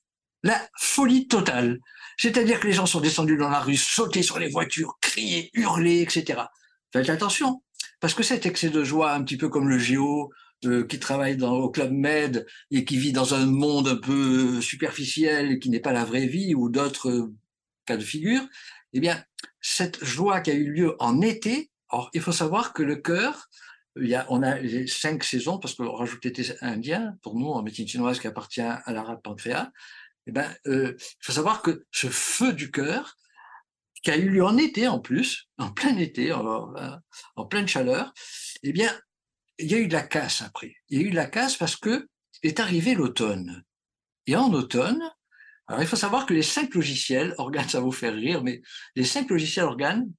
la 0.44 0.60
folie 0.80 1.28
totale. 1.28 1.80
C'est-à-dire 2.18 2.60
que 2.60 2.68
les 2.68 2.74
gens 2.74 2.86
sont 2.86 3.02
descendus 3.02 3.38
dans 3.38 3.50
la 3.50 3.60
rue, 3.60 3.78
sautés 3.78 4.24
sur 4.24 4.40
les 4.40 4.50
voitures, 4.50 4.98
crier, 5.02 5.50
hurler, 5.54 6.02
etc. 6.02 6.42
Faites 6.94 7.10
attention, 7.10 7.64
parce 8.00 8.14
que 8.14 8.24
cet 8.24 8.46
excès 8.46 8.70
de 8.70 8.84
joie, 8.84 9.14
un 9.14 9.24
petit 9.24 9.38
peu 9.38 9.50
comme 9.50 9.70
le 9.70 9.80
géo, 9.80 10.32
euh, 10.66 10.86
qui 10.86 11.00
travaille 11.00 11.38
dans, 11.38 11.54
au 11.54 11.72
Club 11.72 11.92
Med 11.92 12.46
et 12.70 12.86
qui 12.86 12.98
vit 12.98 13.14
dans 13.14 13.34
un 13.34 13.48
monde 13.48 13.88
un 13.88 13.96
peu 13.96 14.62
superficiel 14.62 15.52
et 15.52 15.60
qui 15.60 15.70
n'est 15.70 15.80
pas 15.80 15.92
la 15.92 16.06
vraie 16.06 16.28
vie 16.28 16.54
ou 16.54 16.70
d'autres 16.70 17.10
euh, 17.10 17.34
cas 17.86 17.98
de 17.98 18.04
figure, 18.04 18.42
eh 18.94 19.00
bien, 19.00 19.24
cette 19.60 20.04
joie 20.04 20.42
qui 20.42 20.52
a 20.52 20.54
eu 20.54 20.72
lieu 20.72 20.96
en 21.00 21.22
été, 21.22 21.72
or, 21.90 22.12
il 22.14 22.22
faut 22.22 22.32
savoir 22.32 22.74
que 22.74 22.84
le 22.84 22.98
cœur, 22.98 23.50
il 24.00 24.08
y 24.08 24.16
a, 24.16 24.26
on 24.30 24.44
a 24.44 24.60
les 24.60 24.86
cinq 24.86 25.24
saisons, 25.24 25.58
parce 25.58 25.74
qu'on 25.74 25.92
rajoute 25.92 26.24
l'été 26.24 26.46
indien, 26.62 27.18
pour 27.24 27.36
nous, 27.38 27.48
en 27.48 27.64
médecine 27.64 27.88
chinoise, 27.88 28.20
qui 28.20 28.28
appartient 28.28 28.62
à 28.62 28.84
l'arabe 28.88 29.22
pancréas, 29.24 29.72
eh 30.28 30.32
ben, 30.32 30.48
euh, 30.68 30.96
il 31.00 31.26
faut 31.26 31.32
savoir 31.32 31.62
que 31.62 31.86
ce 31.92 32.08
feu 32.08 32.54
du 32.54 32.70
cœur, 32.70 33.18
qui 34.04 34.12
a 34.12 34.18
eu 34.18 34.30
lieu 34.30 34.44
en 34.44 34.58
été 34.58 34.88
en 34.88 35.00
plus, 35.00 35.50
en 35.58 35.72
plein 35.72 35.98
été, 35.98 36.34
en, 36.34 36.74
en 37.36 37.46
pleine 37.46 37.68
chaleur, 37.68 38.14
eh 38.64 38.74
bien, 38.74 38.92
il 39.62 39.72
y 39.72 39.76
a 39.76 39.78
eu 39.78 39.88
de 39.88 39.94
la 39.94 40.04
casse 40.04 40.42
après. 40.42 40.76
Il 40.90 41.00
y 41.00 41.04
a 41.04 41.08
eu 41.08 41.12
de 41.12 41.16
la 41.16 41.28
casse 41.28 41.58
parce 41.58 41.76
que 41.76 42.08
est 42.44 42.60
arrivé 42.60 42.96
l'automne. 42.96 43.64
Et 44.28 44.36
en 44.36 44.52
automne, 44.54 45.02
alors 45.68 45.82
il 45.82 45.88
faut 45.88 45.96
savoir 45.96 46.26
que 46.26 46.34
les 46.34 46.44
cinq 46.44 46.74
logiciels, 46.74 47.36
organes, 47.38 47.70
ça 47.70 47.80
va 47.80 47.86
vous 47.86 47.92
faire 47.92 48.14
rire, 48.14 48.44
mais 48.44 48.62
les 48.96 49.04
cinq 49.04 49.30
logiciels 49.30 49.66
organes 49.66 50.12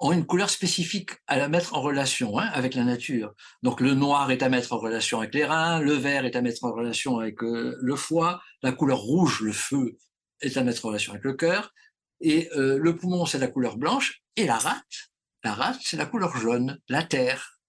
ont 0.00 0.12
une 0.12 0.26
couleur 0.26 0.48
spécifique 0.48 1.12
à 1.26 1.36
la 1.36 1.48
mettre 1.48 1.74
en 1.74 1.82
relation 1.82 2.38
hein, 2.38 2.48
avec 2.52 2.74
la 2.74 2.84
nature. 2.84 3.34
Donc 3.62 3.80
le 3.80 3.94
noir 3.94 4.30
est 4.30 4.42
à 4.42 4.48
mettre 4.48 4.72
en 4.72 4.78
relation 4.78 5.18
avec 5.18 5.34
les 5.34 5.44
reins, 5.44 5.80
le 5.80 5.92
vert 5.92 6.24
est 6.24 6.36
à 6.36 6.42
mettre 6.42 6.64
en 6.64 6.72
relation 6.72 7.18
avec 7.18 7.42
euh, 7.42 7.76
le 7.80 7.96
foie, 7.96 8.42
la 8.62 8.72
couleur 8.72 8.98
rouge, 8.98 9.40
le 9.42 9.52
feu, 9.52 9.98
est 10.40 10.56
à 10.56 10.64
mettre 10.64 10.86
en 10.86 10.88
relation 10.88 11.12
avec 11.12 11.24
le 11.24 11.34
cœur, 11.34 11.74
et 12.20 12.48
euh, 12.56 12.78
le 12.78 12.96
poumon 12.96 13.26
c'est 13.26 13.38
la 13.38 13.48
couleur 13.48 13.76
blanche, 13.76 14.22
et 14.36 14.46
la 14.46 14.56
rate, 14.56 15.10
la 15.44 15.52
rate 15.52 15.80
c'est 15.82 15.98
la 15.98 16.06
couleur 16.06 16.34
jaune, 16.36 16.78
la 16.88 17.02
terre. 17.02 17.59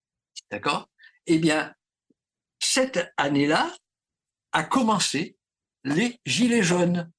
D'accord? 0.52 0.90
Eh 1.28 1.38
bien, 1.38 1.74
cette 2.60 3.12
année-là 3.18 3.74
a 4.52 4.64
commencé 4.64 5.38
les 5.84 6.20
gilets 6.26 6.64
jaunes 6.64 7.12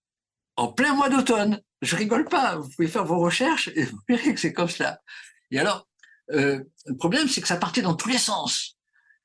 en 0.57 0.73
plein 0.73 0.95
mois 0.95 1.09
d'automne 1.09 1.63
je 1.83 1.97
rigole 1.97 2.25
pas. 2.25 2.57
Vous 2.57 2.71
pouvez 2.71 2.89
faire 2.89 3.05
vos 3.05 3.19
recherches 3.19 3.69
et 3.75 3.85
vous 3.85 3.99
verrez 4.09 4.33
que 4.33 4.41
c'est 4.41 4.53
comme 4.53 4.69
cela. 4.69 5.01
Et 5.51 5.59
alors, 5.59 5.87
euh, 6.31 6.63
le 6.87 6.97
problème, 6.97 7.29
c'est 7.29 7.43
que 7.43 7.49
ça 7.49 7.57
partait 7.57 7.83
dans 7.83 7.95
tous 7.95 8.09
les 8.09 8.19
sens. 8.19 8.79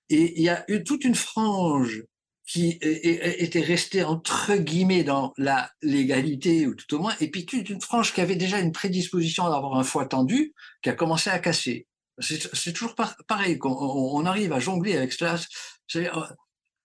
Et 0.10 0.38
il 0.38 0.44
y 0.44 0.50
a 0.50 0.66
eu 0.68 0.84
toute 0.84 1.06
une 1.06 1.16
frange 1.16 2.04
qui 2.46 2.80
était 2.82 3.62
restée 3.62 4.04
entre 4.04 4.56
guillemets 4.56 5.04
dans 5.04 5.34
la 5.38 5.70
légalité 5.82 6.66
ou 6.66 6.76
tout 6.76 6.96
au 6.96 7.00
moins, 7.00 7.14
et 7.20 7.30
puis 7.30 7.46
toute 7.46 7.70
une 7.70 7.82
frange 7.82 8.14
qui 8.14 8.22
avait 8.22 8.38
déjà 8.38 8.60
une 8.60 8.72
prédisposition 8.72 9.46
à 9.46 9.58
avoir 9.58 9.78
un 9.78 9.84
foie 9.84 10.06
tendu, 10.06 10.54
qui 10.82 10.90
a 10.90 10.94
commencé 10.94 11.30
à 11.30 11.40
casser. 11.40 11.88
C'est 12.20 12.74
toujours 12.74 12.96
pareil, 13.28 13.60
on, 13.64 14.26
arrive 14.26 14.52
à 14.54 14.60
jongler 14.60 14.98
avec 14.98 15.14
cela 15.14 15.38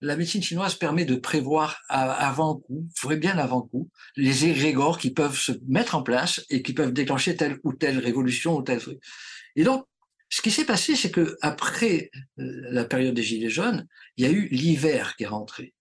la 0.03 0.17
médecine 0.17 0.43
chinoise 0.43 0.75
permet 0.75 1.05
de 1.05 1.15
prévoir 1.15 1.81
avant-coup, 1.89 2.89
vrai 3.03 3.17
bien 3.17 3.39
avant-coup, 3.39 3.89
les 4.17 4.47
égrégores 4.47 4.99
qui 4.99 5.13
peuvent 5.13 5.39
se 5.39 5.53
mettre 5.69 5.95
en 5.95 6.03
place 6.03 6.45
et 6.51 6.61
qui 6.61 6.75
peuvent 6.75 6.93
déclencher 6.93 7.37
telle 7.37 7.59
ou 7.63 7.73
telle 7.73 7.99
révolution 8.01 8.57
ou 8.57 8.63
telle. 8.63 8.81
Et 9.55 9.63
donc, 9.63 9.87
ce 10.29 10.43
qui 10.43 10.51
s'est 10.51 10.65
passé, 10.65 10.97
c'est 10.97 11.11
que 11.11 11.37
après 11.41 12.11
euh, 12.39 12.63
la 12.71 12.85
période 12.85 13.15
des 13.15 13.23
Gilets 13.23 13.51
jaunes, 13.51 13.87
il 14.17 14.25
y 14.25 14.29
a 14.29 14.33
eu 14.33 14.49
l'hiver 14.49 15.15
qui 15.17 15.25
est 15.25 15.29
rentré. 15.29 15.75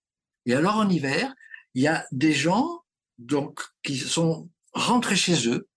Et 0.46 0.54
alors 0.54 0.76
en 0.76 0.88
hiver, 0.88 1.34
il 1.74 1.82
y 1.82 1.88
a 1.88 2.06
des 2.12 2.34
gens 2.34 2.82
donc 3.18 3.60
qui 3.82 3.96
sont 3.96 4.50
rentrés 4.74 5.16
chez 5.16 5.48
eux, 5.48 5.68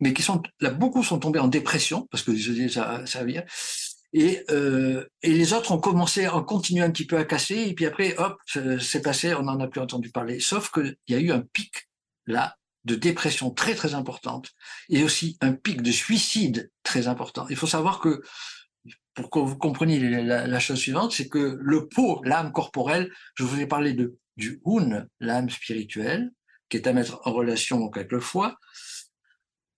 mais 0.00 0.12
qui 0.12 0.22
sont 0.22 0.42
là 0.60 0.70
beaucoup 0.70 1.02
sont 1.02 1.18
tombés 1.18 1.38
en 1.38 1.48
dépression 1.48 2.06
parce 2.10 2.22
que 2.22 2.36
ça 2.68 3.06
ça 3.06 3.24
vient 3.24 3.44
et, 4.12 4.44
euh, 4.50 5.04
et 5.22 5.32
les 5.32 5.52
autres 5.52 5.72
ont 5.72 5.78
commencé 5.78 6.24
à 6.24 6.40
continuer 6.40 6.82
un 6.82 6.90
petit 6.90 7.06
peu 7.06 7.18
à 7.18 7.24
casser, 7.24 7.66
et 7.68 7.74
puis 7.74 7.84
après, 7.84 8.16
hop, 8.16 8.38
c'est 8.80 9.02
passé, 9.02 9.34
on 9.34 9.42
n'en 9.42 9.60
a 9.60 9.66
plus 9.66 9.80
entendu 9.80 10.10
parler. 10.10 10.40
Sauf 10.40 10.70
qu'il 10.70 10.96
y 11.08 11.14
a 11.14 11.18
eu 11.18 11.32
un 11.32 11.40
pic, 11.40 11.88
là, 12.26 12.56
de 12.84 12.94
dépression 12.94 13.50
très 13.50 13.74
très 13.74 13.94
importante, 13.94 14.52
et 14.88 15.02
aussi 15.02 15.36
un 15.42 15.52
pic 15.52 15.82
de 15.82 15.90
suicide 15.90 16.70
très 16.82 17.08
important. 17.08 17.46
Il 17.50 17.56
faut 17.56 17.66
savoir 17.66 18.00
que, 18.00 18.22
pour 19.12 19.28
que 19.28 19.38
vous 19.38 19.58
compreniez 19.58 19.98
la, 19.98 20.60
chose 20.60 20.78
suivante, 20.78 21.12
c'est 21.12 21.28
que 21.28 21.58
le 21.60 21.86
pot, 21.86 22.22
l'âme 22.24 22.52
corporelle, 22.52 23.10
je 23.34 23.44
vous 23.44 23.60
ai 23.60 23.66
parlé 23.66 23.92
de, 23.92 24.16
du 24.36 24.62
Hun, 24.64 25.06
l'âme 25.20 25.50
spirituelle, 25.50 26.30
qui 26.68 26.76
est 26.76 26.86
à 26.86 26.94
mettre 26.94 27.20
en 27.24 27.32
relation 27.32 27.90
avec 27.92 28.12
le 28.12 28.20
foie. 28.20 28.56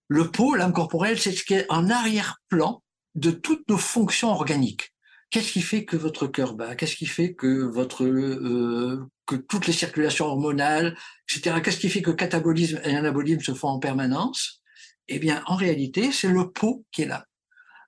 Le 0.08 0.30
pot, 0.30 0.54
l'âme 0.54 0.72
corporelle, 0.72 1.18
c'est 1.18 1.32
ce 1.32 1.44
qui 1.44 1.54
est 1.54 1.66
en 1.68 1.90
arrière-plan 1.90 2.82
de 3.14 3.30
toutes 3.30 3.68
nos 3.68 3.76
fonctions 3.76 4.30
organiques. 4.30 4.92
Qu'est-ce 5.30 5.52
qui 5.52 5.60
fait 5.60 5.84
que 5.84 5.96
votre 5.96 6.26
cœur 6.26 6.54
bat? 6.54 6.74
Qu'est-ce 6.74 6.96
qui 6.96 7.04
fait 7.04 7.34
que 7.34 7.62
votre 7.62 8.04
euh, 8.04 9.06
que 9.26 9.36
toutes 9.36 9.66
les 9.66 9.74
circulations 9.74 10.24
hormonales, 10.24 10.96
etc. 11.28 11.60
Qu'est-ce 11.62 11.76
qui 11.76 11.90
fait 11.90 12.00
que 12.00 12.10
catabolisme 12.10 12.80
et 12.82 12.96
anabolisme 12.96 13.40
se 13.40 13.52
font 13.52 13.68
en 13.68 13.78
permanence? 13.78 14.62
Eh 15.08 15.18
bien, 15.18 15.42
en 15.46 15.56
réalité, 15.56 16.12
c'est 16.12 16.28
le 16.28 16.50
pot 16.50 16.86
qui 16.90 17.02
est 17.02 17.06
là. 17.06 17.26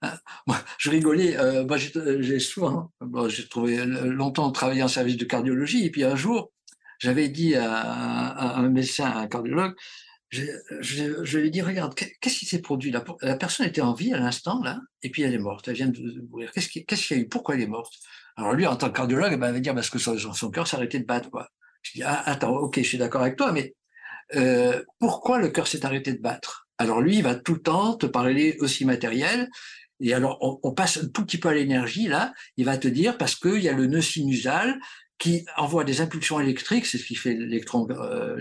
Hein? 0.03 0.13
Moi, 0.47 0.59
je 0.79 0.91
rigolais. 0.91 1.39
Euh, 1.39 1.65
moi, 1.67 1.79
j'ai 1.79 2.41
souvent, 2.41 2.93
j'ai 3.29 3.49
trouvé 3.49 3.85
longtemps 3.87 4.51
travaillé 4.53 4.83
en 4.83 4.89
service 4.89 5.17
de 5.17 5.25
cardiologie, 5.25 5.87
et 5.87 5.91
puis 5.91 6.05
un 6.05 6.17
jour, 6.17 6.53
j'avais 6.99 7.29
dit 7.31 7.55
à, 7.57 7.73
à, 7.73 8.59
un 8.59 8.69
médecin, 8.69 9.07
à 9.07 9.21
un 9.21 9.27
cardiologue, 9.27 9.75
je, 10.31 10.45
je, 10.81 11.25
je, 11.25 11.39
lui 11.39 11.51
dit, 11.51 11.61
regarde, 11.61 11.95
qu'est-ce 11.95 12.39
qui 12.39 12.47
s'est 12.47 12.61
produit 12.61 12.93
la, 12.93 13.03
personne 13.37 13.67
était 13.67 13.81
en 13.81 13.95
vie 13.95 14.13
à 14.15 14.19
l'instant, 14.19 14.63
là, 14.63 14.81
et 15.03 15.11
puis 15.11 15.23
elle 15.23 15.35
est 15.35 15.39
morte, 15.39 15.67
elle 15.67 15.75
vient 15.75 15.89
de 15.89 16.25
mourir. 16.31 16.53
Qu'est-ce 16.53 16.69
qu'il 16.69 16.85
y 16.87 17.15
a 17.15 17.23
eu? 17.23 17.29
Pourquoi 17.29 17.57
elle 17.57 17.63
est 17.63 17.67
morte? 17.67 17.93
Alors 18.37 18.55
lui, 18.55 18.67
en 18.67 18.77
tant 18.77 18.89
que 18.89 18.97
cardiologue, 18.97 19.39
ben, 19.39 19.49
il 19.49 19.55
va 19.55 19.61
dire, 19.61 19.75
parce 19.75 19.91
que 19.91 19.99
son, 19.99 20.17
son 20.17 20.51
cœur 20.51 20.73
arrêté 20.73 21.01
de 21.01 21.05
battre. 21.05 21.31
Quoi. 21.31 21.49
Je 21.83 21.93
dis, 21.95 22.03
ah, 22.05 22.23
attends, 22.27 22.57
ok, 22.57 22.77
je 22.77 22.87
suis 22.87 22.99
d'accord 22.99 23.23
avec 23.23 23.37
toi, 23.37 23.51
mais 23.51 23.75
euh, 24.37 24.85
pourquoi 25.01 25.41
le 25.41 25.49
cœur 25.49 25.67
s'est 25.67 25.85
arrêté 25.85 26.13
de 26.13 26.21
battre? 26.21 26.69
Alors 26.79 27.01
lui, 27.01 27.17
il 27.17 27.23
va 27.25 27.35
tout 27.35 27.55
le 27.55 27.63
temps 27.63 27.97
te 27.97 28.07
parler 28.07 28.57
aussi 28.61 28.85
matériel, 28.85 29.51
et 29.99 30.15
alors 30.15 30.39
on, 30.41 30.61
on 30.63 30.73
passe 30.73 30.99
un 30.99 31.09
tout 31.09 31.25
petit 31.25 31.39
peu 31.39 31.49
à 31.49 31.55
l'énergie, 31.55 32.07
là, 32.07 32.33
il 32.57 32.65
va 32.65 32.79
te 32.79 32.87
dire, 32.87 33.19
parce 33.19 33.35
qu'il 33.35 33.61
y 33.61 33.69
a 33.69 33.73
le 33.73 33.87
nœud 33.87 34.01
sinusal 34.01 34.79
qui 35.19 35.45
envoie 35.57 35.85
des 35.85 36.01
impulsions 36.01 36.39
électriques, 36.39 36.87
c'est 36.87 36.99
ce 36.99 37.05
qui 37.05 37.17
fait 37.17 37.35
l'électron, 37.35 37.87
euh, 37.91 38.37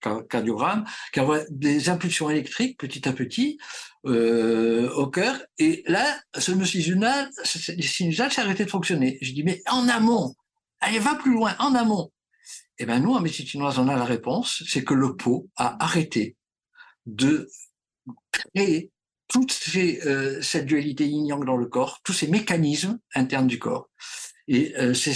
cardiogramme, 0.00 0.84
qui 1.12 1.20
envoie 1.20 1.40
des 1.50 1.88
impulsions 1.88 2.30
électriques 2.30 2.78
petit 2.78 3.08
à 3.08 3.12
petit 3.12 3.58
euh, 4.06 4.90
au 4.92 5.06
cœur. 5.08 5.40
Et 5.58 5.82
là, 5.86 6.18
ce 6.36 6.52
monsieur 6.52 6.80
sinusal 6.80 8.32
s'est 8.32 8.40
arrêté 8.40 8.64
de 8.64 8.70
fonctionner. 8.70 9.18
Je 9.20 9.32
dis, 9.32 9.42
mais 9.42 9.62
en 9.68 9.88
amont, 9.88 10.34
allez, 10.80 10.98
va 10.98 11.14
plus 11.14 11.32
loin, 11.32 11.54
en 11.58 11.74
amont. 11.74 12.10
Eh 12.78 12.86
ben 12.86 12.98
nous, 12.98 13.12
en 13.12 13.20
médecine 13.20 13.46
chinoise, 13.46 13.78
on 13.78 13.88
a 13.88 13.96
la 13.96 14.04
réponse, 14.04 14.62
c'est 14.66 14.84
que 14.84 14.94
le 14.94 15.14
pot 15.14 15.48
a 15.56 15.82
arrêté 15.84 16.36
de 17.04 17.50
créer 18.32 18.90
toute 19.28 19.52
ces, 19.52 20.00
euh, 20.06 20.40
cette 20.40 20.66
dualité 20.66 21.06
yin-yang 21.06 21.44
dans 21.44 21.56
le 21.56 21.66
corps, 21.66 22.00
tous 22.02 22.12
ces 22.12 22.26
mécanismes 22.26 22.98
internes 23.14 23.46
du 23.46 23.58
corps. 23.58 23.88
Et 24.48 24.74
euh, 24.78 24.94
c'est 24.94 25.14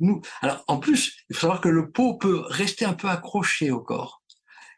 nous. 0.00 0.20
Alors, 0.40 0.64
en 0.66 0.78
plus, 0.78 1.24
il 1.28 1.36
faut 1.36 1.42
savoir 1.42 1.60
que 1.60 1.68
le 1.68 1.90
pot 1.90 2.14
peut 2.14 2.40
rester 2.48 2.84
un 2.84 2.94
peu 2.94 3.08
accroché 3.08 3.70
au 3.70 3.80
corps. 3.80 4.21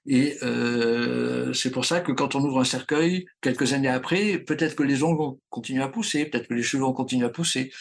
Et 0.07 0.37
euh, 0.43 1.53
c'est 1.55 1.71
pour 1.71 1.85
ça 1.85 2.01
que 2.01 2.12
quand 2.12 2.35
on 2.35 2.45
ouvre 2.45 2.61
un 2.61 2.64
cercueil, 2.64 3.27
quelques 3.40 3.73
années 3.73 3.88
après, 3.88 4.38
peut-être 4.38 4.77
que 4.77 4.83
les 4.83 5.03
ongles 5.03 5.19
vont 5.19 5.40
continuer 5.49 5.83
à 5.83 5.88
pousser, 5.88 6.27
peut-être 6.27 6.49
que 6.49 6.55
les 6.55 6.62
cheveux 6.62 6.83
vont 6.83 6.93
continuer 6.93 7.27
à 7.27 7.31
pousser. 7.31 7.73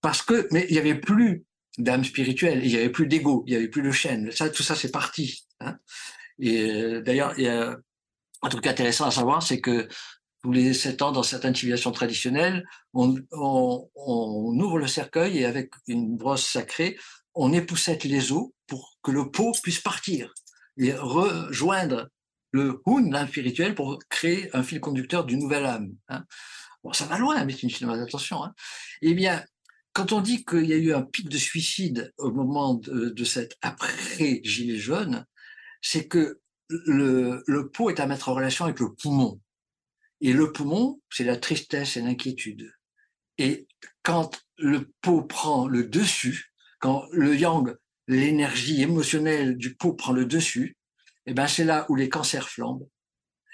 Parce 0.00 0.22
que, 0.22 0.48
mais 0.50 0.66
il 0.68 0.72
n'y 0.72 0.78
avait 0.78 0.96
plus 0.96 1.44
d'âme 1.78 2.04
spirituelle, 2.04 2.64
il 2.64 2.70
n'y 2.70 2.76
avait 2.76 2.90
plus 2.90 3.06
d'ego, 3.06 3.44
il 3.46 3.50
n'y 3.50 3.56
avait 3.56 3.68
plus 3.68 3.82
de 3.82 3.92
chaîne. 3.92 4.32
Ça, 4.32 4.50
tout 4.50 4.62
ça, 4.64 4.74
c'est 4.74 4.90
parti. 4.90 5.46
Hein. 5.60 5.76
Et 6.40 6.70
euh, 6.70 7.02
d'ailleurs, 7.02 7.34
il 7.38 7.44
y 7.44 7.48
a 7.48 7.76
un 8.42 8.48
truc 8.48 8.66
intéressant 8.66 9.06
à 9.06 9.10
savoir, 9.12 9.42
c'est 9.42 9.60
que 9.60 9.88
tous 10.42 10.52
les 10.52 10.72
sept 10.72 11.02
ans, 11.02 11.12
dans 11.12 11.22
certaines 11.22 11.54
civilisations 11.54 11.92
traditionnelles, 11.92 12.64
on, 12.94 13.14
on, 13.30 13.88
on 13.94 14.58
ouvre 14.58 14.78
le 14.78 14.86
cercueil 14.86 15.38
et 15.38 15.44
avec 15.44 15.70
une 15.86 16.16
brosse 16.16 16.46
sacrée, 16.48 16.98
on 17.34 17.52
époussette 17.52 18.04
les 18.04 18.32
os 18.32 18.48
pour 18.66 18.98
que 19.02 19.10
le 19.12 19.30
pot 19.30 19.52
puisse 19.62 19.80
partir 19.80 20.32
et 20.80 20.92
rejoindre 20.94 22.10
le 22.52 22.82
Hun, 22.86 23.10
l'âme 23.10 23.28
spirituelle, 23.28 23.74
pour 23.74 23.98
créer 24.08 24.54
un 24.56 24.62
fil 24.62 24.80
conducteur 24.80 25.24
d'une 25.24 25.38
nouvelle 25.38 25.66
âme. 25.66 25.92
Hein. 26.08 26.24
Bon, 26.82 26.92
ça 26.92 27.04
va 27.04 27.18
loin, 27.18 27.44
mais 27.44 27.52
c'est 27.52 27.64
une 27.64 27.70
chinoise, 27.70 28.00
attention. 28.00 28.42
Hein. 28.42 28.54
Eh 29.02 29.14
bien, 29.14 29.44
quand 29.92 30.12
on 30.12 30.20
dit 30.20 30.44
qu'il 30.44 30.64
y 30.64 30.72
a 30.72 30.76
eu 30.76 30.92
un 30.92 31.02
pic 31.02 31.28
de 31.28 31.36
suicide 31.36 32.12
au 32.16 32.32
moment 32.32 32.74
de, 32.74 33.10
de 33.10 33.24
cet 33.24 33.56
après-gilet 33.60 34.78
jaune, 34.78 35.26
c'est 35.82 36.08
que 36.08 36.40
le, 36.68 37.42
le 37.46 37.68
pot 37.68 37.90
est 37.90 38.00
à 38.00 38.06
mettre 38.06 38.28
en 38.28 38.34
relation 38.34 38.64
avec 38.64 38.80
le 38.80 38.94
poumon. 38.94 39.40
Et 40.20 40.32
le 40.32 40.52
poumon, 40.52 41.00
c'est 41.10 41.24
la 41.24 41.36
tristesse 41.36 41.96
et 41.96 42.02
l'inquiétude. 42.02 42.72
Et 43.38 43.66
quand 44.02 44.42
le 44.56 44.90
pot 45.00 45.22
prend 45.22 45.66
le 45.66 45.84
dessus, 45.84 46.52
quand 46.78 47.06
le 47.12 47.36
yang, 47.36 47.74
l'énergie 48.16 48.82
émotionnelle 48.82 49.56
du 49.56 49.74
pot 49.74 49.94
prend 49.94 50.12
le 50.12 50.26
dessus, 50.26 50.76
eh 51.26 51.34
ben 51.34 51.46
c'est 51.46 51.64
là 51.64 51.86
où 51.88 51.94
les 51.94 52.08
cancers 52.08 52.48
flambent 52.48 52.88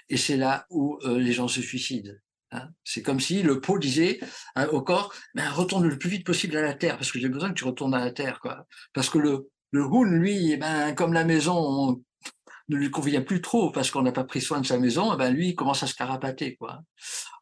et 0.09 0.17
c'est 0.17 0.37
là 0.37 0.65
où 0.69 0.99
euh, 1.03 1.19
les 1.19 1.33
gens 1.33 1.47
se 1.47 1.61
suicident. 1.61 2.13
Hein. 2.51 2.69
C'est 2.83 3.01
comme 3.01 3.19
si 3.19 3.43
le 3.43 3.59
pot 3.59 3.77
disait 3.77 4.19
hein, 4.55 4.67
au 4.71 4.81
corps 4.81 5.13
ben, 5.35 5.49
retourne 5.49 5.87
le 5.87 5.97
plus 5.97 6.09
vite 6.09 6.25
possible 6.25 6.57
à 6.57 6.61
la 6.61 6.73
terre 6.73 6.97
parce 6.97 7.11
que 7.11 7.19
j'ai 7.19 7.29
besoin 7.29 7.49
que 7.49 7.55
tu 7.55 7.65
retournes 7.65 7.93
à 7.93 8.03
la 8.03 8.11
terre 8.11 8.39
quoi. 8.39 8.65
Parce 8.93 9.09
que 9.09 9.19
le 9.19 9.49
le 9.71 10.17
lui, 10.17 10.53
eh 10.53 10.57
ben 10.57 10.95
comme 10.95 11.13
la 11.13 11.25
maison 11.25 12.01
ne 12.69 12.75
lui 12.77 12.89
convient 12.89 13.21
plus 13.21 13.41
trop 13.41 13.69
parce 13.69 13.91
qu'on 13.91 14.01
n'a 14.01 14.11
pas 14.11 14.23
pris 14.23 14.41
soin 14.41 14.61
de 14.61 14.65
sa 14.65 14.79
maison, 14.79 15.13
eh 15.13 15.17
ben 15.17 15.29
lui 15.29 15.49
il 15.49 15.55
commence 15.55 15.83
à 15.83 15.87
se 15.87 15.93
carapater 15.93 16.55
quoi. 16.55 16.81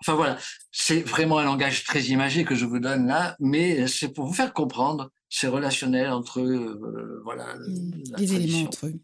Enfin 0.01 0.15
voilà, 0.15 0.38
c'est 0.71 1.01
vraiment 1.01 1.38
un 1.38 1.45
langage 1.45 1.84
très 1.84 2.01
imagé 2.06 2.43
que 2.43 2.56
je 2.56 2.65
vous 2.65 2.80
donne 2.80 3.08
là, 3.08 3.36
mais 3.39 3.88
c'est 3.88 4.10
pour 4.10 4.25
vous 4.25 4.34
faire 4.34 4.54
comprendre 4.54 5.12
ces 5.29 5.47
relationnels 5.47 6.09
entre 6.09 6.39
euh, 6.39 7.21
voilà 7.23 7.55
mmh, 7.55 8.17
les 8.17 8.33
éléments 8.33 8.63
entre 8.63 8.88
eux. 8.88 8.99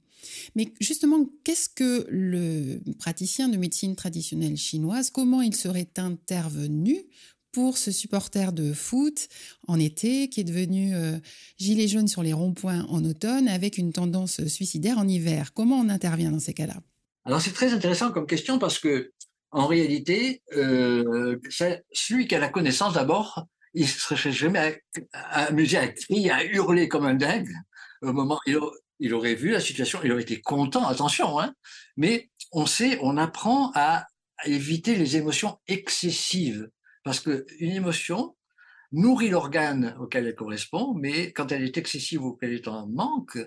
Mais 0.55 0.73
justement, 0.79 1.25
qu'est-ce 1.43 1.69
que 1.69 2.05
le 2.10 2.79
praticien 2.99 3.49
de 3.49 3.57
médecine 3.57 3.95
traditionnelle 3.95 4.57
chinoise, 4.57 5.10
comment 5.10 5.41
il 5.41 5.55
serait 5.55 5.89
intervenu 5.97 7.03
pour 7.51 7.77
ce 7.77 7.91
supporter 7.91 8.53
de 8.53 8.71
foot 8.71 9.27
en 9.67 9.79
été 9.79 10.29
qui 10.29 10.41
est 10.41 10.45
devenu 10.45 10.95
euh, 10.95 11.17
gilet 11.57 11.88
jaune 11.88 12.07
sur 12.07 12.23
les 12.23 12.34
ronds-points 12.34 12.86
en 12.88 13.03
automne 13.03 13.47
avec 13.47 13.77
une 13.77 13.91
tendance 13.91 14.45
suicidaire 14.47 14.97
en 14.97 15.07
hiver? 15.07 15.53
Comment 15.53 15.79
on 15.79 15.89
intervient 15.89 16.31
dans 16.31 16.39
ces 16.39 16.53
cas-là? 16.53 16.77
Alors 17.25 17.41
c'est 17.41 17.51
très 17.51 17.73
intéressant 17.73 18.12
comme 18.12 18.25
question 18.25 18.57
parce 18.57 18.79
que 18.79 19.12
en 19.51 19.67
réalité, 19.67 20.41
euh, 20.55 21.38
celui 21.91 22.27
qui 22.27 22.36
a 22.36 22.39
la 22.39 22.47
connaissance 22.47 22.93
d'abord, 22.93 23.47
il 23.73 23.88
serait 23.88 24.31
jamais 24.31 24.81
amusé 25.13 25.77
à 25.77 25.88
crier, 25.88 26.31
à 26.31 26.43
hurler 26.43 26.88
comme 26.88 27.05
un 27.05 27.13
dingue. 27.13 27.51
Au 28.01 28.13
moment 28.13 28.39
il 28.99 29.13
aurait 29.13 29.36
vu 29.36 29.49
la 29.49 29.60
situation, 29.60 29.99
il 30.03 30.12
aurait 30.12 30.21
été 30.21 30.41
content, 30.41 30.88
attention, 30.88 31.39
hein, 31.39 31.53
mais 31.97 32.29
on 32.51 32.65
sait, 32.65 32.99
on 33.01 33.17
apprend 33.17 33.71
à 33.73 34.07
éviter 34.45 34.95
les 34.95 35.17
émotions 35.17 35.60
excessives, 35.67 36.69
parce 37.03 37.19
qu'une 37.19 37.71
émotion 37.71 38.36
nourrit 38.91 39.29
l'organe 39.29 39.95
auquel 39.99 40.27
elle 40.27 40.36
correspond, 40.36 40.93
mais 40.93 41.31
quand 41.31 41.51
elle 41.51 41.63
est 41.63 41.77
excessive 41.77 42.23
ou 42.23 42.34
qu'elle 42.34 42.53
est 42.53 42.67
en 42.67 42.88
manque, 42.88 43.39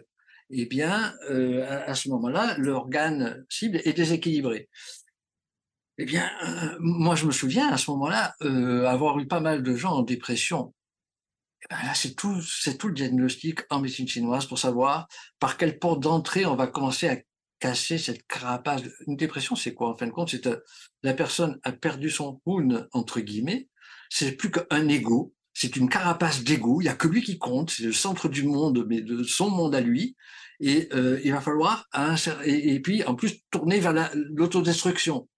eh 0.51 0.67
bien, 0.67 1.15
euh, 1.31 1.85
à, 1.87 1.95
ce 1.95 2.09
moment-là, 2.11 2.57
l'organe 2.59 3.45
cible 3.49 3.81
est 3.85 3.95
déséquilibré. 3.95 4.69
Eh 5.99 6.05
bien, 6.05 6.29
euh, 6.45 6.77
moi, 6.81 7.15
je 7.15 7.27
me 7.27 7.33
souviens 7.33 7.69
à 7.69 7.77
ce 7.77 7.91
moment-là 7.93 8.35
euh, 8.43 8.87
avoir 8.87 9.19
eu 9.19 9.27
pas 9.27 9.41
mal 9.41 9.63
de 9.63 9.77
gens 9.77 9.93
en 9.93 10.03
dépression 10.03 10.75
eh 11.65 11.75
ben 11.75 11.83
là, 11.87 11.95
c'est 11.95 12.15
tout, 12.15 12.43
c'est 12.43 12.77
tout 12.77 12.89
le 12.89 12.95
diagnostic 12.95 13.61
en 13.71 13.81
médecine 13.81 14.07
chinoise 14.07 14.47
pour 14.47 14.59
savoir 14.59 15.09
par 15.39 15.57
quelle 15.57 15.79
porte 15.79 16.01
d'entrée 16.01 16.45
on 16.45 16.57
va 16.57 16.67
commencer 16.67 17.09
à 17.09 17.17
casser 17.59 17.97
cette 17.97 18.27
carapace. 18.27 18.83
Une 19.07 19.17
dépression, 19.17 19.57
c'est 19.57 19.73
quoi 19.73 19.89
en 19.89 19.97
fin 19.97 20.07
de 20.07 20.13
compte? 20.13 20.31
C'est 20.31 20.47
la 21.03 21.15
personne 21.15 21.59
a 21.63 21.73
perdu 21.73 22.11
son 22.11 22.35
poun 22.45 22.87
entre 22.93 23.21
guillemets. 23.21 23.69
C'est 24.11 24.33
plus 24.33 24.51
qu'un 24.51 24.89
ego. 24.89 25.33
C'est 25.55 25.77
une 25.77 25.89
carapace 25.89 26.43
d'ego. 26.43 26.81
Il 26.83 26.85
y 26.85 26.89
a 26.89 26.95
que 26.95 27.09
lui 27.09 27.23
qui 27.23 27.39
compte. 27.39 27.71
C'est 27.71 27.85
le 27.85 27.93
centre 27.93 28.29
du 28.29 28.43
monde, 28.43 28.85
mais 28.87 29.01
de 29.01 29.23
son 29.23 29.49
monde 29.49 29.75
à 29.75 29.81
lui. 29.81 30.17
Et 30.61 30.89
euh, 30.93 31.21
il 31.25 31.33
va 31.33 31.41
falloir 31.41 31.89
et, 32.45 32.81
puis 32.81 33.05
en 33.05 33.15
plus 33.15 33.41
tourner 33.51 33.81
vers 33.81 33.95
l'autodestruction. 34.15 35.29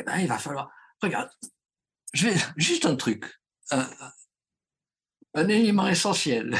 Eh 0.00 0.04
ben, 0.04 0.18
il 0.18 0.28
va 0.28 0.38
falloir. 0.38 0.70
Regarde, 1.02 1.30
je 2.12 2.28
vais 2.28 2.36
juste 2.56 2.86
un 2.86 2.96
truc 2.96 3.24
un 5.34 5.48
élément 5.48 5.86
essentiel 5.86 6.56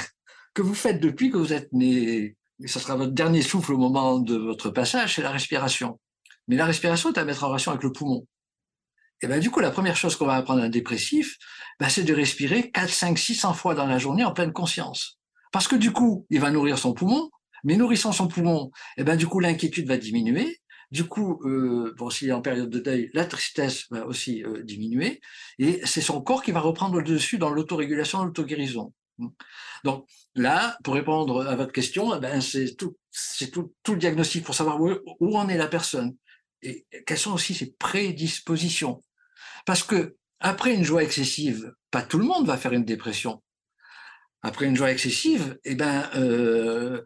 que 0.55 0.63
vous 0.63 0.75
faites 0.75 1.01
depuis 1.01 1.31
que 1.31 1.37
vous 1.37 1.53
êtes 1.53 1.73
né, 1.73 2.37
et 2.61 2.67
ce 2.67 2.81
sera 2.81 2.97
votre 2.97 3.13
dernier 3.13 3.43
souffle 3.43 3.73
au 3.73 3.79
moment 3.79 4.19
de 4.19 4.37
votre 4.37 4.71
passage, 4.71 5.15
c'est 5.15 5.23
la 5.23 5.31
respiration. 5.31 6.01
Mais 6.49 6.57
la 6.57 6.65
respiration 6.65 7.13
est 7.13 7.19
à 7.19 7.25
mettre 7.25 7.45
en 7.45 7.49
relation 7.49 7.71
avec 7.71 7.85
le 7.85 7.93
poumon. 7.93 8.27
Et 9.21 9.27
ben 9.27 9.41
du 9.41 9.51
coup, 9.51 9.61
la 9.61 9.71
première 9.71 9.97
chose 9.97 10.17
qu'on 10.17 10.27
va 10.27 10.37
apprendre 10.37 10.63
à 10.63 10.67
un 10.67 10.69
dépressif, 10.69 11.37
ben, 11.79 11.89
c'est 11.89 12.05
de 12.05 12.15
respirer 12.15 12.71
4, 12.71 12.89
5, 12.89 13.19
600 13.19 13.53
fois 13.55 13.75
dans 13.75 13.87
la 13.87 13.99
journée 13.99 14.25
en 14.25 14.33
pleine 14.33 14.53
conscience. 14.53 15.19
Parce 15.53 15.69
que 15.69 15.77
du 15.77 15.93
coup, 15.93 16.27
il 16.31 16.41
va 16.41 16.51
nourrir 16.51 16.79
son 16.79 16.95
poumon, 16.95 17.31
mais 17.65 17.77
nourrissant 17.77 18.13
son 18.13 18.29
poumon, 18.29 18.71
et 18.97 19.05
ben 19.05 19.17
du 19.17 19.27
coup, 19.27 19.41
l'inquiétude 19.41 19.89
va 19.89 19.97
diminuer, 19.97 20.61
du 20.91 21.05
coup, 21.05 21.41
euh, 21.45 21.95
bon, 21.99 22.11
s'il 22.11 22.29
est 22.29 22.33
en 22.33 22.41
période 22.41 22.71
de 22.71 22.79
deuil, 22.79 23.11
la 23.13 23.27
tristesse 23.27 23.87
va 23.91 24.07
aussi 24.07 24.43
euh, 24.45 24.63
diminuer, 24.63 25.21
et 25.59 25.81
c'est 25.85 26.01
son 26.01 26.21
corps 26.21 26.43
qui 26.43 26.53
va 26.53 26.61
reprendre 26.61 26.97
le 26.97 27.03
dessus 27.03 27.39
dans 27.39 27.51
l'autorégulation, 27.51 28.25
l'auto-guérison. 28.25 28.93
Donc 29.85 30.07
là, 30.35 30.79
pour 30.85 30.95
répondre 30.95 31.47
à 31.47 31.57
votre 31.57 31.73
question, 31.73 32.15
eh 32.15 32.21
ben, 32.21 32.41
c'est 32.41 32.77
tout, 32.77 32.97
tout, 33.53 33.75
tout, 33.83 33.93
le 33.93 33.99
diagnostic 33.99 34.45
pour 34.45 34.55
savoir 34.55 34.81
où, 34.81 34.93
où 35.21 35.37
en 35.37 35.49
est 35.49 35.57
la 35.57 35.67
personne 35.67 36.15
et 36.63 36.87
quelles 37.07 37.19
sont 37.19 37.33
aussi 37.33 37.55
ses 37.55 37.73
prédispositions. 37.73 39.03
Parce 39.67 39.83
que 39.83 40.17
après 40.41 40.75
une 40.75 40.85
joie 40.85 41.03
excessive, 41.03 41.73
pas 41.91 42.03
tout 42.03 42.19
le 42.19 42.25
monde 42.25 42.47
va 42.47 42.57
faire 42.57 42.73
une 42.73 42.85
dépression 42.85 43.43
après 44.43 44.67
une 44.67 44.77
joie 44.77 44.93
excessive, 44.93 45.59
eh 45.65 45.75
ben, 45.75 46.09
euh, 46.15 47.03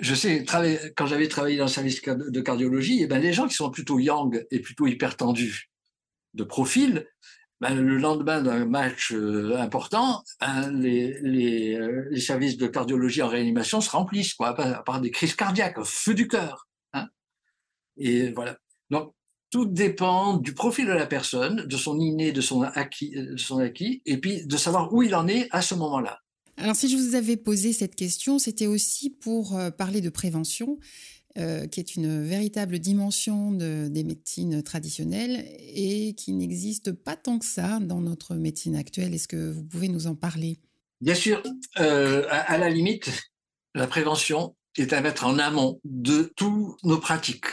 je, 0.00 0.14
sais, 0.14 0.44
quand 0.44 1.06
j'avais 1.06 1.28
travaillé 1.28 1.56
dans 1.56 1.64
le 1.64 1.70
service 1.70 2.02
de 2.02 2.40
cardiologie, 2.40 3.02
eh 3.02 3.06
ben, 3.06 3.18
les 3.18 3.32
gens 3.32 3.48
qui 3.48 3.54
sont 3.54 3.70
plutôt 3.70 3.98
yang 3.98 4.46
et 4.50 4.60
plutôt 4.60 4.86
hypertendus 4.86 5.70
de 6.34 6.44
profil, 6.44 7.06
ben, 7.60 7.74
le 7.74 7.98
lendemain 7.98 8.40
d'un 8.40 8.64
match 8.64 9.12
euh, 9.12 9.56
important, 9.58 10.22
euh, 10.42 10.70
les, 10.72 12.20
services 12.20 12.56
de 12.56 12.68
cardiologie 12.68 13.22
en 13.22 13.28
réanimation 13.28 13.80
se 13.80 13.90
remplissent 13.90 14.34
quoi, 14.34 14.54
par, 14.54 15.00
des 15.00 15.10
crises 15.10 15.34
cardiaques, 15.34 15.82
feu 15.82 16.14
du 16.14 16.28
cœur. 16.28 16.68
Hein. 16.92 17.08
Et 17.96 18.30
voilà. 18.30 18.56
Donc, 18.90 19.12
tout 19.50 19.64
dépend 19.64 20.36
du 20.36 20.54
profil 20.54 20.86
de 20.86 20.92
la 20.92 21.06
personne, 21.06 21.66
de 21.66 21.76
son 21.76 21.98
inné, 21.98 22.30
de 22.30 22.40
son 22.40 22.62
acquis, 22.62 23.10
de 23.10 23.36
son 23.36 23.58
acquis, 23.58 24.02
et 24.06 24.18
puis 24.18 24.46
de 24.46 24.56
savoir 24.56 24.92
où 24.92 25.02
il 25.02 25.14
en 25.16 25.26
est 25.26 25.48
à 25.50 25.62
ce 25.62 25.74
moment-là. 25.74 26.20
Alors 26.58 26.74
si 26.74 26.90
je 26.90 26.96
vous 26.96 27.14
avais 27.14 27.36
posé 27.36 27.72
cette 27.72 27.94
question, 27.94 28.38
c'était 28.38 28.66
aussi 28.66 29.10
pour 29.10 29.56
euh, 29.56 29.70
parler 29.70 30.00
de 30.00 30.10
prévention, 30.10 30.78
euh, 31.38 31.68
qui 31.68 31.78
est 31.78 31.94
une 31.94 32.24
véritable 32.24 32.80
dimension 32.80 33.52
des 33.52 34.02
médecines 34.02 34.62
traditionnelles 34.64 35.44
et 35.60 36.14
qui 36.14 36.32
n'existe 36.32 36.90
pas 36.90 37.14
tant 37.14 37.38
que 37.38 37.44
ça 37.44 37.78
dans 37.80 38.00
notre 38.00 38.34
médecine 38.34 38.74
actuelle. 38.74 39.14
Est-ce 39.14 39.28
que 39.28 39.52
vous 39.52 39.62
pouvez 39.62 39.88
nous 39.88 40.08
en 40.08 40.16
parler? 40.16 40.58
Bien 41.00 41.14
sûr, 41.14 41.40
euh, 41.78 42.24
à, 42.28 42.58
la 42.58 42.68
limite, 42.68 43.08
la 43.76 43.86
prévention 43.86 44.56
est 44.76 44.92
à 44.92 45.00
mettre 45.00 45.26
en 45.26 45.38
amont 45.38 45.80
de 45.84 46.32
toutes 46.34 46.82
nos 46.82 46.98
pratiques 46.98 47.46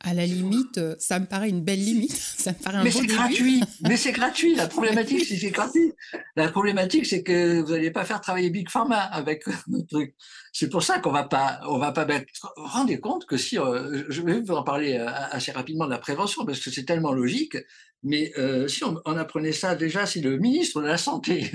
à 0.00 0.14
la 0.14 0.26
limite, 0.26 0.78
euh, 0.78 0.94
ça 0.98 1.18
me 1.18 1.26
paraît 1.26 1.48
une 1.48 1.62
belle 1.62 1.82
limite. 1.82 2.12
Ça 2.16 2.52
me 2.52 2.62
paraît 2.62 2.78
un 2.78 2.84
mais 2.84 2.90
c'est 2.90 3.06
gratuit. 3.06 3.62
mais 3.88 3.96
c'est 3.96 4.12
gratuit. 4.12 4.54
La 4.54 4.68
problématique, 4.68 5.24
c'est 5.24 5.36
c'est 5.36 5.50
gratuit. 5.50 5.92
La 6.36 6.48
problématique, 6.48 7.06
c'est 7.06 7.22
que 7.22 7.62
vous 7.62 7.72
n'allez 7.72 7.90
pas 7.90 8.04
faire 8.04 8.20
travailler 8.20 8.50
Big 8.50 8.68
Pharma 8.68 8.98
avec 8.98 9.44
notre 9.68 9.86
truc. 9.88 10.14
C'est 10.52 10.68
pour 10.68 10.82
ça 10.82 10.98
qu'on 11.00 11.12
va 11.12 11.24
pas, 11.24 11.60
on 11.66 11.78
va 11.78 11.92
pas 11.92 12.04
mettre. 12.04 12.26
Rendez 12.56 13.00
compte 13.00 13.26
que 13.26 13.36
si, 13.36 13.58
euh, 13.58 14.04
je 14.08 14.22
vais 14.22 14.40
vous 14.40 14.54
en 14.54 14.62
parler 14.62 14.94
euh, 14.94 15.08
assez 15.08 15.52
rapidement 15.52 15.86
de 15.86 15.90
la 15.90 15.98
prévention 15.98 16.44
parce 16.44 16.60
que 16.60 16.70
c'est 16.70 16.84
tellement 16.84 17.12
logique. 17.12 17.56
Mais 18.02 18.32
si 18.68 18.84
on, 18.84 19.16
apprenait 19.16 19.50
ça 19.50 19.74
déjà, 19.74 20.06
si 20.06 20.20
le 20.20 20.38
ministre 20.38 20.80
de 20.80 20.86
la 20.86 20.98
santé, 20.98 21.50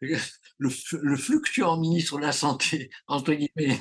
le, 0.00 0.16
le, 0.58 1.16
fluctuant 1.16 1.78
ministre 1.78 2.16
de 2.16 2.22
la 2.22 2.32
santé, 2.32 2.88
entre 3.06 3.34
guillemets, 3.34 3.78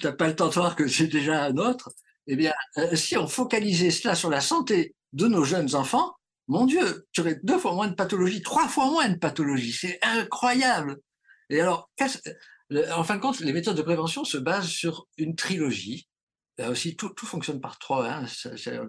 t'as 0.00 0.12
pas 0.12 0.28
le 0.28 0.36
temps 0.36 0.48
de 0.48 0.54
voir 0.54 0.76
que 0.76 0.88
c'est 0.88 1.08
déjà 1.08 1.44
un 1.44 1.58
autre 1.58 1.90
eh 2.26 2.36
bien, 2.36 2.52
euh, 2.78 2.94
si 2.96 3.16
on 3.16 3.28
focalisait 3.28 3.90
cela 3.90 4.14
sur 4.14 4.30
la 4.30 4.40
santé 4.40 4.94
de 5.12 5.26
nos 5.26 5.44
jeunes 5.44 5.74
enfants, 5.74 6.14
mon 6.48 6.66
Dieu, 6.66 7.06
tu 7.12 7.20
aurais 7.20 7.38
deux 7.42 7.58
fois 7.58 7.74
moins 7.74 7.88
de 7.88 7.94
pathologies, 7.94 8.42
trois 8.42 8.68
fois 8.68 8.86
moins 8.90 9.08
de 9.08 9.18
pathologies. 9.18 9.72
C'est 9.72 9.98
incroyable. 10.02 10.98
Et 11.50 11.60
alors, 11.60 11.90
en 12.92 13.04
fin 13.04 13.16
de 13.16 13.20
compte, 13.20 13.40
les 13.40 13.52
méthodes 13.52 13.76
de 13.76 13.82
prévention 13.82 14.24
se 14.24 14.38
basent 14.38 14.68
sur 14.68 15.08
une 15.16 15.34
trilogie. 15.34 16.08
Là 16.58 16.70
aussi, 16.70 16.96
tout, 16.96 17.12
fonctionne 17.16 17.60
par 17.60 17.78
trois, 17.78 18.08
hein, 18.08 18.26
c'est 18.26 18.80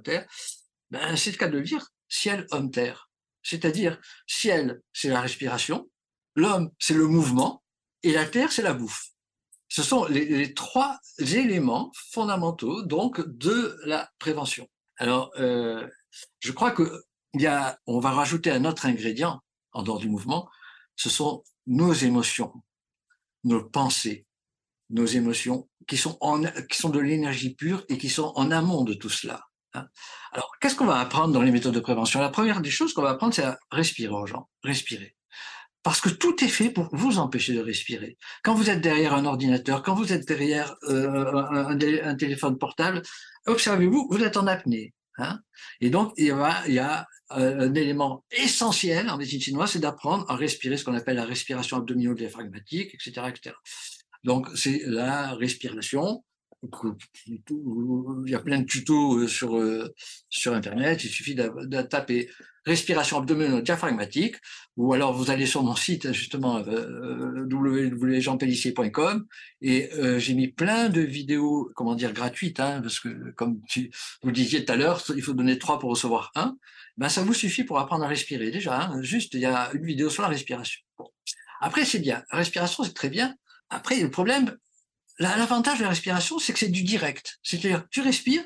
Ben, 0.90 1.16
c'est 1.18 1.32
le 1.32 1.38
cas 1.38 1.48
de 1.48 1.58
le 1.58 1.64
dire, 1.64 1.88
ciel, 2.08 2.46
homme, 2.52 2.72
terre. 2.72 3.10
C'est-à-dire, 3.44 4.00
ciel, 4.26 4.82
c'est 4.94 5.10
la 5.10 5.22
respiration, 5.22 5.90
l'homme, 6.36 6.72
c'est 6.80 6.94
le 6.94 7.08
mouvement, 7.08 7.64
et 8.04 8.14
la 8.14 8.26
terre, 8.26 8.52
c'est 8.52 8.62
la 8.62 8.74
bouffe. 8.74 9.10
Ce 9.70 9.84
sont 9.84 10.06
les, 10.06 10.54
trois 10.54 11.00
éléments 11.20 11.92
fondamentaux 12.12 12.84
donc 12.84 13.22
de 13.28 13.78
la 13.86 14.10
prévention. 14.20 14.68
Alors, 14.98 15.32
euh, 15.38 15.88
je 16.40 16.52
crois 16.52 16.72
que 16.72 17.04
y 17.34 17.46
a, 17.46 17.78
on 17.86 18.00
va 18.00 18.12
rajouter 18.12 18.50
un 18.52 18.66
autre 18.66 18.86
ingrédient 18.86 19.42
en 19.74 19.84
dehors 19.84 20.00
du 20.00 20.10
mouvement. 20.10 20.50
Ce 20.96 21.10
sont 21.10 21.44
nos 21.68 21.94
émotions, 21.94 22.54
nos 23.44 23.64
pensées, 23.64 24.26
nos 24.90 25.06
émotions 25.06 25.70
qui 25.88 25.98
sont 25.98 26.18
qui 26.70 26.78
sont 26.78 26.90
de 26.90 27.00
l'énergie 27.00 27.54
pure 27.54 27.84
et 27.90 27.98
qui 27.98 28.10
sont 28.10 28.32
en 28.36 28.52
amont 28.52 28.84
de 28.84 28.94
tout 28.94 29.10
cela. 29.10 29.48
Hein. 29.74 29.88
Alors, 30.32 30.52
qu'est-ce 30.60 30.76
qu'on 30.76 30.86
va 30.86 31.00
apprendre 31.00 31.34
dans 31.34 31.42
les 31.42 31.52
méthodes 31.52 31.76
de 31.76 31.80
prévention? 31.80 32.22
La 32.22 32.30
première 32.30 32.62
des 32.62 32.72
choses 32.72 32.94
qu'on 32.94 33.02
va 33.02 33.12
apprendre, 33.12 33.34
c'est 33.34 33.44
à 33.44 33.60
respirer 33.70 34.14
aux 34.14 34.26
gens, 34.26 34.50
respirer. 34.64 35.17
Parce 35.88 36.02
que 36.02 36.10
tout 36.10 36.44
est 36.44 36.50
fait 36.50 36.70
pour 36.70 36.90
vous 36.92 37.18
empêcher 37.18 37.54
de 37.54 37.62
respirer. 37.62 38.18
Quand 38.44 38.56
vous 38.56 38.70
êtes 38.70 38.82
derrière 38.82 39.14
un 39.14 39.24
ordinateur, 39.24 39.84
quand 39.84 39.96
vous 39.96 40.12
êtes 40.12 40.28
derrière 40.28 40.76
euh, 40.90 41.34
un, 42.04 42.16
téléphone 42.18 42.58
portable, 42.58 43.02
observez-vous, 43.46 44.10
vous 44.12 44.22
êtes 44.22 44.36
en 44.36 44.48
apnée. 44.48 44.94
Hein 45.18 45.40
et 45.80 45.90
donc, 45.90 46.12
il 46.18 46.26
y 46.26 46.32
a, 46.32 46.66
a 46.82 47.08
un 47.30 47.74
élément 47.74 48.26
essentiel 48.32 49.10
en 49.10 49.16
médecine 49.16 49.40
chinoise, 49.40 49.72
c'est 49.72 49.80
d'apprendre 49.80 50.30
à 50.30 50.36
respirer 50.36 50.76
ce 50.76 50.84
qu'on 50.84 50.94
appelle 50.94 51.16
la 51.16 51.24
respiration 51.24 51.78
abdominaux-diaphragmatique, 51.78 52.94
etc., 52.94 53.28
etc. 53.30 53.56
Donc, 54.26 54.50
c'est 54.56 54.82
la 54.88 55.36
respiration. 55.36 56.22
Il 57.28 57.40
y 58.26 58.36
a 58.36 58.40
plein 58.40 58.60
de 58.60 58.66
tutos 58.66 59.26
sur, 59.30 59.58
sur 60.30 60.54
Internet. 60.54 61.02
Il 61.06 61.10
suffit 61.10 61.36
de, 61.36 61.82
taper 61.84 62.30
respiration 62.68 63.18
abdominaux-diaphragmatique, 63.18 64.36
ou 64.76 64.94
alors 64.94 65.14
vous 65.14 65.32
allez 65.32 65.46
sur 65.46 65.64
mon 65.64 65.76
site, 65.76 66.12
justement, 66.12 66.58
euh, 66.58 67.48
www.jeanpellissier.com, 67.50 69.26
et 69.62 69.90
euh, 69.94 70.20
j'ai 70.20 70.34
mis 70.34 70.50
plein 70.50 70.90
de 70.90 71.00
vidéos, 71.00 71.72
comment 71.76 71.96
dire, 71.96 72.12
gratuites, 72.12 72.60
hein, 72.60 72.82
parce 72.82 73.00
que, 73.00 73.32
comme 73.32 73.62
vous 74.22 74.32
disiez 74.32 74.66
tout 74.66 74.74
à 74.74 74.76
l'heure, 74.76 75.02
il 75.16 75.22
faut 75.22 75.34
donner 75.34 75.58
trois 75.58 75.80
pour 75.80 75.90
recevoir 75.90 76.32
un. 76.36 76.58
Ben, 76.98 77.08
ça 77.08 77.24
vous 77.24 77.34
suffit 77.34 77.64
pour 77.64 77.80
apprendre 77.80 78.04
à 78.04 78.08
respirer. 78.08 78.52
Déjà, 78.52 78.82
hein, 78.82 79.02
juste, 79.02 79.34
il 79.34 79.40
y 79.40 79.46
a 79.46 79.72
une 79.74 79.86
vidéo 79.86 80.10
sur 80.10 80.24
la 80.24 80.30
respiration. 80.30 80.82
Après, 81.62 81.86
c'est 81.86 82.00
bien. 82.00 82.24
La 82.32 82.40
respiration, 82.40 82.84
c'est 82.84 82.94
très 82.94 83.10
bien. 83.10 83.36
Après, 83.70 84.00
le 84.00 84.12
problème, 84.12 84.58
l'avantage 85.20 85.80
de 85.80 85.84
la 85.84 85.90
respiration, 85.90 86.38
c'est 86.38 86.52
que 86.52 86.60
c'est 86.60 86.68
du 86.68 86.84
direct. 86.84 87.40
C'est-à-dire, 87.44 87.86
tu 87.92 88.02
respires, 88.02 88.44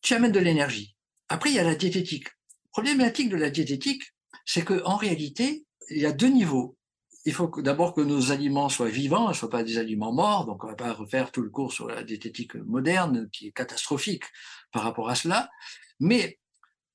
tu 0.00 0.14
amènes 0.14 0.32
de 0.32 0.40
l'énergie. 0.40 0.96
Après, 1.28 1.50
il 1.50 1.56
y 1.56 1.60
a 1.60 1.64
la 1.64 1.76
diététique. 1.76 2.28
Problématique 2.72 3.28
de 3.28 3.36
la 3.36 3.50
diététique, 3.50 4.02
c'est 4.44 4.64
que 4.64 4.82
en 4.84 4.96
réalité, 4.96 5.64
il 5.90 5.98
y 5.98 6.06
a 6.06 6.12
deux 6.12 6.28
niveaux. 6.28 6.76
Il 7.24 7.32
faut 7.32 7.48
d'abord 7.60 7.94
que 7.94 8.00
nos 8.00 8.32
aliments 8.32 8.68
soient 8.68 8.88
vivants, 8.88 9.28
ne 9.28 9.34
soient 9.34 9.50
pas 9.50 9.62
des 9.62 9.78
aliments 9.78 10.12
morts. 10.12 10.46
Donc, 10.46 10.64
on 10.64 10.68
va 10.68 10.74
pas 10.74 10.92
refaire 10.92 11.30
tout 11.30 11.42
le 11.42 11.50
cours 11.50 11.72
sur 11.72 11.86
la 11.86 12.02
diététique 12.02 12.56
moderne, 12.56 13.28
qui 13.30 13.48
est 13.48 13.52
catastrophique 13.52 14.24
par 14.72 14.82
rapport 14.82 15.08
à 15.08 15.14
cela. 15.14 15.50
Mais 16.00 16.40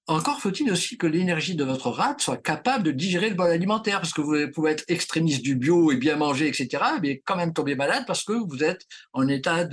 encore 0.08 0.40
faut-il 0.40 0.72
aussi 0.72 0.98
que 0.98 1.06
l'énergie 1.06 1.56
de 1.56 1.66
votre 1.66 1.90
rate 1.90 2.22
soit 2.22 2.38
capable 2.38 2.84
de 2.84 2.92
digérer 2.92 3.30
le 3.30 3.36
bol 3.36 3.52
alimentaire, 3.52 4.00
parce 4.00 4.14
que 4.14 4.22
vous 4.22 4.52
pouvez 4.54 4.72
être 4.72 4.86
extrémiste 4.88 5.42
du 5.42 5.56
bio 5.56 5.92
et 5.92 5.98
bien 5.98 6.16
manger, 6.16 6.48
etc., 6.48 6.82
mais 7.02 7.22
quand 7.26 7.36
même 7.36 7.54
tomber 7.54 7.76
malade 7.76 8.06
parce 8.08 8.24
que 8.24 8.32
vous 8.32 8.64
êtes 8.64 8.86
en 9.12 9.28
état 9.28 9.68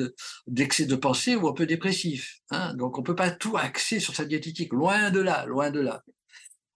d'excès 0.48 0.86
de, 0.86 0.96
pensée 0.96 1.36
ou 1.36 1.48
un 1.48 1.52
peu 1.52 1.66
dépressif. 1.66 2.40
Hein. 2.50 2.74
Donc 2.74 2.98
on 2.98 3.02
ne 3.02 3.06
peut 3.06 3.14
pas 3.14 3.30
tout 3.30 3.56
axer 3.56 4.00
sur 4.00 4.14
sa 4.14 4.24
diététique, 4.24 4.72
loin 4.72 5.10
de 5.10 5.20
là, 5.20 5.46
loin 5.46 5.70
de 5.70 5.80
là. 5.80 6.02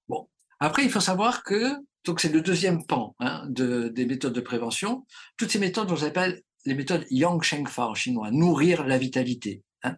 Bon, 0.08 0.28
après 0.60 0.84
il 0.84 0.90
faut 0.90 1.00
savoir 1.00 1.42
que 1.42 1.74
donc 2.04 2.20
c'est 2.20 2.32
le 2.32 2.40
deuxième 2.40 2.86
pan 2.86 3.16
hein, 3.18 3.44
de, 3.48 3.88
des 3.88 4.06
méthodes 4.06 4.32
de 4.32 4.40
prévention. 4.40 5.04
Toutes 5.36 5.50
ces 5.50 5.58
méthodes, 5.58 5.90
on 5.90 5.96
les 5.96 6.04
appelle 6.04 6.42
les 6.64 6.74
méthodes 6.74 7.04
Yang 7.10 7.42
Sheng 7.42 7.66
Fa 7.66 7.88
en 7.88 7.94
chinois, 7.94 8.30
nourrir 8.30 8.86
la 8.86 8.98
vitalité. 8.98 9.62
Hein. 9.82 9.96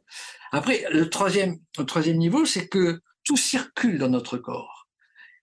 Après, 0.53 0.85
le 0.91 1.11
troisième, 1.11 1.59
le 1.79 1.85
troisième 1.85 2.17
niveau, 2.17 2.45
c'est 2.45 2.69
que 2.69 3.01
tout 3.25 3.37
circule 3.37 3.99
dans 3.99 4.09
notre 4.09 4.39
corps 4.39 4.89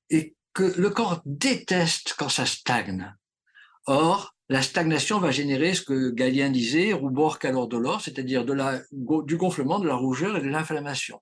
et 0.09 0.35
que 0.53 0.73
le 0.79 0.89
corps 0.89 1.21
déteste 1.25 2.15
quand 2.17 2.29
ça 2.29 2.45
stagne. 2.45 3.15
Or, 3.85 4.35
la 4.49 4.61
stagnation 4.61 5.19
va 5.19 5.31
générer 5.31 5.73
ce 5.73 5.81
que 5.81 6.09
Galien 6.09 6.49
disait, 6.49 6.93
rubor 6.93 7.37
calor 7.37 7.67
dolor, 7.67 8.01
c'est-à-dire 8.01 8.45
de 8.45 8.53
la, 8.53 8.81
du 8.91 9.37
gonflement, 9.37 9.79
de 9.79 9.87
la 9.87 9.95
rougeur 9.95 10.37
et 10.37 10.41
de 10.41 10.47
l'inflammation. 10.47 11.21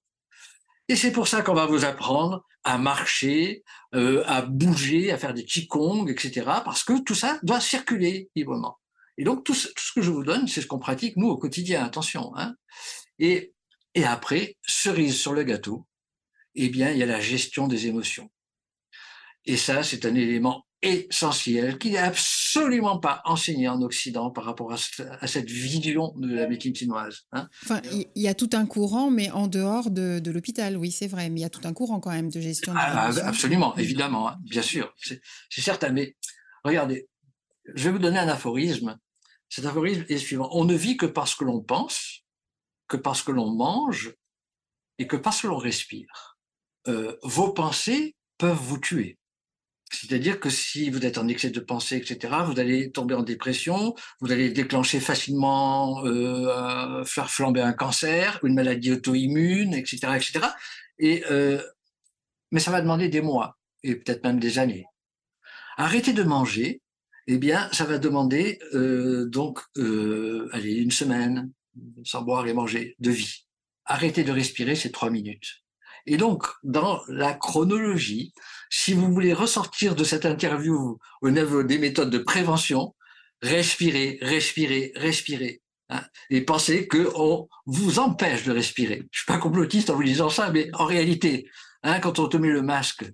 Et 0.87 0.95
c'est 0.95 1.11
pour 1.11 1.27
ça 1.27 1.41
qu'on 1.41 1.55
va 1.55 1.65
vous 1.65 1.83
apprendre 1.83 2.45
à 2.63 2.77
marcher, 2.77 3.63
euh, 3.95 4.23
à 4.27 4.43
bouger, 4.43 5.11
à 5.11 5.17
faire 5.17 5.33
des 5.33 5.43
qigong, 5.43 6.07
etc. 6.07 6.43
Parce 6.63 6.83
que 6.83 7.01
tout 7.01 7.15
ça 7.15 7.39
doit 7.41 7.59
circuler 7.59 8.29
librement. 8.35 8.77
Et 9.17 9.23
donc 9.23 9.43
tout 9.43 9.55
ce, 9.55 9.69
que 9.95 10.01
je 10.01 10.11
vous 10.11 10.23
donne, 10.23 10.47
c'est 10.47 10.61
ce 10.61 10.67
qu'on 10.67 10.79
pratique 10.79 11.17
nous 11.17 11.29
au 11.29 11.37
quotidien. 11.37 11.83
Attention. 11.83 12.31
Hein. 12.35 12.55
Et, 13.17 13.53
et 13.95 14.05
après, 14.05 14.57
cerise 14.61 15.19
sur 15.19 15.33
le 15.33 15.43
gâteau, 15.43 15.87
eh 16.55 16.69
bien, 16.69 16.91
il 16.91 16.97
y 16.97 17.03
a 17.03 17.07
la 17.07 17.19
gestion 17.19 17.67
des 17.67 17.87
émotions. 17.87 18.29
Et 19.45 19.57
ça, 19.57 19.83
c'est 19.83 20.05
un 20.05 20.15
élément 20.15 20.65
essentiel 20.81 21.77
qui 21.77 21.91
n'est 21.91 21.97
absolument 21.97 22.99
pas 22.99 23.21
enseigné 23.25 23.67
en 23.67 23.81
Occident 23.81 24.29
par 24.29 24.43
rapport 24.43 24.71
à, 24.73 25.27
cette 25.27 25.49
vision 25.49 26.13
de 26.15 26.33
la 26.33 26.47
médecine 26.47 26.75
chinoise. 26.75 27.21
Hein. 27.31 27.49
Enfin, 27.63 27.81
il 27.91 28.21
y 28.21 28.27
a 28.27 28.35
tout 28.35 28.49
un 28.53 28.65
courant, 28.65 29.09
mais 29.09 29.31
en 29.31 29.47
dehors 29.47 29.89
de, 29.89 30.21
l'hôpital, 30.29 30.77
oui, 30.77 30.91
c'est 30.91 31.07
vrai, 31.07 31.29
mais 31.29 31.39
il 31.39 31.43
y 31.43 31.45
a 31.45 31.49
tout 31.49 31.65
un 31.67 31.73
courant 31.73 31.99
quand 31.99 32.11
même 32.11 32.29
de 32.29 32.39
gestion. 32.39 32.73
Ah, 32.75 33.09
absolument, 33.23 33.75
évidemment, 33.77 34.29
hein, 34.29 34.37
bien 34.41 34.61
sûr, 34.61 34.93
c'est 34.99 35.61
certain. 35.61 35.89
Mais 35.89 36.15
regardez, 36.63 37.07
je 37.73 37.85
vais 37.85 37.91
vous 37.91 37.99
donner 37.99 38.19
un 38.19 38.27
aphorisme. 38.27 38.97
Cet 39.49 39.65
aphorisme 39.65 40.05
est 40.09 40.13
le 40.13 40.19
suivant 40.19 40.49
on 40.51 40.65
ne 40.65 40.75
vit 40.75 40.97
que 40.97 41.05
parce 41.05 41.35
que 41.35 41.43
l'on 41.43 41.61
pense, 41.61 42.25
que 42.87 42.97
parce 42.97 43.23
que 43.23 43.31
l'on 43.31 43.53
mange 43.53 44.13
et 44.97 45.07
que 45.07 45.15
parce 45.15 45.41
que 45.41 45.47
l'on 45.47 45.57
respire. 45.57 46.34
Euh, 46.87 47.15
vos 47.23 47.51
pensées 47.51 48.15
peuvent 48.37 48.59
vous 48.61 48.77
tuer. 48.77 49.17
C'est-à-dire 49.91 50.39
que 50.39 50.49
si 50.49 50.89
vous 50.89 51.05
êtes 51.05 51.17
en 51.17 51.27
excès 51.27 51.51
de 51.51 51.59
pensée, 51.59 51.97
etc., 51.97 52.33
vous 52.45 52.59
allez 52.59 52.91
tomber 52.91 53.15
en 53.15 53.23
dépression, 53.23 53.95
vous 54.19 54.31
allez 54.31 54.49
déclencher 54.49 54.99
facilement, 54.99 56.05
euh, 56.05 57.03
faire 57.05 57.29
flamber 57.29 57.61
un 57.61 57.73
cancer, 57.73 58.39
une 58.43 58.55
maladie 58.55 58.91
auto-immune, 58.91 59.73
etc., 59.73 59.97
etc. 60.15 60.47
Et, 60.99 61.23
euh, 61.31 61.61
mais 62.51 62.59
ça 62.59 62.71
va 62.71 62.81
demander 62.81 63.09
des 63.09 63.21
mois 63.21 63.57
et 63.83 63.95
peut-être 63.95 64.23
même 64.23 64.39
des 64.39 64.59
années. 64.59 64.85
Arrêter 65.77 66.13
de 66.13 66.23
manger, 66.23 66.81
eh 67.27 67.37
bien, 67.37 67.69
ça 67.71 67.85
va 67.85 67.97
demander 67.97 68.59
donc, 69.27 69.59
allez, 70.51 70.75
une 70.75 70.91
semaine 70.91 71.51
sans 72.03 72.21
boire 72.21 72.47
et 72.47 72.53
manger 72.53 72.95
de 72.99 73.11
vie. 73.11 73.45
Arrêter 73.85 74.23
de 74.23 74.31
respirer, 74.31 74.75
c'est 74.75 74.91
trois 74.91 75.09
minutes. 75.09 75.64
Et 76.07 76.17
donc, 76.17 76.45
dans 76.63 77.01
la 77.07 77.33
chronologie, 77.33 78.33
si 78.69 78.93
vous 78.93 79.11
voulez 79.11 79.33
ressortir 79.33 79.95
de 79.95 80.03
cette 80.03 80.25
interview 80.25 80.99
au 81.21 81.29
niveau 81.31 81.63
des 81.63 81.77
méthodes 81.77 82.11
de 82.11 82.19
prévention, 82.19 82.95
respirez, 83.41 84.19
respirez, 84.21 84.91
respirez. 84.95 85.61
Hein, 85.89 86.03
et 86.31 86.41
pensez 86.41 86.87
qu'on 86.87 87.47
vous 87.65 87.99
empêche 87.99 88.43
de 88.43 88.51
respirer. 88.51 89.03
Je 89.11 89.19
suis 89.19 89.25
pas 89.27 89.37
complotiste 89.37 89.89
en 89.89 89.95
vous 89.95 90.03
disant 90.03 90.29
ça, 90.29 90.51
mais 90.51 90.69
en 90.73 90.85
réalité, 90.85 91.47
hein, 91.83 91.99
quand 91.99 92.17
on 92.19 92.27
te 92.27 92.37
met 92.37 92.49
le 92.49 92.63
masque, 92.63 93.05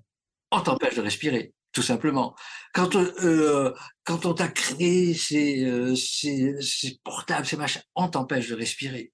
on 0.51 0.61
t'empêche 0.61 0.95
de 0.95 1.01
respirer, 1.01 1.53
tout 1.73 1.81
simplement. 1.81 2.35
Quand, 2.73 2.95
euh, 2.95 3.73
quand 4.05 4.25
on 4.25 4.33
t'a 4.33 4.47
créé 4.47 5.13
ces, 5.13 5.65
euh, 5.65 5.95
ces, 5.95 6.55
ces 6.61 6.99
portables, 7.03 7.45
ces 7.45 7.57
machins, 7.57 7.81
on 7.95 8.07
t'empêche 8.07 8.49
de 8.49 8.55
respirer 8.55 9.11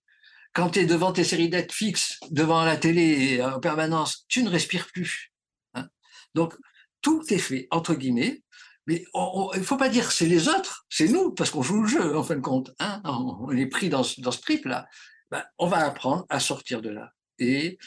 quand 0.57 0.71
tu 0.71 0.79
es 0.79 0.85
devant 0.87 1.11
tes 1.11 1.23
séries 1.23 1.51
fixes, 1.69 2.19
devant 2.31 2.65
la 2.65 2.77
télé 2.77 3.43
en 3.43 3.59
permanence, 3.59 4.25
tu 4.27 4.41
ne 4.41 4.49
respires 4.49 4.87
plus. 4.87 5.31
Hein. 5.75 5.87
Donc, 6.33 6.55
tout 7.01 7.21
est 7.29 7.37
fait, 7.37 7.67
entre 7.69 7.93
guillemets, 7.93 8.41
mais 8.87 9.05
il 9.13 9.59
ne 9.59 9.63
faut 9.63 9.77
pas 9.77 9.87
dire 9.87 10.11
c'est 10.11 10.25
les 10.25 10.47
autres, 10.47 10.87
c'est 10.89 11.09
nous, 11.09 11.31
parce 11.31 11.51
qu'on 11.51 11.61
joue 11.61 11.83
le 11.83 11.87
jeu, 11.87 12.17
en 12.17 12.23
fin 12.23 12.35
de 12.35 12.41
compte. 12.41 12.71
Hein. 12.79 13.03
on 13.05 13.55
est 13.55 13.67
pris 13.67 13.89
dans, 13.89 14.01
ce 14.01 14.41
trip-là. 14.41 14.87
Ben, 15.29 15.43
on 15.59 15.67
va 15.67 15.85
apprendre 15.85 16.25
à 16.27 16.39
sortir 16.39 16.81
de 16.81 16.89
là 16.89 17.11
et, 17.37 17.77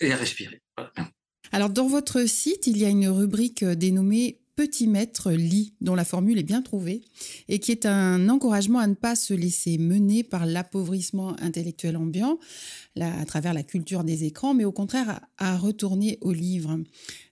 et 0.00 0.12
à 0.14 0.16
respirer. 0.16 0.62
Alors, 1.52 1.68
dans 1.68 1.88
votre 1.88 2.24
site, 2.24 2.66
il 2.66 2.78
y 2.78 2.86
a 2.86 2.88
une 2.88 3.08
rubrique 3.08 3.64
dénommée 3.64 4.40
Petit 4.56 4.86
Maître 4.86 5.32
lit, 5.32 5.74
dont 5.82 5.94
la 5.94 6.06
formule 6.06 6.38
est 6.38 6.42
bien 6.42 6.62
trouvée, 6.62 7.02
et 7.48 7.58
qui 7.58 7.72
est 7.72 7.84
un 7.84 8.30
encouragement 8.30 8.78
à 8.78 8.86
ne 8.86 8.94
pas 8.94 9.14
se 9.14 9.34
laisser 9.34 9.76
mener 9.76 10.24
par 10.24 10.46
l'appauvrissement 10.46 11.36
intellectuel 11.42 11.94
ambiant, 11.98 12.38
à 12.98 13.26
travers 13.26 13.52
la 13.52 13.62
culture 13.62 14.02
des 14.02 14.24
écrans, 14.24 14.54
mais 14.54 14.64
au 14.64 14.72
contraire 14.72 15.20
à, 15.36 15.58
retourner 15.58 16.16
au 16.22 16.32
livre. 16.32 16.80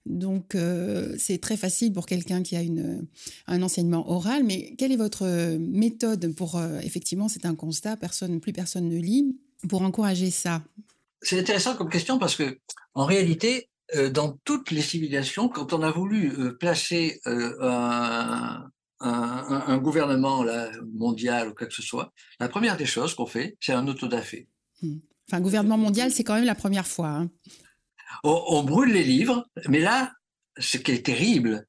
Donc 0.04 0.54
euh, 0.54 1.14
c'est 1.18 1.38
très 1.38 1.56
facile 1.56 1.94
pour 1.94 2.04
quelqu'un 2.04 2.42
qui 2.42 2.56
a 2.56 2.60
une, 2.60 3.06
un 3.46 3.62
enseignement 3.62 4.10
oral, 4.10 4.44
mais 4.44 4.74
quelle 4.76 4.92
est 4.92 4.96
votre 4.96 5.56
méthode 5.56 6.34
pour, 6.34 6.58
euh, 6.58 6.78
effectivement, 6.80 7.28
c'est 7.28 7.46
un 7.46 7.54
constat, 7.54 7.96
personne, 7.96 8.38
plus 8.38 8.52
personne 8.52 8.86
ne 8.86 8.98
lit, 8.98 9.34
pour 9.66 9.80
encourager 9.80 10.30
ça? 10.30 10.62
C'est 11.22 11.38
intéressant 11.38 11.74
comme 11.74 11.88
question 11.88 12.18
parce 12.18 12.36
que, 12.36 12.58
en 12.92 13.06
réalité, 13.06 13.70
dans 14.10 14.38
toutes 14.44 14.70
les 14.70 14.82
civilisations, 14.82 15.48
quand 15.48 15.72
on 15.72 15.82
a 15.82 15.90
voulu 15.90 16.32
euh, 16.38 16.56
placer 16.56 17.20
euh, 17.26 17.54
un, 17.60 18.70
un, 19.00 19.78
gouvernement 19.78 20.42
là, 20.42 20.70
mondial 20.94 21.48
ou 21.48 21.54
quoi 21.54 21.66
que 21.66 21.74
ce 21.74 21.82
soit, 21.82 22.12
la 22.40 22.48
première 22.48 22.76
des 22.76 22.86
choses 22.86 23.14
qu'on 23.14 23.26
fait, 23.26 23.56
c'est 23.60 23.72
un 23.72 23.86
autodafé. 23.86 24.48
Hmm. 24.82 24.98
Enfin, 25.28 25.40
gouvernement 25.40 25.78
mondial, 25.78 26.10
c'est 26.10 26.24
quand 26.24 26.34
même 26.34 26.44
la 26.44 26.54
première 26.54 26.86
fois. 26.86 27.08
Hein. 27.08 27.30
On, 28.22 28.62
brûle 28.62 28.92
les 28.92 29.04
livres, 29.04 29.46
mais 29.68 29.80
là, 29.80 30.12
ce 30.58 30.78
qui 30.78 30.92
est 30.92 31.04
terrible, 31.04 31.66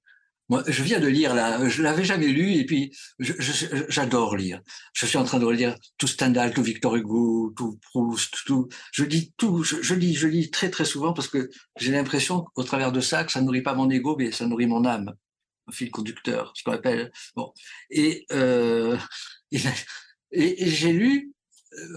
moi, 0.48 0.64
je 0.68 0.84
viens 0.84 1.00
de 1.00 1.08
lire 1.08 1.34
là, 1.34 1.68
je 1.68 1.82
l'avais 1.82 2.04
jamais 2.04 2.28
lu 2.28 2.54
et 2.54 2.66
puis 2.66 2.96
j'adore 3.20 4.36
lire. 4.36 4.62
Je 4.93 5.06
suis 5.08 5.18
en 5.18 5.24
train 5.24 5.39
de 5.39 5.46
relire 5.46 5.76
tout 5.98 6.08
Stendhal, 6.08 6.54
tout 6.54 6.62
Victor 6.62 6.96
Hugo, 6.96 7.52
tout 7.58 7.80
Proust, 7.82 8.36
tout. 8.46 8.70
Je 8.91 9.04
lis 9.06 9.34
tout, 9.38 9.64
je, 9.64 9.93
lis, 9.96 10.14
je 10.14 10.28
lis 10.28 10.52
très 10.52 10.70
très 10.70 10.86
souvent 10.86 11.14
parce 11.14 11.28
que 11.28 11.50
j'ai 11.78 11.91
l'impression 11.91 12.46
qu'au 12.54 12.64
travers 12.64 12.91
de 12.91 13.02
ça, 13.02 13.24
que 13.24 13.32
ça 13.32 13.41
nourrit 13.41 13.64
pas 13.64 13.74
mon 13.74 13.89
ego, 13.89 14.16
mais 14.18 14.32
ça 14.32 14.46
nourrit 14.46 14.68
mon 14.68 14.86
âme. 14.86 15.14
un 15.68 15.72
fil 15.72 15.89
conducteur, 15.89 16.54
ce 16.56 16.64
qu'on 16.64 16.74
appelle. 16.74 17.12
Bon, 17.36 17.52
et, 17.89 18.26
euh, 18.32 18.98
et, 20.32 20.70
j'ai 20.70 20.93
lu 20.93 21.34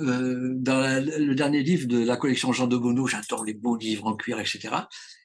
euh, 0.02 0.54
dans 0.54 1.04
le 1.04 1.34
dernier 1.34 1.62
livre 1.62 1.86
de 1.86 2.02
la 2.02 2.16
collection 2.16 2.52
Jean 2.52 2.66
de 2.66 2.78
Bonneau, 2.78 3.06
j'adore 3.06 3.44
les 3.44 3.54
beaux 3.54 3.76
livres 3.76 4.06
en 4.06 4.16
cuir, 4.16 4.40
etc. 4.40 4.74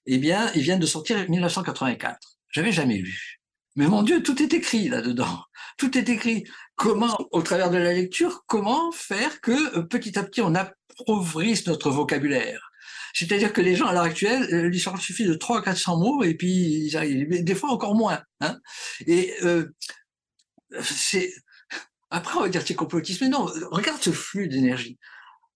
Eh 0.06 0.18
bien, 0.18 0.52
ils 0.56 0.62
viennent 0.62 0.80
de 0.80 0.86
sortir 0.86 1.18
en 1.18 1.30
1984. 1.30 2.33
J'avais 2.54 2.72
jamais 2.72 3.00
lu. 3.00 3.42
Mais 3.76 3.88
mon 3.88 4.04
Dieu, 4.04 4.22
tout 4.22 4.42
est 4.42 4.54
écrit 4.54 4.88
là-dedans. 4.88 5.44
Tout 5.78 5.98
est 5.98 6.08
écrit. 6.08 6.46
Comment, 6.76 7.18
au 7.32 7.42
travers 7.42 7.72
de 7.72 7.78
la 7.78 7.94
lecture, 7.94 8.44
comment 8.48 8.92
faire 8.92 9.42
que 9.42 9.78
euh, 9.78 9.84
petit 9.84 10.18
à 10.18 10.24
petit 10.24 10.42
on 10.42 10.54
appauvrisse 10.56 11.66
notre 11.68 11.90
vocabulaire? 11.90 12.72
C'est-à-dire 13.14 13.54
que 13.54 13.62
les 13.62 13.76
gens 13.76 13.88
à 13.88 13.94
l'heure 13.94 14.04
actuelle, 14.04 14.44
euh, 14.54 14.70
il 14.72 14.84
leur 14.84 15.02
suffit 15.02 15.26
de 15.26 15.34
300 15.34 15.62
à 15.62 15.66
400 15.66 15.98
mots 15.98 16.24
et 16.24 16.36
puis 16.36 16.86
ils 16.86 16.98
arrivent, 16.98 17.44
des 17.44 17.56
fois 17.56 17.72
encore 17.72 17.96
moins. 17.96 18.22
Hein 18.42 18.60
et 19.08 19.34
euh, 19.44 19.72
c'est 20.82 21.32
après 22.10 22.38
on 22.38 22.42
va 22.42 22.50
dire 22.50 22.64
c'est 22.66 22.76
complotisme, 22.76 23.26
mais 23.26 23.30
non, 23.30 23.46
regarde 23.72 24.02
ce 24.02 24.12
flux 24.12 24.48
d'énergie. 24.48 25.00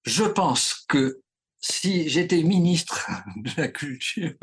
Je 0.05 0.23
pense 0.23 0.85
que 0.87 1.19
si 1.59 2.09
j'étais 2.09 2.41
ministre 2.43 3.09
de 3.35 3.51
la 3.57 3.67
culture, 3.67 4.33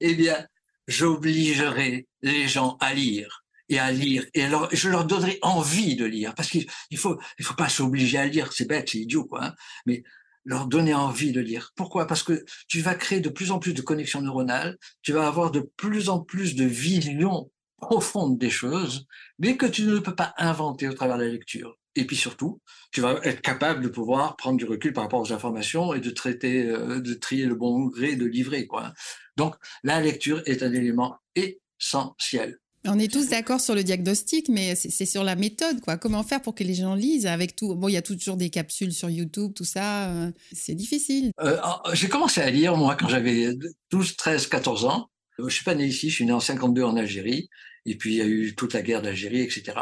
eh 0.00 0.14
bien, 0.14 0.46
j'obligerais 0.88 2.06
les 2.22 2.48
gens 2.48 2.76
à 2.80 2.92
lire 2.94 3.44
et 3.68 3.78
à 3.78 3.92
lire. 3.92 4.24
Et 4.34 4.46
je 4.72 4.88
leur 4.88 5.04
donnerai 5.04 5.38
envie 5.42 5.94
de 5.94 6.04
lire, 6.04 6.34
parce 6.34 6.48
qu'il 6.48 6.66
faut, 6.96 7.20
il 7.38 7.44
faut 7.44 7.54
pas 7.54 7.68
s'obliger 7.68 8.18
à 8.18 8.26
lire, 8.26 8.52
c'est 8.52 8.66
bête, 8.66 8.88
c'est 8.90 8.98
idiot, 8.98 9.24
quoi. 9.24 9.44
Hein. 9.44 9.54
mais 9.86 10.02
leur 10.44 10.66
donner 10.66 10.94
envie 10.94 11.32
de 11.32 11.40
lire. 11.40 11.72
Pourquoi? 11.76 12.06
Parce 12.06 12.22
que 12.22 12.42
tu 12.68 12.80
vas 12.80 12.94
créer 12.94 13.20
de 13.20 13.28
plus 13.28 13.50
en 13.50 13.58
plus 13.58 13.74
de 13.74 13.82
connexions 13.82 14.22
neuronales, 14.22 14.78
tu 15.02 15.12
vas 15.12 15.26
avoir 15.26 15.50
de 15.50 15.60
plus 15.76 16.08
en 16.08 16.20
plus 16.20 16.54
de 16.54 16.64
visions 16.64 17.50
profondes 17.76 18.38
des 18.38 18.48
choses, 18.50 19.06
mais 19.38 19.58
que 19.58 19.66
tu 19.66 19.82
ne 19.82 19.98
peux 19.98 20.14
pas 20.14 20.34
inventer 20.38 20.88
au 20.88 20.94
travers 20.94 21.18
de 21.18 21.24
la 21.24 21.28
lecture. 21.28 21.76
Et 21.98 22.06
puis 22.06 22.14
surtout, 22.14 22.60
tu 22.92 23.00
vas 23.00 23.18
être 23.24 23.40
capable 23.40 23.82
de 23.82 23.88
pouvoir 23.88 24.36
prendre 24.36 24.56
du 24.56 24.64
recul 24.64 24.92
par 24.92 25.02
rapport 25.02 25.20
aux 25.20 25.32
informations 25.32 25.94
et 25.94 26.00
de 26.00 26.10
traiter, 26.10 26.64
euh, 26.64 27.00
de 27.00 27.12
trier 27.12 27.44
le 27.44 27.56
bon 27.56 27.86
gré, 27.86 28.14
de 28.14 28.24
livrer, 28.24 28.68
quoi. 28.68 28.92
Donc, 29.36 29.56
la 29.82 30.00
lecture 30.00 30.40
est 30.46 30.62
un 30.62 30.72
élément 30.72 31.16
essentiel. 31.34 32.58
On 32.86 33.00
est 33.00 33.12
tous 33.12 33.30
d'accord 33.30 33.60
sur 33.60 33.74
le 33.74 33.82
diagnostic, 33.82 34.48
mais 34.48 34.76
c'est 34.76 35.06
sur 35.06 35.24
la 35.24 35.34
méthode, 35.34 35.80
quoi. 35.80 35.96
Comment 35.96 36.22
faire 36.22 36.40
pour 36.40 36.54
que 36.54 36.62
les 36.62 36.74
gens 36.74 36.94
lisent 36.94 37.26
avec 37.26 37.56
tout? 37.56 37.74
Bon, 37.74 37.88
il 37.88 37.94
y 37.94 37.96
a 37.96 38.02
toujours 38.02 38.36
des 38.36 38.50
capsules 38.50 38.92
sur 38.92 39.10
YouTube, 39.10 39.52
tout 39.56 39.64
ça. 39.64 40.10
Euh, 40.10 40.30
c'est 40.52 40.76
difficile. 40.76 41.32
Euh, 41.40 41.56
j'ai 41.94 42.08
commencé 42.08 42.40
à 42.40 42.48
lire, 42.48 42.76
moi, 42.76 42.94
quand 42.94 43.08
j'avais 43.08 43.56
12, 43.90 44.16
13, 44.16 44.46
14 44.46 44.84
ans. 44.84 45.10
Je 45.40 45.48
suis 45.48 45.64
pas 45.64 45.74
né 45.74 45.86
ici, 45.86 46.10
je 46.10 46.14
suis 46.14 46.26
né 46.26 46.32
en 46.32 46.38
52 46.40 46.84
en 46.84 46.96
Algérie. 46.96 47.50
Et 47.86 47.96
puis, 47.96 48.14
il 48.14 48.16
y 48.18 48.22
a 48.22 48.26
eu 48.26 48.54
toute 48.54 48.74
la 48.74 48.82
guerre 48.82 49.02
d'Algérie, 49.02 49.40
etc. 49.40 49.74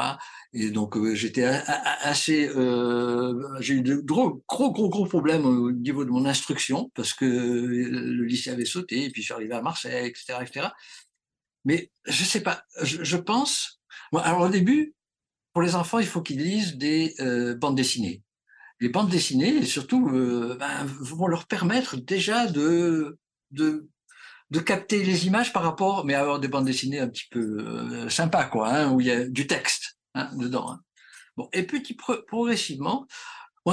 Et 0.52 0.70
donc, 0.70 0.96
euh, 0.96 1.14
assez... 2.02 2.48
j'ai 3.60 3.74
eu 3.74 3.82
de 3.82 3.96
gros, 3.96 4.42
gros, 4.48 4.72
gros, 4.72 4.88
gros 4.88 5.06
problèmes 5.06 5.44
au 5.44 5.72
niveau 5.72 6.04
de 6.04 6.10
mon 6.10 6.24
instruction, 6.24 6.90
parce 6.94 7.12
que 7.12 7.24
le 7.24 8.24
lycée 8.24 8.50
avait 8.50 8.64
sauté, 8.64 9.04
et 9.04 9.10
puis 9.10 9.22
je 9.22 9.26
suis 9.26 9.34
arrivé 9.34 9.54
à 9.54 9.62
Marseille, 9.62 10.06
etc., 10.06 10.38
etc. 10.40 10.68
Mais 11.66 11.90
je 12.06 12.22
sais 12.22 12.42
pas, 12.42 12.62
je, 12.80 13.16
pense. 13.16 13.80
alors 14.14 14.42
au 14.42 14.48
début, 14.48 14.94
pour 15.52 15.62
les 15.62 15.74
enfants, 15.74 15.98
il 15.98 16.06
faut 16.06 16.22
qu'ils 16.22 16.38
lisent 16.38 16.76
des 16.76 17.14
euh, 17.18 17.56
bandes 17.56 17.76
dessinées. 17.76 18.22
Les 18.78 18.88
bandes 18.88 19.10
dessinées, 19.10 19.64
surtout, 19.64 20.08
euh, 20.10 20.56
ben, 20.60 20.84
vont 20.84 21.26
leur 21.26 21.46
permettre 21.46 21.96
déjà 21.96 22.46
de, 22.46 23.18
de, 23.50 23.88
de 24.50 24.60
capter 24.60 25.02
les 25.02 25.26
images 25.26 25.52
par 25.52 25.64
rapport, 25.64 26.04
mais 26.04 26.14
avoir 26.14 26.38
des 26.38 26.46
bandes 26.46 26.66
dessinées 26.66 27.00
un 27.00 27.08
petit 27.08 27.26
peu 27.32 27.58
euh, 27.58 28.08
sympas, 28.08 28.44
quoi, 28.44 28.68
hein, 28.68 28.92
où 28.92 29.00
il 29.00 29.08
y 29.08 29.10
a 29.10 29.24
du 29.24 29.48
texte 29.48 29.95
hein, 30.16 30.30
dedans. 30.36 30.72
Hein. 30.72 30.80
Bon, 31.36 31.48
et 31.52 31.64
petit 31.64 31.94
progressivement, 31.94 33.06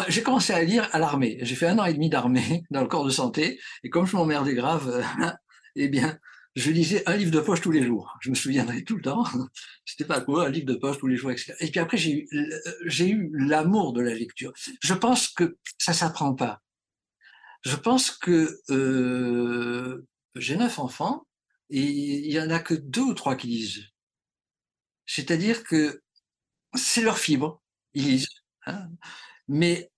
j'ai 0.07 0.23
commencé 0.23 0.53
à 0.53 0.63
lire 0.63 0.89
à 0.91 0.99
l'armée. 0.99 1.37
J'ai 1.41 1.55
fait 1.55 1.67
un 1.67 1.79
an 1.79 1.85
et 1.85 1.93
demi 1.93 2.09
d'armée 2.09 2.63
dans 2.71 2.81
le 2.81 2.87
corps 2.87 3.05
de 3.05 3.09
santé, 3.09 3.59
et 3.83 3.89
comme 3.89 4.05
je 4.05 4.15
m'emmerdais 4.15 4.53
grave, 4.53 5.03
eh 5.75 5.87
bien, 5.87 6.19
je 6.55 6.69
lisais 6.71 7.03
un 7.09 7.15
livre 7.15 7.31
de 7.31 7.39
poche 7.39 7.61
tous 7.61 7.71
les 7.71 7.83
jours. 7.83 8.15
Je 8.21 8.29
me 8.29 8.35
souviendrai 8.35 8.83
tout 8.83 8.95
le 8.95 9.01
temps. 9.01 9.23
C'était 9.85 10.05
pas 10.05 10.21
quoi, 10.21 10.47
un 10.47 10.49
livre 10.49 10.67
de 10.67 10.75
poche 10.75 10.99
tous 10.99 11.07
les 11.07 11.15
jours, 11.15 11.31
etc. 11.31 11.53
Et 11.59 11.71
puis 11.71 11.79
après, 11.79 11.97
j'ai 11.97 12.11
eu, 12.11 12.29
j'ai 12.85 13.09
eu 13.09 13.31
l'amour 13.33 13.93
de 13.93 14.01
la 14.01 14.13
lecture. 14.13 14.53
Je 14.81 14.93
pense 14.93 15.29
que 15.29 15.57
ça 15.79 15.93
s'apprend 15.93 16.35
pas. 16.35 16.61
Je 17.65 17.75
pense 17.75 18.11
que 18.11 18.59
euh, 18.69 20.05
j'ai 20.35 20.57
neuf 20.57 20.79
enfants 20.79 21.25
et 21.69 21.81
il 21.81 22.31
y 22.31 22.39
en 22.39 22.49
a 22.49 22.59
que 22.59 22.73
deux 22.73 23.01
ou 23.01 23.13
trois 23.13 23.35
qui 23.35 23.47
lisent. 23.47 23.85
C'est-à-dire 25.05 25.63
que 25.63 26.02
c'est 26.75 27.01
leur 27.01 27.17
fibre, 27.17 27.61
ils 27.93 28.05
lisent. 28.05 28.29
Hein. 28.65 28.89
Mais 29.47 29.91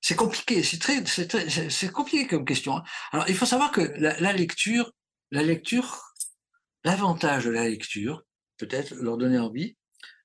c'est 0.00 0.16
compliqué, 0.16 0.62
c'est 0.62 0.78
très, 0.78 1.04
c'est 1.70 1.92
compliqué 1.92 2.26
comme 2.26 2.44
question. 2.44 2.76
Hein. 2.76 2.84
Alors, 3.12 3.28
il 3.28 3.34
faut 3.34 3.46
savoir 3.46 3.72
que 3.72 3.80
la 3.80 4.32
lecture, 4.32 4.92
la 5.30 5.42
lecture, 5.42 6.14
l'avantage 6.84 7.44
de 7.44 7.50
la 7.50 7.68
lecture, 7.68 8.24
peut-être 8.56 8.94
leur 8.94 9.16
donner 9.16 9.38
envie, 9.38 9.76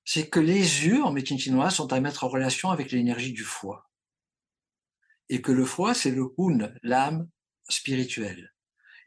c'est 0.05 0.29
que 0.29 0.39
les 0.39 0.85
yeux 0.85 1.03
en 1.03 1.11
médecine 1.11 1.39
chinoise 1.39 1.75
sont 1.75 1.93
à 1.93 1.99
mettre 1.99 2.23
en 2.23 2.29
relation 2.29 2.71
avec 2.71 2.91
l'énergie 2.91 3.33
du 3.33 3.43
foie. 3.43 3.89
Et 5.29 5.41
que 5.41 5.51
le 5.51 5.65
foie, 5.65 5.93
c'est 5.93 6.11
le 6.11 6.33
hun, 6.37 6.73
l'âme 6.83 7.29
spirituelle. 7.69 8.53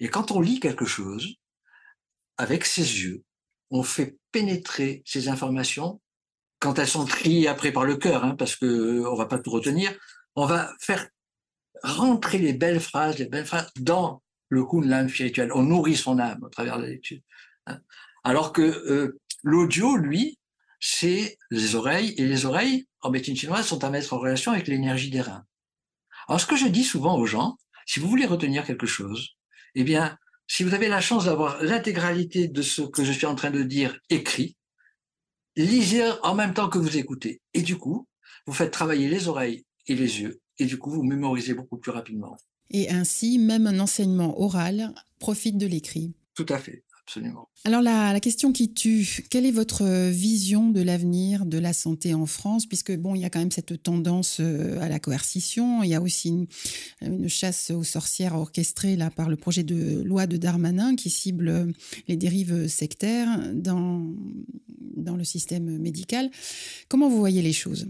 Et 0.00 0.08
quand 0.08 0.30
on 0.30 0.40
lit 0.40 0.60
quelque 0.60 0.86
chose, 0.86 1.36
avec 2.38 2.64
ses 2.64 3.02
yeux, 3.02 3.24
on 3.70 3.82
fait 3.82 4.18
pénétrer 4.32 5.02
ces 5.04 5.28
informations 5.28 6.00
quand 6.58 6.78
elles 6.78 6.88
sont 6.88 7.04
triées 7.04 7.48
après 7.48 7.72
par 7.72 7.84
le 7.84 7.96
cœur, 7.96 8.24
hein, 8.24 8.34
parce 8.34 8.56
que 8.56 9.04
on 9.06 9.14
va 9.14 9.26
pas 9.26 9.38
tout 9.38 9.50
retenir. 9.50 9.92
On 10.34 10.46
va 10.46 10.72
faire 10.80 11.06
rentrer 11.82 12.38
les 12.38 12.52
belles 12.52 12.80
phrases, 12.80 13.18
les 13.18 13.26
belles 13.26 13.46
phrases 13.46 13.70
dans 13.76 14.22
le 14.48 14.64
coup 14.64 14.82
de 14.82 14.88
l'âme 14.88 15.08
spirituelle. 15.08 15.52
On 15.54 15.62
nourrit 15.62 15.96
son 15.96 16.18
âme 16.18 16.44
à 16.44 16.50
travers 16.50 16.78
la 16.78 16.88
lecture. 16.88 17.20
Hein. 17.66 17.80
Alors 18.24 18.52
que 18.52 18.62
euh, 18.62 19.18
l'audio, 19.42 19.96
lui, 19.96 20.38
c'est 20.80 21.38
les 21.50 21.74
oreilles, 21.74 22.14
et 22.18 22.26
les 22.26 22.46
oreilles, 22.46 22.86
en 23.00 23.10
médecine 23.10 23.36
chinoise, 23.36 23.66
sont 23.66 23.84
à 23.84 23.90
mettre 23.90 24.12
en 24.12 24.18
relation 24.18 24.52
avec 24.52 24.68
l'énergie 24.68 25.10
des 25.10 25.20
reins. 25.20 25.44
Alors 26.28 26.40
ce 26.40 26.46
que 26.46 26.56
je 26.56 26.66
dis 26.66 26.84
souvent 26.84 27.16
aux 27.16 27.26
gens, 27.26 27.56
si 27.86 28.00
vous 28.00 28.08
voulez 28.08 28.26
retenir 28.26 28.64
quelque 28.64 28.86
chose, 28.86 29.36
eh 29.74 29.84
bien, 29.84 30.18
si 30.48 30.64
vous 30.64 30.74
avez 30.74 30.88
la 30.88 31.00
chance 31.00 31.26
d'avoir 31.26 31.62
l'intégralité 31.62 32.48
de 32.48 32.62
ce 32.62 32.82
que 32.82 33.04
je 33.04 33.12
suis 33.12 33.26
en 33.26 33.34
train 33.34 33.50
de 33.50 33.62
dire 33.62 33.98
écrit, 34.10 34.56
lisez 35.56 36.04
en 36.22 36.34
même 36.34 36.54
temps 36.54 36.68
que 36.68 36.78
vous 36.78 36.96
écoutez. 36.96 37.40
Et 37.54 37.62
du 37.62 37.76
coup, 37.76 38.06
vous 38.46 38.52
faites 38.52 38.70
travailler 38.70 39.08
les 39.08 39.28
oreilles 39.28 39.64
et 39.86 39.94
les 39.94 40.20
yeux, 40.20 40.40
et 40.58 40.66
du 40.66 40.78
coup, 40.78 40.90
vous 40.90 41.02
mémorisez 41.02 41.54
beaucoup 41.54 41.78
plus 41.78 41.90
rapidement. 41.90 42.36
Et 42.70 42.90
ainsi, 42.90 43.38
même 43.38 43.66
un 43.66 43.78
enseignement 43.80 44.40
oral 44.40 44.94
profite 45.18 45.58
de 45.58 45.66
l'écrit. 45.66 46.14
Tout 46.34 46.46
à 46.48 46.58
fait, 46.58 46.84
absolument. 47.06 47.48
Alors 47.64 47.82
la, 47.82 48.18
question 48.20 48.52
qui 48.52 48.72
tue, 48.72 49.24
quelle 49.30 49.46
est 49.46 49.52
votre 49.52 49.84
vision 50.10 50.70
de 50.70 50.82
l'avenir 50.82 51.46
de 51.46 51.58
la 51.58 51.72
santé 51.72 52.14
en 52.14 52.26
France? 52.26 52.66
Puisque 52.66 52.96
bon, 52.96 53.14
il 53.14 53.20
y 53.20 53.24
a 53.24 53.30
quand 53.30 53.38
même 53.38 53.50
cette 53.50 53.82
tendance 53.82 54.38
euh, 54.40 54.80
à 54.80 54.88
la 54.88 54.98
coercition, 54.98 55.82
il 55.82 55.90
y 55.90 55.94
a 55.94 56.00
aussi 56.00 56.46
une, 57.00 57.28
chasse 57.28 57.70
aux 57.70 57.84
sorcières 57.84 58.34
orchestrée 58.34 58.96
là 58.96 59.10
par 59.10 59.28
le 59.28 59.36
projet 59.36 59.62
de 59.62 60.02
loi 60.02 60.26
de 60.26 60.36
Darmanin 60.36 60.96
qui 60.96 61.10
cible 61.10 61.72
les 62.08 62.16
dérives 62.16 62.68
sectaires 62.68 63.52
dans, 63.54 64.14
dans 64.96 65.16
le 65.16 65.24
système 65.24 65.78
médical. 65.78 66.30
Comment 66.88 67.08
vous 67.08 67.18
voyez 67.18 67.42
les 67.42 67.52
choses? 67.52 67.86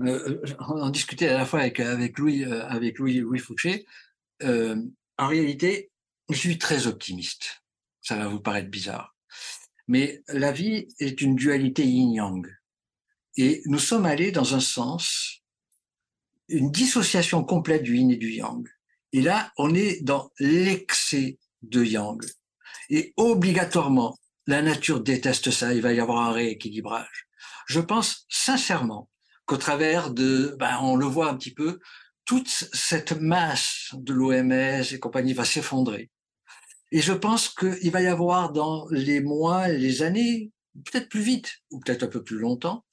Euh, 0.00 0.42
on 0.60 0.80
en 0.80 0.90
discutait 0.90 1.28
à 1.28 1.38
la 1.38 1.46
fois 1.46 1.60
avec, 1.60 1.80
avec 1.80 2.18
Louis, 2.18 2.44
euh, 2.44 2.66
avec 2.66 2.98
Louis, 2.98 3.20
Louis 3.20 3.38
Fouché. 3.38 3.86
Euh, 4.42 4.76
en 5.18 5.28
réalité, 5.28 5.90
je 6.28 6.36
suis 6.36 6.58
très 6.58 6.86
optimiste. 6.86 7.62
Ça 8.06 8.14
va 8.14 8.28
vous 8.28 8.38
paraître 8.38 8.70
bizarre. 8.70 9.16
Mais 9.88 10.22
la 10.28 10.52
vie 10.52 10.86
est 11.00 11.20
une 11.20 11.34
dualité 11.34 11.84
yin-yang. 11.84 12.46
Et 13.36 13.62
nous 13.66 13.80
sommes 13.80 14.06
allés 14.06 14.30
dans 14.30 14.54
un 14.54 14.60
sens, 14.60 15.42
une 16.48 16.70
dissociation 16.70 17.42
complète 17.42 17.82
du 17.82 17.96
yin 17.96 18.12
et 18.12 18.16
du 18.16 18.30
yang. 18.30 18.64
Et 19.12 19.22
là, 19.22 19.52
on 19.58 19.74
est 19.74 20.04
dans 20.04 20.30
l'excès 20.38 21.40
de 21.62 21.82
yang. 21.82 22.24
Et 22.90 23.12
obligatoirement, 23.16 24.16
la 24.46 24.62
nature 24.62 25.00
déteste 25.00 25.50
ça, 25.50 25.74
il 25.74 25.82
va 25.82 25.92
y 25.92 25.98
avoir 25.98 26.28
un 26.28 26.32
rééquilibrage. 26.32 27.26
Je 27.66 27.80
pense 27.80 28.24
sincèrement 28.28 29.10
qu'au 29.46 29.56
travers 29.56 30.12
de, 30.12 30.54
ben, 30.60 30.78
on 30.80 30.94
le 30.94 31.06
voit 31.06 31.28
un 31.28 31.36
petit 31.36 31.52
peu, 31.52 31.80
toute 32.24 32.68
cette 32.72 33.20
masse 33.20 33.88
de 33.94 34.12
l'OMS 34.12 34.52
et 34.92 35.00
compagnie 35.00 35.34
va 35.34 35.44
s'effondrer. 35.44 36.08
Et 36.92 37.00
je 37.00 37.12
pense 37.12 37.48
qu'il 37.48 37.90
va 37.90 38.00
y 38.00 38.06
avoir 38.06 38.52
dans 38.52 38.86
les 38.90 39.20
mois, 39.20 39.68
les 39.68 40.02
années, 40.02 40.52
peut-être 40.84 41.08
plus 41.08 41.20
vite 41.20 41.58
ou 41.70 41.80
peut-être 41.80 42.04
un 42.04 42.08
peu 42.08 42.22
plus 42.22 42.38
longtemps, 42.38 42.84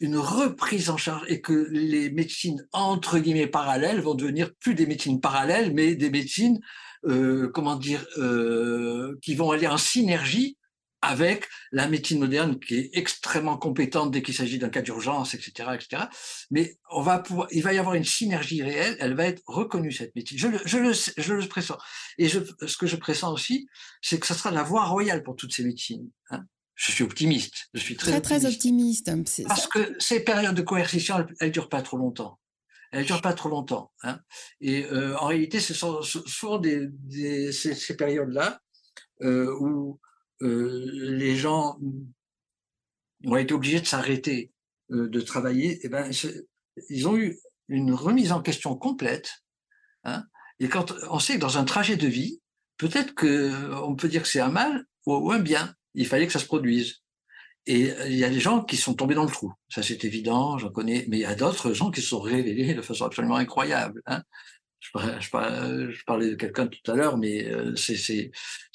une 0.00 0.16
reprise 0.16 0.90
en 0.90 0.96
charge 0.96 1.24
et 1.28 1.40
que 1.40 1.68
les 1.70 2.10
médecines 2.10 2.66
entre 2.72 3.18
guillemets 3.18 3.46
parallèles 3.46 4.00
vont 4.00 4.14
devenir 4.14 4.52
plus 4.60 4.74
des 4.74 4.86
médecines 4.86 5.20
parallèles, 5.20 5.72
mais 5.72 5.94
des 5.94 6.10
médecines, 6.10 6.60
euh, 7.06 7.48
comment 7.54 7.76
dire, 7.76 8.06
euh, 8.18 9.18
qui 9.22 9.34
vont 9.34 9.50
aller 9.50 9.66
en 9.66 9.78
synergie 9.78 10.56
avec 11.04 11.48
la 11.72 11.88
médecine 11.88 12.18
moderne 12.18 12.58
qui 12.58 12.76
est 12.76 12.90
extrêmement 12.94 13.56
compétente 13.56 14.10
dès 14.10 14.22
qu'il 14.22 14.34
s'agit 14.34 14.58
d'un 14.58 14.68
cas 14.68 14.82
d'urgence, 14.82 15.34
etc., 15.34 15.70
etc. 15.74 16.04
Mais 16.50 16.78
on 16.90 17.02
va 17.02 17.18
pouvoir, 17.18 17.48
il 17.50 17.62
va 17.62 17.72
y 17.72 17.78
avoir 17.78 17.94
une 17.94 18.04
synergie 18.04 18.62
réelle, 18.62 18.96
elle 19.00 19.14
va 19.14 19.26
être 19.26 19.42
reconnue 19.46 19.92
cette 19.92 20.14
médecine. 20.16 20.38
Je 20.38 20.48
le, 20.48 20.58
je 20.64 20.78
le, 20.78 20.92
je 20.92 21.32
le 21.34 21.48
pressens. 21.48 21.78
Et 22.18 22.28
je, 22.28 22.40
ce 22.66 22.76
que 22.76 22.86
je 22.86 22.96
pressens 22.96 23.32
aussi, 23.32 23.66
c'est 24.02 24.18
que 24.18 24.26
ce 24.26 24.34
sera 24.34 24.50
la 24.50 24.62
voie 24.62 24.84
royale 24.86 25.22
pour 25.22 25.36
toutes 25.36 25.52
ces 25.52 25.64
médecines. 25.64 26.10
Hein. 26.30 26.44
Je 26.74 26.90
suis 26.90 27.04
optimiste. 27.04 27.68
Je 27.74 27.80
suis 27.80 27.96
très, 27.96 28.20
très 28.20 28.46
optimiste. 28.46 29.06
Très 29.06 29.14
optimiste. 29.14 29.46
Parce 29.46 29.68
que 29.68 29.94
ces 30.00 30.20
périodes 30.20 30.56
de 30.56 30.62
coercition, 30.62 31.18
elles, 31.18 31.34
elles 31.40 31.52
durent 31.52 31.68
pas 31.68 31.82
trop 31.82 31.98
longtemps 31.98 32.38
elle 32.94 33.00
ne 33.00 33.06
dure 33.06 33.20
pas 33.20 33.32
trop 33.32 33.48
longtemps. 33.48 33.90
Hein. 34.04 34.20
Et 34.60 34.84
euh, 34.84 35.16
en 35.18 35.26
réalité, 35.26 35.58
ce 35.58 35.74
sont 35.74 36.00
souvent 36.02 36.58
des, 36.58 36.86
des 36.90 37.50
ces, 37.50 37.74
ces 37.74 37.96
périodes-là 37.96 38.60
euh, 39.22 39.52
où 39.58 39.98
les 40.40 41.36
gens 41.36 41.78
ont 43.24 43.36
été 43.36 43.54
obligés 43.54 43.80
de 43.80 43.86
s'arrêter 43.86 44.52
euh, 44.90 45.08
de 45.08 45.20
travailler. 45.20 45.80
Eh 45.82 45.88
ben, 45.88 46.10
ils 46.90 47.08
ont 47.08 47.16
eu 47.16 47.38
une 47.68 47.94
remise 47.94 48.32
en 48.32 48.42
question 48.42 48.76
complète. 48.76 49.30
Hein. 50.04 50.24
Et 50.60 50.68
quand 50.68 50.92
on 51.08 51.18
sait 51.18 51.36
que 51.36 51.40
dans 51.40 51.56
un 51.56 51.64
trajet 51.64 51.96
de 51.96 52.06
vie, 52.06 52.42
peut-être 52.76 53.14
que 53.14 53.72
on 53.82 53.96
peut 53.96 54.08
dire 54.08 54.22
que 54.22 54.28
c'est 54.28 54.40
un 54.40 54.50
mal 54.50 54.84
ou 55.06 55.32
un 55.32 55.38
bien. 55.38 55.74
Il 55.94 56.06
fallait 56.06 56.26
que 56.26 56.32
ça 56.32 56.38
se 56.38 56.46
produise. 56.46 57.02
Et 57.66 57.90
euh, 57.92 58.08
il 58.08 58.16
y 58.16 58.24
a 58.24 58.28
des 58.28 58.40
gens 58.40 58.62
qui 58.62 58.76
sont 58.76 58.94
tombés 58.94 59.14
dans 59.14 59.24
le 59.24 59.30
trou. 59.30 59.54
Ça, 59.70 59.82
c'est 59.82 60.04
évident, 60.04 60.58
j'en 60.58 60.70
connais. 60.70 61.06
Mais 61.08 61.18
il 61.18 61.22
y 61.22 61.26
a 61.26 61.34
d'autres 61.34 61.72
gens 61.72 61.90
qui 61.90 62.02
se 62.02 62.08
sont 62.08 62.20
révélés 62.20 62.74
de 62.74 62.82
façon 62.82 63.06
absolument 63.06 63.36
incroyable. 63.36 64.02
Hein. 64.06 64.22
Je, 64.80 64.90
parlais, 64.92 65.18
je, 65.20 66.04
parlais, 66.04 66.30
de 66.30 66.34
quelqu'un 66.34 66.66
tout 66.66 66.90
à 66.90 66.94
l'heure, 66.94 67.16
mais 67.16 67.46
euh, 67.46 67.74
c'est 67.74 68.30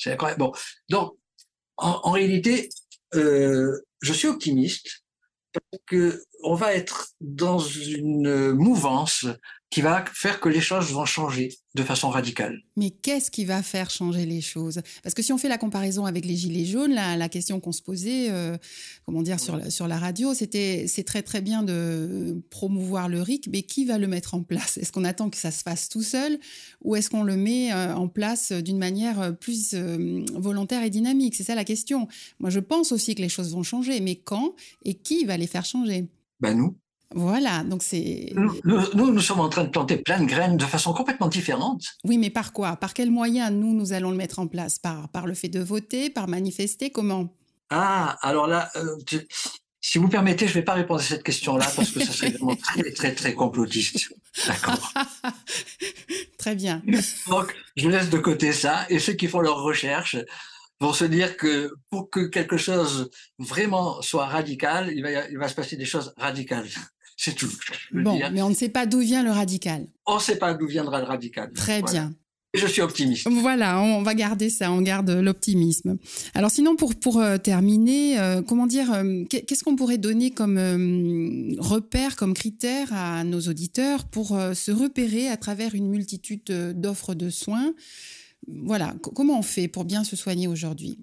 incroyable. 0.07 0.39
Bon, 0.39 0.51
donc, 0.89 1.18
en, 1.79 2.11
réalité, 2.11 2.69
euh, 3.15 3.79
je 4.01 4.13
suis 4.13 4.27
optimiste 4.27 5.03
parce 5.53 5.83
que 5.87 6.23
on 6.43 6.53
va 6.53 6.73
être 6.73 7.09
dans 7.21 7.59
une 7.59 8.53
mouvance 8.53 9.25
qui 9.69 9.81
va 9.81 10.03
faire 10.13 10.39
que 10.39 10.49
les 10.49 10.61
choses 10.61 10.91
vont 10.91 11.05
changer 11.05 11.49
de 11.75 11.83
façon 11.83 12.09
radicale. 12.09 12.63
Mais 12.75 12.89
qu'est-ce 12.89 13.29
qui 13.29 13.45
va 13.45 13.61
faire 13.61 13.91
changer 13.91 14.25
les 14.25 14.41
choses? 14.41 14.81
Parce 15.03 15.13
que 15.13 15.21
si 15.21 15.31
on 15.31 15.37
fait 15.37 15.47
la 15.47 15.59
comparaison 15.59 16.05
avec 16.05 16.25
les 16.25 16.35
gilets 16.35 16.65
jaunes, 16.65 16.91
la, 16.93 17.15
la 17.15 17.29
question 17.29 17.59
qu'on 17.59 17.71
se 17.71 17.83
posait, 17.83 18.31
euh, 18.31 18.57
comment 19.05 19.21
dire, 19.21 19.39
sur 19.39 19.57
la, 19.57 19.69
sur 19.69 19.87
la 19.87 19.99
radio, 19.99 20.33
c'était 20.33 20.85
c'est 20.87 21.03
très 21.03 21.21
très 21.21 21.41
bien 21.41 21.61
de 21.61 22.41
promouvoir 22.49 23.09
le 23.09 23.21
RIC, 23.21 23.47
mais 23.51 23.61
qui 23.61 23.85
va 23.85 23.99
le 23.99 24.07
mettre 24.07 24.33
en 24.33 24.41
place? 24.41 24.77
Est-ce 24.77 24.91
qu'on 24.91 25.03
attend 25.03 25.29
que 25.29 25.37
ça 25.37 25.51
se 25.51 25.61
fasse 25.61 25.87
tout 25.87 26.03
seul, 26.03 26.39
ou 26.81 26.95
est-ce 26.95 27.11
qu'on 27.11 27.23
le 27.23 27.37
met 27.37 27.71
euh, 27.71 27.93
en 27.93 28.07
place 28.07 28.51
d'une 28.51 28.79
manière 28.79 29.37
plus 29.37 29.75
euh, 29.75 30.25
volontaire 30.33 30.81
et 30.81 30.89
dynamique? 30.89 31.35
C'est 31.35 31.43
ça 31.43 31.53
la 31.53 31.65
question. 31.65 32.07
Moi, 32.39 32.49
je 32.49 32.59
pense 32.59 32.91
aussi 32.91 33.13
que 33.13 33.21
les 33.21 33.29
choses 33.29 33.51
vont 33.51 33.63
changer, 33.63 33.99
mais 33.99 34.15
quand 34.15 34.55
et 34.83 34.95
qui 34.95 35.25
va 35.25 35.37
les 35.37 35.47
faire 35.47 35.65
changer? 35.65 36.07
Ben 36.39 36.57
nous. 36.57 36.75
Voilà, 37.15 37.63
donc 37.63 37.81
c'est. 37.81 38.33
Nous, 38.35 38.81
nous, 38.93 39.19
sommes 39.19 39.39
en 39.39 39.49
train 39.49 39.63
de 39.63 39.69
planter 39.69 39.97
plein 39.97 40.19
de 40.19 40.25
graines 40.25 40.57
de 40.57 40.65
façon 40.65 40.93
complètement 40.93 41.27
différente. 41.27 41.83
Oui, 42.03 42.17
mais 42.17 42.29
par 42.29 42.53
quoi? 42.53 42.75
Par 42.75 42.93
quels 42.93 43.09
moyens 43.09 43.51
nous, 43.51 43.73
nous 43.73 43.93
allons 43.93 44.11
le 44.11 44.17
mettre 44.17 44.39
en 44.39 44.47
place? 44.47 44.77
Par, 44.77 45.09
par 45.09 45.25
le 45.25 45.33
fait 45.33 45.49
de 45.49 45.59
voter, 45.59 46.09
par 46.09 46.27
manifester 46.27 46.91
Comment? 46.91 47.35
Ah, 47.71 48.17
alors 48.21 48.47
là, 48.47 48.69
euh, 48.75 48.95
si 49.81 49.97
vous 49.97 50.07
permettez, 50.07 50.45
je 50.45 50.51
ne 50.51 50.55
vais 50.55 50.63
pas 50.63 50.73
répondre 50.73 50.99
à 50.99 51.03
cette 51.03 51.23
question-là 51.23 51.65
parce 51.75 51.91
que 51.91 51.99
ça 52.03 52.11
serait 52.11 52.31
vraiment 52.31 52.55
très, 52.63 52.91
très, 52.91 53.15
très 53.15 53.33
complotiste. 53.33 54.13
D'accord. 54.45 54.93
très 56.37 56.55
bien. 56.55 56.81
Donc, 57.27 57.55
je 57.75 57.89
laisse 57.89 58.09
de 58.09 58.17
côté 58.17 58.53
ça 58.53 58.85
et 58.89 58.99
ceux 58.99 59.13
qui 59.13 59.27
font 59.27 59.39
leurs 59.39 59.61
recherches 59.61 60.17
vont 60.79 60.93
se 60.93 61.05
dire 61.05 61.37
que 61.37 61.73
pour 61.89 62.09
que 62.09 62.21
quelque 62.21 62.57
chose 62.57 63.09
vraiment 63.37 64.01
soit 64.01 64.27
radical, 64.27 64.91
il 64.93 65.01
va, 65.01 65.27
il 65.27 65.37
va 65.37 65.47
se 65.47 65.55
passer 65.55 65.75
des 65.75 65.85
choses 65.85 66.13
radicales. 66.17 66.69
C'est 67.21 67.35
tout. 67.35 67.51
Bon, 67.91 68.17
mais 68.31 68.41
on 68.41 68.47
ne 68.47 68.55
sait 68.55 68.69
pas 68.69 68.85
d'où 68.85 68.99
vient 68.99 69.23
le 69.23 69.31
radical. 69.31 69.87
On 70.05 70.15
ne 70.15 70.21
sait 70.21 70.37
pas 70.37 70.53
d'où 70.53 70.67
viendra 70.67 70.99
le 70.99 71.05
radical. 71.05 71.51
Très 71.51 71.81
bien. 71.81 72.13
je 72.53 72.65
suis 72.65 72.81
optimiste. 72.81 73.27
Voilà, 73.29 73.81
on 73.81 74.03
va 74.03 74.15
garder 74.15 74.49
ça, 74.49 74.71
on 74.71 74.81
garde 74.81 75.09
l'optimisme. 75.09 75.97
Alors 76.33 76.49
sinon, 76.49 76.77
pour, 76.77 76.95
pour 76.95 77.19
euh, 77.19 77.37
terminer, 77.37 78.17
euh, 78.17 78.41
comment 78.41 78.67
dire, 78.67 78.93
euh, 78.93 79.25
qu'est-ce 79.25 79.65
qu'on 79.65 79.75
pourrait 79.75 79.97
donner 79.97 80.31
comme 80.31 81.57
repère, 81.59 82.15
comme 82.15 82.33
critère 82.33 82.87
à 82.93 83.25
nos 83.25 83.41
auditeurs 83.41 84.05
pour 84.05 84.29
se 84.29 84.71
repérer 84.71 85.27
à 85.27 85.35
travers 85.35 85.75
une 85.75 85.89
multitude 85.89 86.45
d'offres 86.79 87.15
de 87.15 87.29
soins? 87.29 87.73
Voilà, 88.47 88.95
comment 89.01 89.37
on 89.37 89.43
fait 89.43 89.67
pour 89.67 89.83
bien 89.83 90.05
se 90.05 90.15
soigner 90.15 90.47
aujourd'hui? 90.47 90.99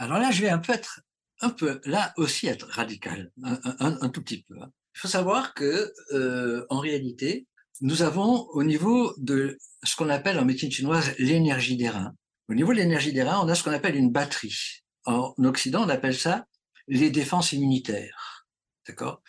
Alors 0.00 0.18
là, 0.18 0.32
je 0.32 0.42
vais 0.42 0.50
un 0.50 0.58
peu 0.58 0.72
être, 0.72 1.02
un 1.40 1.50
peu, 1.50 1.80
là 1.84 2.12
aussi 2.16 2.48
être 2.48 2.66
radical, 2.66 3.30
un 3.44 4.08
tout 4.08 4.20
petit 4.20 4.42
peu. 4.42 4.56
Hein. 4.60 4.72
Il 4.94 5.00
faut 5.00 5.08
savoir 5.08 5.54
que, 5.54 5.92
euh, 6.12 6.64
en 6.68 6.78
réalité, 6.78 7.46
nous 7.80 8.02
avons 8.02 8.46
au 8.50 8.62
niveau 8.62 9.14
de 9.18 9.56
ce 9.84 9.96
qu'on 9.96 10.10
appelle 10.10 10.38
en 10.38 10.44
médecine 10.44 10.70
chinoise 10.70 11.14
l'énergie 11.18 11.76
des 11.76 11.88
reins. 11.88 12.12
Au 12.48 12.54
niveau 12.54 12.72
de 12.72 12.78
l'énergie 12.78 13.12
des 13.12 13.22
reins, 13.22 13.40
on 13.42 13.48
a 13.48 13.54
ce 13.54 13.62
qu'on 13.62 13.72
appelle 13.72 13.96
une 13.96 14.10
batterie. 14.10 14.82
En 15.04 15.32
Occident, 15.38 15.84
on 15.84 15.88
appelle 15.88 16.16
ça 16.16 16.46
les 16.88 17.10
défenses 17.10 17.52
immunitaires. 17.52 18.46
D'accord? 18.86 19.22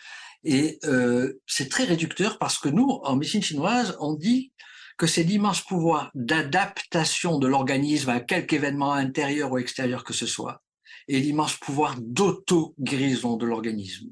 Et 0.44 0.78
euh, 0.84 1.40
c'est 1.46 1.70
très 1.70 1.84
réducteur 1.84 2.38
parce 2.38 2.58
que 2.58 2.68
nous, 2.68 2.88
en 3.04 3.16
médecine 3.16 3.42
chinoise, 3.42 3.96
on 4.00 4.14
dit 4.14 4.52
que 4.98 5.06
c'est 5.06 5.22
l'immense 5.22 5.62
pouvoir 5.62 6.10
d'adaptation 6.14 7.38
de 7.38 7.46
l'organisme 7.46 8.10
à 8.10 8.20
quelque 8.20 8.54
événement 8.54 8.92
intérieur 8.92 9.52
ou 9.52 9.58
extérieur 9.58 10.04
que 10.04 10.12
ce 10.12 10.26
soit, 10.26 10.62
et 11.08 11.20
l'immense 11.20 11.56
pouvoir 11.56 11.96
d'auto-guérison 12.00 13.36
de 13.36 13.46
l'organisme. 13.46 14.10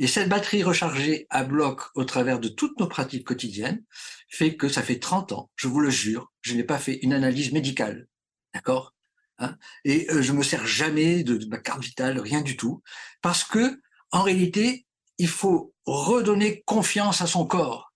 Et 0.00 0.06
cette 0.06 0.30
batterie 0.30 0.62
rechargée 0.62 1.26
à 1.28 1.44
bloc 1.44 1.82
au 1.94 2.04
travers 2.04 2.40
de 2.40 2.48
toutes 2.48 2.80
nos 2.80 2.86
pratiques 2.86 3.26
quotidiennes 3.26 3.84
fait 4.30 4.56
que 4.56 4.70
ça 4.70 4.82
fait 4.82 4.98
30 4.98 5.32
ans, 5.32 5.50
je 5.56 5.68
vous 5.68 5.80
le 5.80 5.90
jure, 5.90 6.32
je 6.40 6.54
n'ai 6.54 6.64
pas 6.64 6.78
fait 6.78 7.00
une 7.02 7.12
analyse 7.12 7.52
médicale. 7.52 8.08
D'accord? 8.54 8.94
Hein? 9.36 9.58
Et 9.84 10.10
euh, 10.10 10.22
je 10.22 10.32
me 10.32 10.42
sers 10.42 10.66
jamais 10.66 11.22
de, 11.22 11.36
de 11.36 11.46
ma 11.48 11.58
carte 11.58 11.82
vitale, 11.82 12.18
rien 12.18 12.40
du 12.40 12.56
tout. 12.56 12.82
Parce 13.20 13.44
que, 13.44 13.78
en 14.10 14.22
réalité, 14.22 14.86
il 15.18 15.28
faut 15.28 15.74
redonner 15.84 16.62
confiance 16.64 17.20
à 17.20 17.26
son 17.26 17.44
corps. 17.46 17.92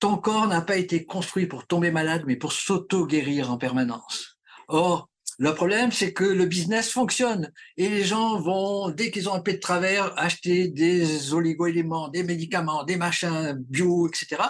Ton 0.00 0.16
corps 0.16 0.46
n'a 0.46 0.62
pas 0.62 0.78
été 0.78 1.04
construit 1.04 1.46
pour 1.46 1.66
tomber 1.66 1.90
malade, 1.90 2.24
mais 2.26 2.36
pour 2.36 2.54
s'auto-guérir 2.54 3.50
en 3.50 3.58
permanence. 3.58 4.38
Or, 4.68 5.10
le 5.42 5.54
problème, 5.54 5.90
c'est 5.90 6.12
que 6.12 6.22
le 6.22 6.46
business 6.46 6.88
fonctionne 6.88 7.50
et 7.76 7.88
les 7.88 8.04
gens 8.04 8.40
vont, 8.40 8.90
dès 8.90 9.10
qu'ils 9.10 9.28
ont 9.28 9.34
un 9.34 9.40
peu 9.40 9.54
de 9.54 9.58
travers, 9.58 10.16
acheter 10.16 10.68
des 10.68 11.34
oligo-éléments, 11.34 12.06
des 12.06 12.22
médicaments, 12.22 12.84
des 12.84 12.94
machins 12.94 13.52
bio, 13.68 14.06
etc. 14.06 14.40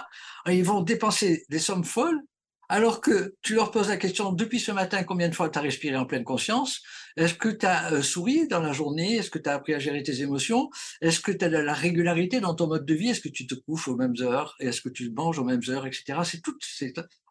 ils 0.48 0.62
vont 0.62 0.82
dépenser 0.82 1.46
des 1.48 1.60
sommes 1.60 1.84
folles 1.84 2.20
alors 2.68 3.00
que 3.00 3.36
tu 3.40 3.54
leur 3.54 3.70
poses 3.70 3.88
la 3.88 3.96
question 3.96 4.32
depuis 4.32 4.60
ce 4.60 4.70
matin, 4.70 5.02
combien 5.02 5.30
de 5.30 5.34
fois 5.34 5.48
tu 5.48 5.58
as 5.58 5.62
respiré 5.62 5.96
en 5.96 6.04
pleine 6.04 6.24
conscience? 6.24 6.82
Est-ce 7.16 7.32
que 7.32 7.48
tu 7.48 7.64
as 7.64 7.94
euh, 7.94 8.02
souri 8.02 8.46
dans 8.46 8.60
la 8.60 8.72
journée? 8.72 9.16
Est-ce 9.16 9.30
que 9.30 9.38
tu 9.38 9.48
as 9.48 9.54
appris 9.54 9.72
à 9.72 9.78
gérer 9.78 10.02
tes 10.02 10.20
émotions? 10.20 10.68
Est-ce 11.00 11.20
que 11.20 11.32
tu 11.32 11.42
as 11.42 11.48
de 11.48 11.56
la 11.56 11.72
régularité 11.72 12.40
dans 12.40 12.54
ton 12.54 12.66
mode 12.66 12.84
de 12.84 12.92
vie? 12.92 13.08
Est-ce 13.08 13.22
que 13.22 13.30
tu 13.30 13.46
te 13.46 13.54
couches 13.54 13.88
aux 13.88 13.96
mêmes 13.96 14.16
heures? 14.20 14.56
Est-ce 14.60 14.82
que 14.82 14.90
tu 14.90 15.10
manges 15.10 15.38
aux 15.38 15.44
mêmes 15.44 15.62
heures, 15.70 15.86
etc. 15.86 16.18
C'est 16.24 16.42
tout. 16.42 16.58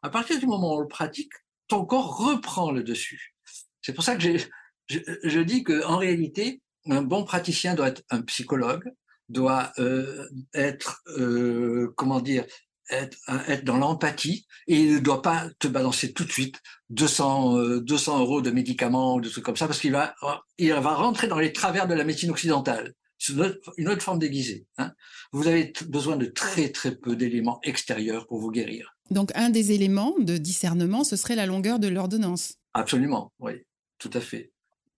À 0.01 0.09
partir 0.09 0.39
du 0.39 0.47
moment 0.47 0.73
où 0.73 0.77
on 0.77 0.81
le 0.81 0.87
pratique, 0.87 1.33
ton 1.67 1.85
corps 1.85 2.17
reprend 2.17 2.71
le 2.71 2.83
dessus. 2.83 3.33
C'est 3.81 3.93
pour 3.93 4.03
ça 4.03 4.15
que 4.15 4.23
je, 4.23 4.97
je, 5.23 5.39
dis 5.39 5.63
qu'en 5.63 5.97
réalité, 5.97 6.61
un 6.85 7.01
bon 7.01 7.23
praticien 7.23 7.75
doit 7.75 7.89
être 7.89 8.03
un 8.09 8.21
psychologue, 8.21 8.91
doit 9.29 9.71
euh, 9.79 10.27
être, 10.53 11.01
euh, 11.17 11.93
comment 11.95 12.19
dire, 12.19 12.45
être, 12.89 13.17
être 13.47 13.63
dans 13.63 13.77
l'empathie 13.77 14.45
et 14.67 14.81
il 14.81 14.95
ne 14.95 14.99
doit 14.99 15.21
pas 15.21 15.47
te 15.59 15.67
balancer 15.67 16.11
tout 16.11 16.25
de 16.25 16.31
suite 16.31 16.59
200, 16.89 17.79
200 17.79 18.15
euh, 18.15 18.19
euros 18.19 18.41
de 18.41 18.51
médicaments 18.51 19.15
ou 19.15 19.21
de 19.21 19.29
trucs 19.29 19.45
comme 19.45 19.55
ça 19.55 19.67
parce 19.67 19.79
qu'il 19.79 19.93
va, 19.93 20.13
il 20.57 20.73
va 20.73 20.93
rentrer 20.93 21.27
dans 21.27 21.39
les 21.39 21.53
travers 21.53 21.87
de 21.87 21.93
la 21.93 22.03
médecine 22.03 22.31
occidentale. 22.31 22.93
C'est 23.17 23.33
une, 23.77 23.87
autre, 23.87 24.01
forme 24.01 24.17
déguisée. 24.17 24.65
Hein. 24.79 24.93
Vous 25.31 25.47
avez 25.47 25.71
besoin 25.87 26.17
de 26.17 26.25
très 26.25 26.69
très 26.69 26.95
peu 26.95 27.15
d'éléments 27.15 27.59
extérieurs 27.63 28.25
pour 28.25 28.39
vous 28.39 28.49
guérir. 28.49 28.95
Donc 29.11 29.31
un 29.35 29.51
des 29.51 29.73
éléments 29.73 30.15
de 30.19 30.37
discernement, 30.37 31.03
ce 31.03 31.15
serait 31.15 31.35
la 31.35 31.45
longueur 31.45 31.77
de 31.77 31.87
l'ordonnance. 31.87 32.55
Absolument, 32.73 33.31
oui. 33.39 33.63
Tout 34.01 34.09
à 34.13 34.19
fait. 34.19 34.51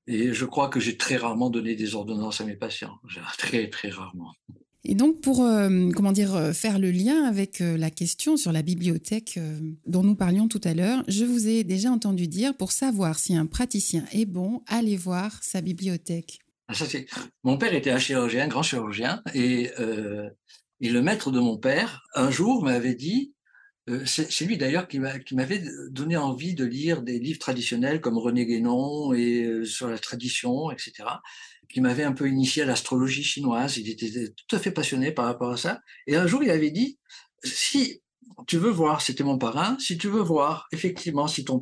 Et 0.08 0.34
je 0.34 0.46
crois 0.46 0.70
que 0.70 0.80
j'ai 0.80 0.96
très 0.96 1.18
rarement 1.18 1.50
donné 1.50 1.76
des 1.76 1.94
ordonnances 1.94 2.40
à 2.40 2.46
mes 2.46 2.56
patients. 2.56 3.00
Très, 3.38 3.70
très 3.70 3.90
rarement. 3.90 4.32
Et 4.86 4.96
donc, 4.96 5.20
pour 5.20 5.44
euh, 5.44 5.90
comment 5.96 6.14
dire, 6.14 6.36
euh, 6.36 6.54
faire 6.54 6.80
le 6.80 6.90
lien 6.92 7.24
avec 7.24 7.60
euh, 7.60 7.78
la 7.78 7.90
question 7.90 8.36
sur 8.38 8.52
la 8.52 8.62
bibliothèque 8.62 9.40
dont 9.86 10.04
nous 10.04 10.16
parlions 10.16 10.48
tout 10.48 10.62
à 10.64 10.74
l'heure, 10.74 11.04
je 11.08 11.26
vous 11.26 11.48
ai 11.48 11.64
déjà 11.66 11.90
entendu 11.90 12.28
dire 12.28 12.56
pour 12.56 12.72
savoir 12.72 13.20
si 13.20 13.36
un 13.36 13.46
praticien 13.46 14.06
est 14.14 14.26
bon, 14.26 14.62
allez 14.68 14.96
voir 14.96 15.42
sa 15.44 15.60
bibliothèque. 15.62 16.40
Ah, 16.70 16.74
mon 17.44 17.58
père 17.58 17.74
était 17.74 17.92
un 17.92 18.00
chirurgien, 18.00 18.46
un 18.46 18.48
grand 18.48 18.64
chirurgien, 18.64 19.22
et, 19.34 19.70
et 20.80 20.90
le 20.90 21.02
maître 21.02 21.30
de 21.30 21.40
mon 21.40 21.58
père, 21.58 22.04
un 22.16 22.32
jour, 22.32 22.64
m'avait 22.64 22.96
dit 22.96 23.34
c'est 24.06 24.46
lui 24.46 24.58
d'ailleurs 24.58 24.88
qui 24.88 25.00
m'avait 25.00 25.64
donné 25.90 26.16
envie 26.16 26.54
de 26.54 26.64
lire 26.64 27.02
des 27.02 27.20
livres 27.20 27.40
traditionnels 27.40 28.00
comme 28.00 28.18
René 28.18 28.46
Guénon 28.46 29.14
et 29.14 29.44
euh, 29.44 29.66
sur 29.66 29.90
la 29.90 29.98
tradition, 29.98 30.72
etc. 30.72 30.94
Qui 31.70 31.82
m'avait 31.82 32.04
un 32.04 32.14
peu 32.14 32.28
initié 32.30 32.64
à 32.64 32.66
l'astrologie 32.66 33.24
chinoise. 33.24 33.78
Il 33.78 33.90
était 33.90 34.30
tout 34.30 34.56
à 34.56 34.60
fait 34.60 34.72
passionné 34.72 35.12
par 35.12 35.26
rapport 35.26 35.52
à 35.52 35.58
ça. 35.58 35.82
Et 36.08 36.16
un 36.16 36.28
jour, 36.28 36.44
il 36.44 36.50
avait 36.50 36.72
dit 36.72 36.98
si 37.44 38.02
tu 38.48 38.58
veux 38.58 38.70
voir, 38.70 39.02
c'était 39.02 39.24
mon 39.24 39.38
parrain, 39.38 39.78
si 39.80 39.98
tu 39.98 40.08
veux 40.08 40.22
voir 40.22 40.68
effectivement 40.72 41.28
si 41.28 41.44
ton 41.44 41.62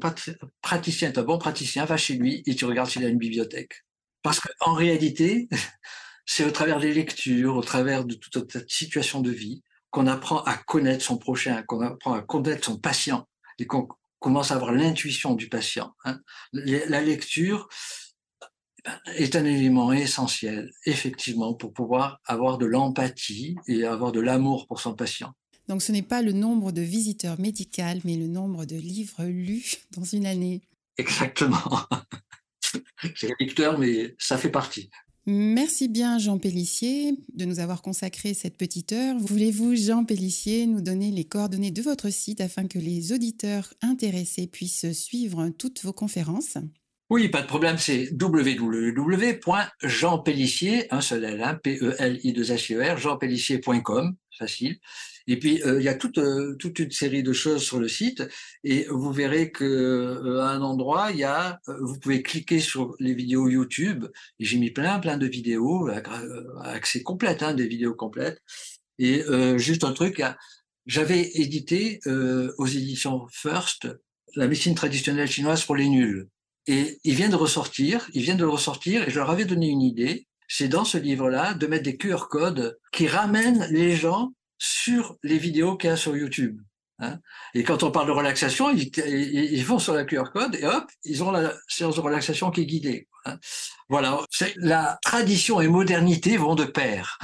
praticien 0.61 1.09
est 1.09 1.17
un 1.17 1.23
bon 1.23 1.37
praticien, 1.37 1.85
va 1.85 1.97
chez 1.97 2.15
lui 2.15 2.43
et 2.45 2.55
tu 2.55 2.65
regardes 2.65 2.89
s'il 2.89 3.03
a 3.03 3.07
une 3.07 3.17
bibliothèque. 3.17 3.83
Parce 4.21 4.39
qu'en 4.39 4.73
réalité, 4.73 5.49
c'est 6.25 6.45
au 6.45 6.51
travers 6.51 6.79
des 6.79 6.93
lectures, 6.93 7.55
au 7.55 7.63
travers 7.63 8.05
de 8.05 8.13
toute 8.13 8.51
cette 8.51 8.69
situation 8.69 9.21
de 9.21 9.31
vie, 9.31 9.63
qu'on 9.91 10.07
apprend 10.07 10.41
à 10.43 10.57
connaître 10.57 11.03
son 11.03 11.17
prochain, 11.17 11.63
qu'on 11.63 11.81
apprend 11.81 12.13
à 12.13 12.21
connaître 12.21 12.65
son 12.65 12.79
patient 12.79 13.27
et 13.59 13.65
qu'on 13.65 13.87
commence 14.19 14.51
à 14.51 14.55
avoir 14.55 14.71
l'intuition 14.71 15.35
du 15.35 15.49
patient. 15.49 15.93
Hein. 16.05 16.19
La 16.53 17.01
lecture 17.01 17.67
est 19.15 19.35
un 19.35 19.45
élément 19.45 19.91
essentiel, 19.91 20.71
effectivement, 20.85 21.53
pour 21.53 21.73
pouvoir 21.73 22.19
avoir 22.25 22.57
de 22.57 22.65
l'empathie 22.65 23.55
et 23.67 23.85
avoir 23.85 24.11
de 24.11 24.19
l'amour 24.19 24.67
pour 24.67 24.79
son 24.79 24.95
patient. 24.95 25.33
Donc 25.67 25.81
ce 25.81 25.91
n'est 25.91 26.01
pas 26.01 26.21
le 26.21 26.31
nombre 26.31 26.71
de 26.71 26.81
visiteurs 26.81 27.39
médicaux, 27.39 27.99
mais 28.03 28.15
le 28.15 28.27
nombre 28.27 28.65
de 28.65 28.75
livres 28.75 29.23
lus 29.25 29.77
dans 29.91 30.03
une 30.03 30.25
année. 30.25 30.61
Exactement. 30.97 31.87
C'est 33.15 33.31
lecteur, 33.39 33.77
mais 33.79 34.15
ça 34.17 34.37
fait 34.37 34.49
partie. 34.49 34.89
Merci 35.27 35.87
bien 35.87 36.17
Jean 36.17 36.39
Pellissier 36.39 37.13
de 37.35 37.45
nous 37.45 37.59
avoir 37.59 37.83
consacré 37.83 38.33
cette 38.33 38.57
petite 38.57 38.91
heure. 38.91 39.19
Voulez-vous 39.19 39.75
Jean 39.75 40.03
Pellissier 40.03 40.65
nous 40.65 40.81
donner 40.81 41.11
les 41.11 41.25
coordonnées 41.25 41.69
de 41.69 41.83
votre 41.83 42.09
site 42.09 42.41
afin 42.41 42.67
que 42.67 42.79
les 42.79 43.13
auditeurs 43.13 43.71
intéressés 43.81 44.47
puissent 44.47 44.91
suivre 44.93 45.49
toutes 45.49 45.83
vos 45.83 45.93
conférences? 45.93 46.57
Oui, 47.11 47.27
pas 47.27 47.41
de 47.41 47.47
problème, 47.47 47.77
c'est 47.77 48.09
www.jeanpellissier, 48.19 50.91
un 50.93 51.01
seul 51.01 51.25
L, 51.25 51.43
hein, 51.43 51.59
P-E-L-I-2-S-I-E-R, 51.61 52.97
jeanpellissier.com, 52.97 54.15
facile. 54.39 54.79
Et 55.31 55.39
puis, 55.39 55.63
euh, 55.63 55.79
il 55.79 55.85
y 55.85 55.87
a 55.87 55.93
toute, 55.93 56.17
euh, 56.17 56.57
toute 56.57 56.79
une 56.79 56.91
série 56.91 57.23
de 57.23 57.31
choses 57.31 57.63
sur 57.63 57.79
le 57.79 57.87
site 57.87 58.21
et 58.65 58.85
vous 58.89 59.13
verrez 59.13 59.49
que 59.49 59.63
euh, 59.63 60.41
à 60.41 60.49
un 60.49 60.61
endroit, 60.61 61.11
il 61.11 61.19
y 61.19 61.23
a, 61.23 61.61
vous 61.79 61.97
pouvez 61.99 62.21
cliquer 62.21 62.59
sur 62.59 62.95
les 62.99 63.13
vidéos 63.13 63.47
YouTube 63.47 64.07
j'ai 64.41 64.57
mis 64.57 64.71
plein, 64.71 64.99
plein 64.99 65.15
de 65.15 65.25
vidéos, 65.25 65.89
accès 66.61 67.01
complète, 67.01 67.43
hein, 67.43 67.53
des 67.53 67.65
vidéos 67.65 67.93
complètes. 67.93 68.41
Et 68.99 69.23
juste 69.55 69.85
un 69.85 69.93
truc, 69.93 70.21
j'avais 70.85 71.31
édité 71.35 72.01
aux 72.05 72.67
éditions 72.67 73.25
First 73.31 73.87
la 74.35 74.47
médecine 74.47 74.75
traditionnelle 74.75 75.29
chinoise 75.29 75.63
pour 75.63 75.77
les 75.77 75.87
nuls. 75.87 76.27
Et 76.67 76.99
il 77.05 77.15
vient 77.15 77.29
de 77.29 77.35
ressortir, 77.35 78.09
il 78.13 78.23
vient 78.23 78.35
de 78.35 78.43
le 78.43 78.49
ressortir, 78.49 79.07
et 79.07 79.11
je 79.11 79.17
leur 79.17 79.29
avais 79.29 79.45
donné 79.45 79.67
une 79.67 79.81
idée. 79.81 80.27
C'est 80.47 80.67
dans 80.67 80.85
ce 80.85 80.97
livre-là 80.97 81.53
de 81.53 81.67
mettre 81.67 81.83
des 81.83 81.95
QR 81.95 82.27
codes 82.29 82.77
qui 82.91 83.07
ramènent 83.07 83.65
les 83.71 83.95
gens 83.95 84.33
sur 84.63 85.17
les 85.23 85.39
vidéos 85.39 85.75
qu'il 85.75 85.89
y 85.89 85.93
a 85.93 85.97
sur 85.97 86.15
YouTube. 86.15 86.61
Hein. 86.99 87.17
Et 87.55 87.63
quand 87.63 87.81
on 87.81 87.89
parle 87.89 88.05
de 88.05 88.11
relaxation, 88.11 88.69
ils, 88.69 89.65
vont 89.65 89.79
sur 89.79 89.95
la 89.95 90.05
QR 90.05 90.25
code 90.31 90.53
et 90.53 90.67
hop, 90.67 90.85
ils 91.03 91.23
ont 91.23 91.31
la 91.31 91.51
séance 91.67 91.95
de 91.95 92.01
relaxation 92.01 92.51
qui 92.51 92.61
est 92.61 92.65
guidée. 92.67 93.07
Hein. 93.25 93.39
Voilà, 93.89 94.19
la 94.57 94.99
tradition 95.01 95.61
et 95.61 95.67
modernité 95.67 96.37
vont 96.37 96.53
de 96.53 96.65
pair. 96.65 97.17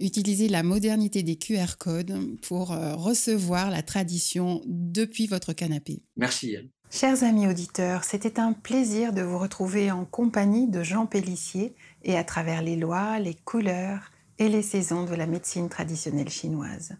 Utilisez 0.00 0.48
la 0.48 0.62
modernité 0.62 1.22
des 1.22 1.36
QR 1.36 1.78
codes 1.78 2.38
pour 2.42 2.72
euh, 2.72 2.94
recevoir 2.94 3.70
la 3.70 3.82
tradition 3.82 4.60
depuis 4.66 5.26
votre 5.26 5.54
canapé. 5.54 6.02
Merci. 6.16 6.58
Chers 6.90 7.24
amis 7.24 7.48
auditeurs, 7.48 8.04
c'était 8.04 8.38
un 8.38 8.52
plaisir 8.52 9.14
de 9.14 9.22
vous 9.22 9.38
retrouver 9.38 9.90
en 9.90 10.04
compagnie 10.04 10.68
de 10.68 10.82
Jean 10.82 11.06
Pellissier 11.06 11.74
et 12.04 12.18
à 12.18 12.24
travers 12.24 12.60
les 12.60 12.76
lois, 12.76 13.18
les 13.18 13.34
couleurs 13.34 14.10
et 14.38 14.48
les 14.48 14.62
saisons 14.62 15.04
de 15.04 15.14
la 15.14 15.26
médecine 15.26 15.68
traditionnelle 15.68 16.28
chinoise. 16.28 16.96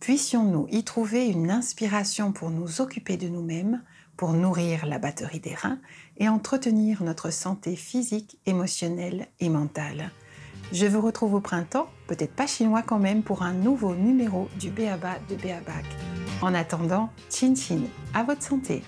Puissions-nous 0.00 0.66
y 0.70 0.82
trouver 0.82 1.28
une 1.28 1.50
inspiration 1.50 2.32
pour 2.32 2.50
nous 2.50 2.80
occuper 2.80 3.16
de 3.16 3.28
nous-mêmes, 3.28 3.82
pour 4.16 4.32
nourrir 4.32 4.86
la 4.86 4.98
batterie 4.98 5.40
des 5.40 5.54
reins 5.54 5.78
et 6.18 6.28
entretenir 6.28 7.02
notre 7.02 7.30
santé 7.30 7.76
physique, 7.76 8.38
émotionnelle 8.46 9.28
et 9.40 9.48
mentale. 9.48 10.10
Je 10.72 10.86
vous 10.86 11.00
retrouve 11.00 11.34
au 11.34 11.40
printemps, 11.40 11.88
peut-être 12.06 12.34
pas 12.34 12.46
chinois 12.46 12.82
quand 12.82 12.98
même, 12.98 13.22
pour 13.22 13.42
un 13.42 13.52
nouveau 13.52 13.94
numéro 13.94 14.48
du 14.58 14.70
Béaba 14.70 15.18
de 15.28 15.36
Béabac. 15.36 15.84
En 16.40 16.54
attendant, 16.54 17.10
chin 17.30 17.54
chin, 17.54 17.82
à 18.14 18.22
votre 18.22 18.42
santé! 18.42 18.82